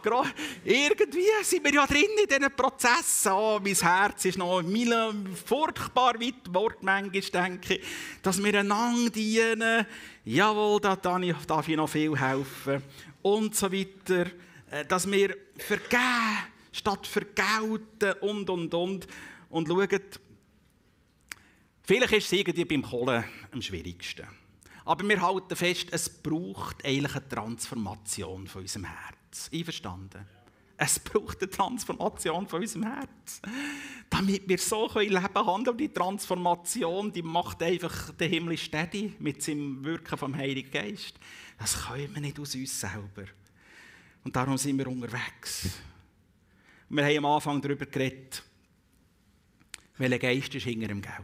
irgendwie 0.65 1.27
sind 1.43 1.65
wir 1.65 1.75
ja 1.75 1.87
drin 1.87 2.05
in 2.23 2.29
diesen 2.29 2.55
Prozessen. 2.55 3.33
Oh, 3.33 3.61
mein 3.63 3.75
Herz 3.75 4.25
ist 4.25 4.39
noch 4.39 4.63
furchtbar 5.45 6.15
weit 6.21 6.55
Wort, 6.55 6.83
manchmal 6.83 7.23
denke 7.23 7.75
ich, 7.75 7.87
dass 8.23 8.43
wir 8.43 8.61
einander 8.61 9.11
dienen. 9.11 9.87
Jawohl, 10.25 10.81
da 10.81 10.97
darf 10.97 11.69
ich 11.69 11.77
noch 11.77 11.89
viel 11.89 12.17
helfen. 12.19 12.83
Und 13.23 13.55
so 13.57 13.71
weiter. 13.71 14.27
Äh, 14.71 14.85
dass 14.85 15.11
wir 15.11 15.37
vergeben 15.59 16.47
statt 16.73 17.07
vergelten 17.07 18.13
und, 18.21 18.51
und, 18.51 18.75
und. 18.75 19.07
Und 19.49 19.69
schauen, 19.69 19.89
vielleicht 21.83 22.13
ist 22.13 22.27
es 22.27 22.33
irgendwie 22.33 22.65
beim 22.65 22.83
Kohlen 22.83 23.25
am 23.51 23.63
schwierigsten. 23.63 24.27
Aber 24.85 25.09
wir 25.09 25.21
halten 25.21 25.57
fest, 25.57 25.89
es 25.91 26.09
braucht 26.09 26.85
eigentlich 26.85 27.15
eine 27.15 27.29
Transformation 27.29 28.47
von 28.47 28.63
unserem 28.63 28.85
Herz. 28.85 29.51
Einverstanden? 29.53 30.27
Es 30.77 30.99
braucht 30.99 31.43
eine 31.43 31.51
Transformation 31.51 32.49
von 32.49 32.63
unserem 32.63 32.85
Herz. 32.85 33.43
Damit 34.09 34.49
wir 34.49 34.59
so 34.59 34.91
leben 34.99 35.23
können. 35.23 35.77
Die 35.77 35.93
Transformation, 35.93 37.13
die 37.13 37.23
macht 37.23 37.63
einfach 37.63 38.13
den 38.13 38.31
Himmel 38.31 38.57
steady 38.57 39.15
mit 39.19 39.43
seinem 39.43 39.85
Wirken 39.85 40.17
vom 40.17 40.35
Heiligen 40.35 40.71
Geist. 40.71 41.17
Das 41.59 41.87
können 41.87 42.15
wir 42.15 42.23
nicht 42.23 42.41
aus 42.41 42.55
uns 42.55 42.81
selber. 42.81 43.25
Und 44.25 44.35
darum 44.35 44.57
sind 44.57 44.79
wir 44.79 44.87
unterwegs. 44.87 45.69
Wir 46.93 47.05
haben 47.05 47.19
am 47.19 47.27
Anfang 47.27 47.63
darüber 47.63 47.87
geredet, 47.87 48.43
welcher 49.97 50.19
Geist 50.19 50.53
ist 50.57 50.65
hinter 50.65 50.89
dem 50.89 51.01
Geld. 51.01 51.15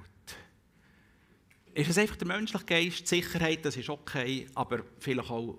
Ist 1.75 1.91
es 1.91 1.99
einfach 1.99 2.15
der 2.15 2.29
menschliche 2.29 2.65
Geist, 2.65 3.09
Sicherheit, 3.09 3.65
das 3.65 3.77
ist 3.77 3.89
okay, 3.91 4.47
aber 4.55 4.85
vielleicht 5.01 5.29
auch, 5.29 5.59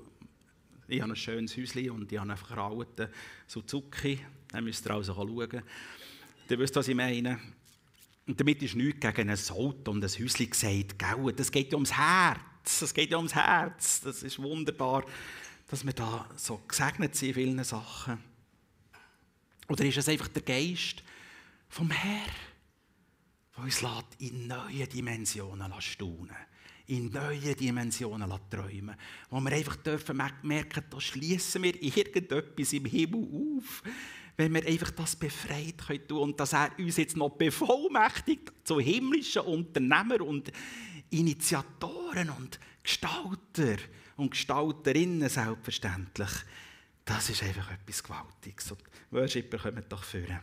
ich 0.88 1.02
habe 1.02 1.12
ein 1.12 1.16
schönes 1.18 1.58
Häuschen 1.58 1.90
und 1.90 2.10
ich 2.10 2.18
habe 2.18 2.32
einen 2.32 2.58
alten 2.58 3.10
Suzuki, 3.48 4.22
dann 4.48 4.64
müsst 4.64 4.86
ihr 4.88 4.92
also 4.92 5.14
schauen. 5.14 5.62
Ihr 6.50 6.60
wisst, 6.60 6.78
was 6.78 6.88
ich 6.88 6.96
meine. 6.96 7.38
Und 8.26 8.40
damit 8.40 8.64
ist 8.64 8.78
nichts 8.78 9.02
gegen 9.02 9.30
ein 9.30 9.38
Auto 9.38 9.92
und 9.92 10.02
ein 10.02 10.10
Häuschen 10.10 10.50
gesagt, 10.50 10.98
gell? 10.98 11.34
das 11.36 11.52
geht 11.52 11.74
ja 11.74 11.76
ums 11.76 11.92
Herz, 11.92 12.80
das 12.80 12.94
geht 12.94 13.12
ja 13.12 13.18
ums 13.18 13.36
Herz, 13.36 14.00
das 14.00 14.24
ist 14.24 14.40
wunderbar, 14.40 15.04
dass 15.68 15.86
wir 15.86 15.92
da 15.92 16.30
so 16.38 16.62
gesegnet 16.66 17.14
sind 17.14 17.28
in 17.28 17.34
vielen 17.34 17.64
Sachen. 17.66 18.37
Oder 19.68 19.86
ist 19.86 19.98
es 19.98 20.10
einfach 20.10 20.28
der 20.30 20.44
Geist 20.44 21.04
vom 21.70 21.92
Herrn? 21.92 22.32
der 23.56 23.64
uns 23.64 23.82
in 24.20 24.48
neue 24.48 24.88
Dimensionen 24.88 25.74
staunen 25.82 26.36
in 26.88 27.12
neue 27.12 27.54
Dimensionen 27.54 28.32
träumen 28.50 28.96
Wo 29.30 29.40
wir 29.42 29.52
einfach 29.52 29.76
dürfen 29.78 30.22
merken, 30.44 30.84
da 30.90 31.02
schließen 31.02 31.64
wir 31.64 31.82
irgendetwas 31.82 32.74
im 32.74 32.86
Himmel 32.86 33.28
auf, 33.58 33.84
wenn 34.38 34.54
wir 34.54 34.66
einfach 34.66 34.92
das 34.92 35.16
befreit 35.16 35.80
können 35.80 36.08
tun 36.08 36.20
und 36.20 36.40
dass 36.40 36.54
er 36.54 36.72
uns 36.80 36.98
jetzt 36.98 37.18
noch 37.18 37.32
bevollmächtigt 37.32 38.54
zu 38.64 38.80
himmlischen 38.80 39.42
Unternehmer 39.42 40.22
und 40.22 40.52
Initiatoren 41.10 42.30
und 42.30 42.60
Gestalter 42.84 43.78
und 44.16 44.32
Gestalterinnen 44.32 45.28
selbstverständlich. 45.28 46.30
Das 47.08 47.30
ist 47.30 47.42
einfach 47.42 47.72
etwas 47.72 48.04
Gewaltiges. 48.04 48.70
Und 48.70 48.84
Worshipper 49.12 49.58
kommen 49.58 49.84
doch 49.88 50.04
führen. 50.04 50.42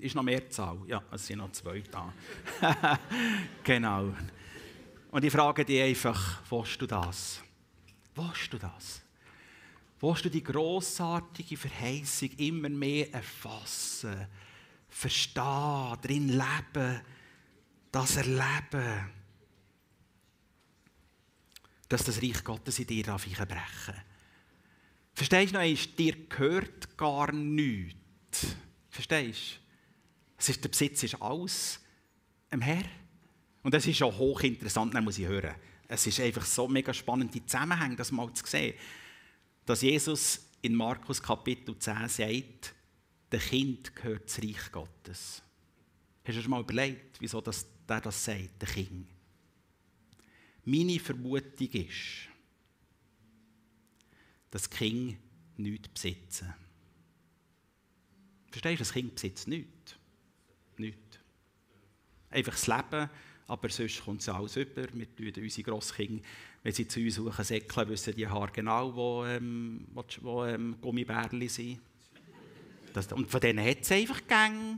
Ist 0.00 0.16
noch 0.16 0.24
mehr 0.24 0.50
Zahl. 0.50 0.80
Ja, 0.88 1.00
es 1.12 1.28
sind 1.28 1.38
noch 1.38 1.52
zwei 1.52 1.80
da. 1.80 2.12
genau. 3.64 4.12
Und 5.12 5.24
ich 5.24 5.32
frage 5.32 5.64
dich 5.64 5.80
einfach, 5.80 6.42
willst 6.50 6.82
du 6.82 6.88
das? 6.88 7.40
Willst 8.16 8.52
du 8.52 8.58
das? 8.58 9.00
Willst 10.00 10.24
du 10.24 10.28
die 10.28 10.42
grossartige 10.42 11.56
Verheißung 11.56 12.30
immer 12.30 12.68
mehr 12.68 13.14
erfassen, 13.14 14.26
verstehen, 14.88 15.98
drin 16.02 16.28
leben, 16.30 17.00
das 17.92 18.16
erleben, 18.16 19.08
dass 21.88 22.02
das 22.02 22.20
Reich 22.20 22.42
Gottes 22.42 22.80
in 22.80 22.88
dir 22.88 23.04
brechen 23.04 23.46
darf? 23.48 23.92
Verstehst 25.20 25.54
du 25.54 25.58
noch, 25.58 25.96
dir 25.96 26.16
gehört 26.30 26.96
gar 26.96 27.30
nichts. 27.30 28.56
Verstehst 28.88 29.60
du? 30.46 30.52
der 30.62 30.68
Besitz 30.70 31.02
ist 31.02 31.20
alles 31.20 31.78
im 32.50 32.62
Herr. 32.62 32.84
Und 33.62 33.74
das 33.74 33.86
ist 33.86 34.02
auch 34.02 34.16
hochinteressant, 34.16 34.94
das 34.94 35.04
muss 35.04 35.18
ich 35.18 35.26
hören. 35.26 35.54
Es 35.88 36.06
ist 36.06 36.20
einfach 36.20 36.46
so 36.46 36.66
mega 36.68 36.94
spannend, 36.94 37.34
die 37.34 37.44
Zusammenhänge, 37.44 37.96
das 37.96 38.10
mal 38.10 38.32
zu 38.32 38.46
sehen. 38.46 38.72
Dass 39.66 39.82
Jesus 39.82 40.40
in 40.62 40.74
Markus 40.74 41.22
Kapitel 41.22 41.78
10 41.78 42.08
sagt, 42.08 42.74
der 43.30 43.40
Kind 43.40 43.94
gehört 43.94 44.24
das 44.24 44.38
Reich 44.38 44.72
Gottes. 44.72 45.42
Hast 46.24 46.38
du 46.38 46.40
schon 46.40 46.50
mal 46.50 46.62
überlegt, 46.62 47.20
wieso 47.20 47.42
das, 47.42 47.66
der 47.86 48.00
das 48.00 48.24
sagt, 48.24 48.62
der 48.62 48.68
Kind? 48.70 49.06
Meine 50.64 50.98
Vermutung 50.98 51.68
ist, 51.72 52.29
dass 54.50 54.68
Kinder 54.68 55.16
nichts 55.56 55.88
besitzen. 55.88 56.54
Verstehst 58.50 58.74
du, 58.74 58.78
das 58.78 58.92
Kind 58.92 59.14
besitzt 59.14 59.48
nichts. 59.48 59.96
Nichts. 60.76 61.18
Einfach 62.30 62.52
das 62.52 62.66
Leben, 62.66 63.10
aber 63.46 63.68
sonst 63.68 64.04
kommt 64.04 64.20
es 64.20 64.28
alles 64.28 64.56
über. 64.56 64.86
Wir 64.92 65.14
tun 65.14 65.42
unsere 65.42 65.70
Grosskinder, 65.70 66.22
wenn 66.62 66.72
sie 66.72 66.88
zu 66.88 67.00
uns 67.00 67.14
suchen, 67.16 67.44
säckeln, 67.44 67.88
wissen 67.88 68.14
die 68.14 68.26
Haare 68.26 68.52
genau, 68.52 68.94
wo, 68.94 69.24
ähm, 69.24 69.86
wo, 69.92 70.04
wo 70.20 70.44
ähm, 70.44 70.76
Gummibärli 70.80 71.48
sind. 71.48 71.80
Das, 72.92 73.12
und 73.12 73.30
von 73.30 73.40
denen 73.40 73.64
hat 73.64 73.82
es 73.82 73.92
einfach 73.92 74.20
Gänge. 74.26 74.76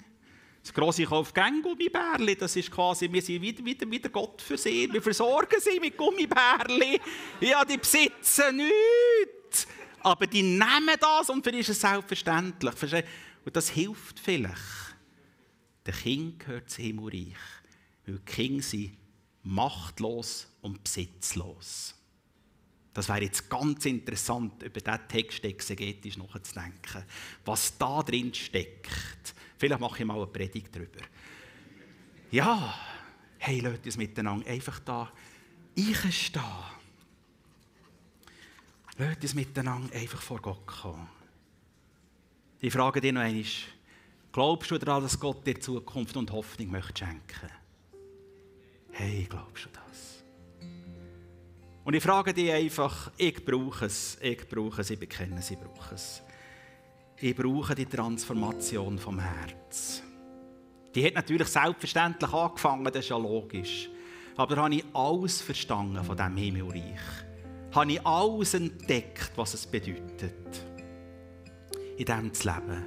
Das 0.63 0.73
grosse 0.73 1.05
kauft 1.05 1.35
Gang 1.35 1.63
Gummibärli, 1.63 2.37
das 2.37 2.55
ist 2.55 2.71
quasi, 2.71 3.11
wir 3.11 3.21
sind 3.21 3.43
wieder, 3.43 3.65
wieder, 3.65 3.91
wieder 3.91 4.09
Gott 4.11 4.41
für 4.41 4.57
sie. 4.57 4.89
Wir 4.93 5.03
versorgen 5.03 5.61
sie 5.61 5.81
mit 5.81 5.97
Gummibärli. 5.97 7.01
Ja, 7.41 7.65
die 7.65 7.79
besitzen 7.79 8.57
nichts. 8.57 9.42
Aber 10.01 10.27
die 10.27 10.43
nehmen 10.43 10.97
das 11.01 11.31
und 11.31 11.45
für 11.45 11.53
die 11.53 11.59
ist 11.59 11.69
es 11.69 11.81
selbstverständlich. 11.81 13.05
Und 13.45 13.57
das 13.57 13.71
hilft 13.71 14.19
vielleicht. 14.19 14.97
Der 15.87 15.95
Kind 15.95 16.41
gehört 16.41 16.71
zum 16.71 16.85
Himmelreich, 16.85 17.37
weil 18.07 18.19
die 18.19 18.25
Kinder 18.25 18.63
sind 18.63 18.97
machtlos 19.43 20.49
und 20.61 20.83
besitzlos. 20.83 21.95
Das 22.95 23.09
wäre 23.09 23.23
jetzt 23.23 23.49
ganz 23.49 23.87
interessant, 23.87 24.63
über 24.63 24.81
diesen 24.81 25.09
Text 25.09 25.45
exegetisch 25.45 26.19
nachzudenken. 26.19 27.05
Was 27.45 27.77
da 27.79 28.03
drin 28.03 28.35
steckt. 28.35 29.35
Vielleicht 29.57 29.81
mache 29.81 30.01
ich 30.01 30.05
mal 30.05 30.17
eine 30.17 30.27
Predigt 30.27 30.75
darüber. 30.75 31.01
Ja, 32.31 32.75
hey, 33.39 33.61
Leute, 33.61 33.87
uns 33.87 33.97
miteinander 33.97 34.47
einfach 34.49 34.79
da 34.81 35.11
einstehen. 35.77 36.43
Lasst 38.99 39.23
uns 39.23 39.35
miteinander 39.35 39.95
einfach 39.95 40.21
vor 40.21 40.41
Gott 40.41 40.67
kommen. 40.67 41.09
Ich 42.61 42.73
frage 42.73 43.01
dich 43.01 43.13
noch 43.13 43.23
einmal, 43.23 43.45
Glaubst 44.33 44.71
du 44.71 44.79
daran, 44.79 45.03
dass 45.03 45.21
Gott 45.21 45.47
dir 45.47 45.61
Zukunft 45.61 46.17
und 46.17 46.33
Hoffnung 46.33 46.71
möchte 46.71 47.05
schenken? 47.05 47.51
Hey, 48.91 49.27
glaubst 49.29 49.67
du 49.67 49.69
das? 49.69 50.25
Und 51.85 51.95
ich 51.95 52.03
frage 52.03 52.33
dich 52.33 52.51
einfach, 52.51 53.11
ich 53.19 53.45
brauche 53.45 53.85
es, 53.85 54.17
ich 54.23 54.49
brauche 54.49 54.81
es, 54.81 54.89
ich 54.89 54.99
bekenne 54.99 55.39
es, 55.39 55.51
ich 55.51 55.59
brauche 55.59 55.95
es. 55.95 56.23
Ich 57.19 57.37
brauche 57.37 57.75
die 57.75 57.85
Transformation 57.85 58.99
vom 58.99 59.19
Herz. 59.19 60.03
Die 60.95 61.05
hat 61.05 61.15
natürlich 61.15 61.49
selbstverständlich 61.49 62.33
angefangen, 62.33 62.85
das 62.85 62.97
ist 62.97 63.11
ja 63.11 63.19
logisch. 63.19 63.91
Aber 64.37 64.57
da 64.57 64.63
habe 64.63 64.77
ich 64.77 64.85
alles 64.95 65.43
verstanden 65.43 66.03
von 66.03 66.17
diesem 66.17 66.37
Himmelreich. 66.37 67.01
Habe 67.73 67.93
ich 67.93 68.07
alles 68.07 68.55
entdeckt, 68.55 69.33
was 69.37 69.55
es 69.55 69.67
bedeutet, 69.67 70.65
in 71.97 72.05
dem 72.05 72.33
zu 72.33 72.49
leben. 72.49 72.87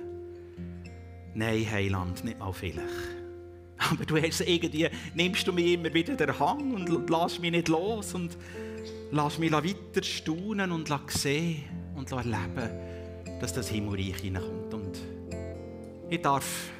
Nein, 1.33 1.69
Heiland, 1.69 2.23
nicht 2.23 2.39
mal 2.39 2.53
vielleicht. 2.53 2.85
Aber 3.77 4.05
du 4.05 4.17
hast 4.17 4.41
irgendwie, 4.41 4.87
nimmst 5.15 5.47
du 5.47 5.53
mir 5.53 5.73
immer 5.73 5.93
wieder 5.93 6.15
den 6.15 6.39
Hang 6.39 6.73
und 6.73 7.09
lass 7.09 7.39
mich 7.39 7.51
nicht 7.51 7.67
los 7.67 8.13
und 8.13 8.37
lass 9.11 9.37
mich 9.37 9.51
weiter 9.51 10.03
staunen 10.03 10.71
und 10.71 10.89
sehen 11.07 11.63
und 11.95 12.11
erleben, 12.11 12.69
dass 13.41 13.53
das 13.53 13.69
Himmelreich 13.69 14.17
hineinkommt. 14.17 14.73
Und 14.73 14.99
ich 16.09 16.21
darf 16.21 16.71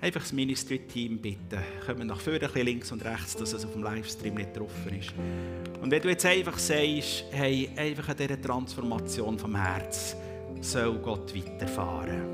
einfach 0.00 0.22
das 0.22 0.32
Ministry-Team 0.32 1.18
bitten, 1.18 1.58
kommen 1.84 2.06
nach 2.06 2.20
vorne, 2.20 2.40
ein 2.40 2.46
bisschen 2.46 2.66
links 2.66 2.92
und 2.92 3.04
rechts, 3.04 3.36
dass 3.36 3.52
es 3.52 3.64
auf 3.64 3.72
dem 3.72 3.82
Livestream 3.82 4.34
nicht 4.34 4.56
drauf 4.56 4.70
ist. 4.86 5.12
Und 5.82 5.90
wenn 5.90 6.02
du 6.02 6.08
jetzt 6.08 6.26
einfach 6.26 6.58
sagst, 6.58 7.24
hey, 7.30 7.70
einfach 7.76 8.08
an 8.08 8.16
dieser 8.16 8.40
Transformation 8.40 9.38
vom 9.38 9.56
Herz 9.56 10.16
soll 10.60 10.98
Gott 10.98 11.34
weiterfahren, 11.34 12.24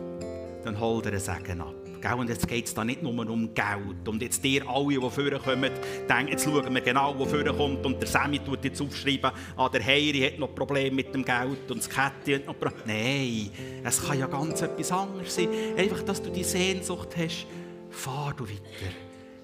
dann 0.65 0.79
hol 0.79 1.03
dir 1.03 1.11
einen 1.11 1.21
Segen 1.21 1.61
ab. 1.61 1.82
Und 2.11 2.29
jetzt 2.29 2.47
geht 2.49 2.67
es 2.67 2.75
da 2.75 2.85
nicht 2.85 3.03
nur 3.03 3.13
um 3.13 3.55
Geld. 3.55 4.09
Und 4.09 4.23
jetzt 4.23 4.43
dir 4.43 4.69
alle, 4.69 4.89
die 4.89 4.97
vorkommen, 4.97 5.71
denken, 6.09 6.29
jetzt 6.29 6.45
schauen 6.45 6.75
wir 6.75 6.81
genau, 6.81 7.15
wo 7.19 7.25
kommt. 7.53 7.87
Und 7.87 8.01
der 8.01 8.09
Sammy 8.09 8.39
tut 8.39 8.65
jetzt 8.65 8.81
aufschreiben, 8.81 9.31
ah, 9.57 9.69
der 9.69 9.85
Heiri 9.85 10.21
hat 10.21 10.39
noch 10.39 10.55
Probleme 10.55 10.97
mit 10.97 11.15
dem 11.15 11.25
Geld 11.25 11.71
und 11.71 11.79
das 11.79 11.89
Kätti 11.89 12.35
hat 12.35 12.47
noch 12.47 12.59
Probleme. 12.59 12.83
Nein, 12.87 13.51
es 13.85 14.03
kann 14.03 14.19
ja 14.19 14.27
ganz 14.27 14.63
etwas 14.63 14.91
anderes 14.93 15.35
sein. 15.35 15.49
Einfach, 15.77 16.03
dass 16.03 16.23
du 16.23 16.31
die 16.31 16.45
Sehnsucht 16.45 17.17
hast, 17.17 17.47
fahr 17.91 18.35
du 18.37 18.45
weiter. 18.45 18.93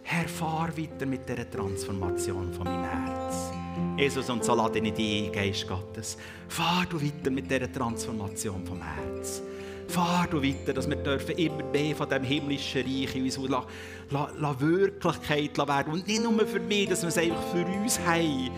Herr, 0.02 0.26
fahr 0.26 0.70
weiter 0.76 1.04
mit 1.04 1.28
dieser 1.28 1.48
Transformation 1.50 2.52
von 2.52 2.64
meinem 2.64 2.84
Herz. 2.84 3.52
Jesus, 3.98 4.30
und 4.30 4.42
so 4.42 4.54
lade 4.54 4.78
ich 4.78 4.94
dich 4.94 5.30
Geist 5.30 5.68
Gottes. 5.68 6.16
Fahr 6.48 6.86
du 6.88 7.00
weiter 7.00 7.30
mit 7.30 7.50
dieser 7.50 7.70
Transformation 7.70 8.64
vom 8.66 8.80
Herz. 8.82 9.42
Fahr 9.88 10.26
du 10.30 10.42
weiter, 10.42 10.74
dass 10.74 10.88
wir 10.88 10.96
dürfen 10.96 11.36
immer 11.36 11.64
mehr 11.64 11.96
von 11.96 12.08
dem 12.08 12.22
himmlischen 12.22 12.82
Reich 12.82 13.16
in 13.16 13.24
uns 13.24 13.38
la, 13.38 13.66
la, 14.10 14.30
la 14.38 14.60
Wirklichkeit 14.60 15.56
werden. 15.56 15.92
Und 15.94 16.06
nicht 16.06 16.22
nur 16.22 16.46
für 16.46 16.60
mich, 16.60 16.88
dass 16.88 17.02
wir 17.02 17.08
es 17.08 17.18
einfach 17.18 17.42
für 17.52 17.64
uns 17.64 17.98
haben, 18.06 18.50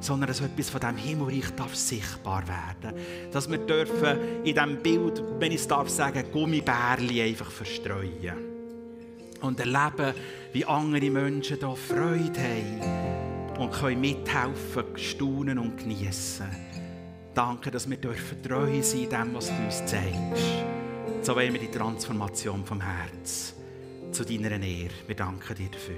sondern 0.00 0.28
dass 0.28 0.40
etwas 0.40 0.70
von 0.70 0.80
diesem 0.80 0.96
Himmelreich 0.96 1.50
darf 1.56 1.74
sichtbar 1.74 2.44
werden. 2.46 2.98
Dass 3.32 3.50
wir 3.50 3.58
dürfen 3.58 4.44
in 4.44 4.54
diesem 4.54 4.82
Bild, 4.82 5.22
wenn 5.38 5.52
ich 5.52 5.60
es 5.60 5.68
darf 5.68 5.88
sagen, 5.88 6.24
Gummibärli 6.32 7.20
einfach 7.22 7.50
verstreuen. 7.50 8.48
Und 9.40 9.58
erleben, 9.58 10.14
wie 10.52 10.64
andere 10.64 11.10
Menschen 11.10 11.58
hier 11.58 11.76
Freude 11.76 12.40
haben 12.40 13.58
und 13.58 13.72
können 13.72 14.00
mithelfen, 14.00 14.84
staunen 14.96 15.58
und 15.58 15.76
genießen. 15.78 16.69
Danke, 17.40 17.70
dass 17.70 17.88
wir 17.88 17.96
dürfen 17.96 18.42
treu 18.42 18.82
sein 18.82 19.08
dem, 19.08 19.34
was 19.34 19.46
du 19.46 19.54
uns 19.64 19.86
zeigst. 19.86 20.62
So 21.22 21.34
wollen 21.34 21.54
wir 21.54 21.60
die 21.60 21.70
Transformation 21.70 22.66
vom 22.66 22.82
Herz 22.82 23.54
zu 24.12 24.26
deiner 24.26 24.62
Ehre. 24.62 24.90
Wir 25.06 25.16
danken 25.16 25.54
dir 25.56 25.70
dafür. 25.70 25.96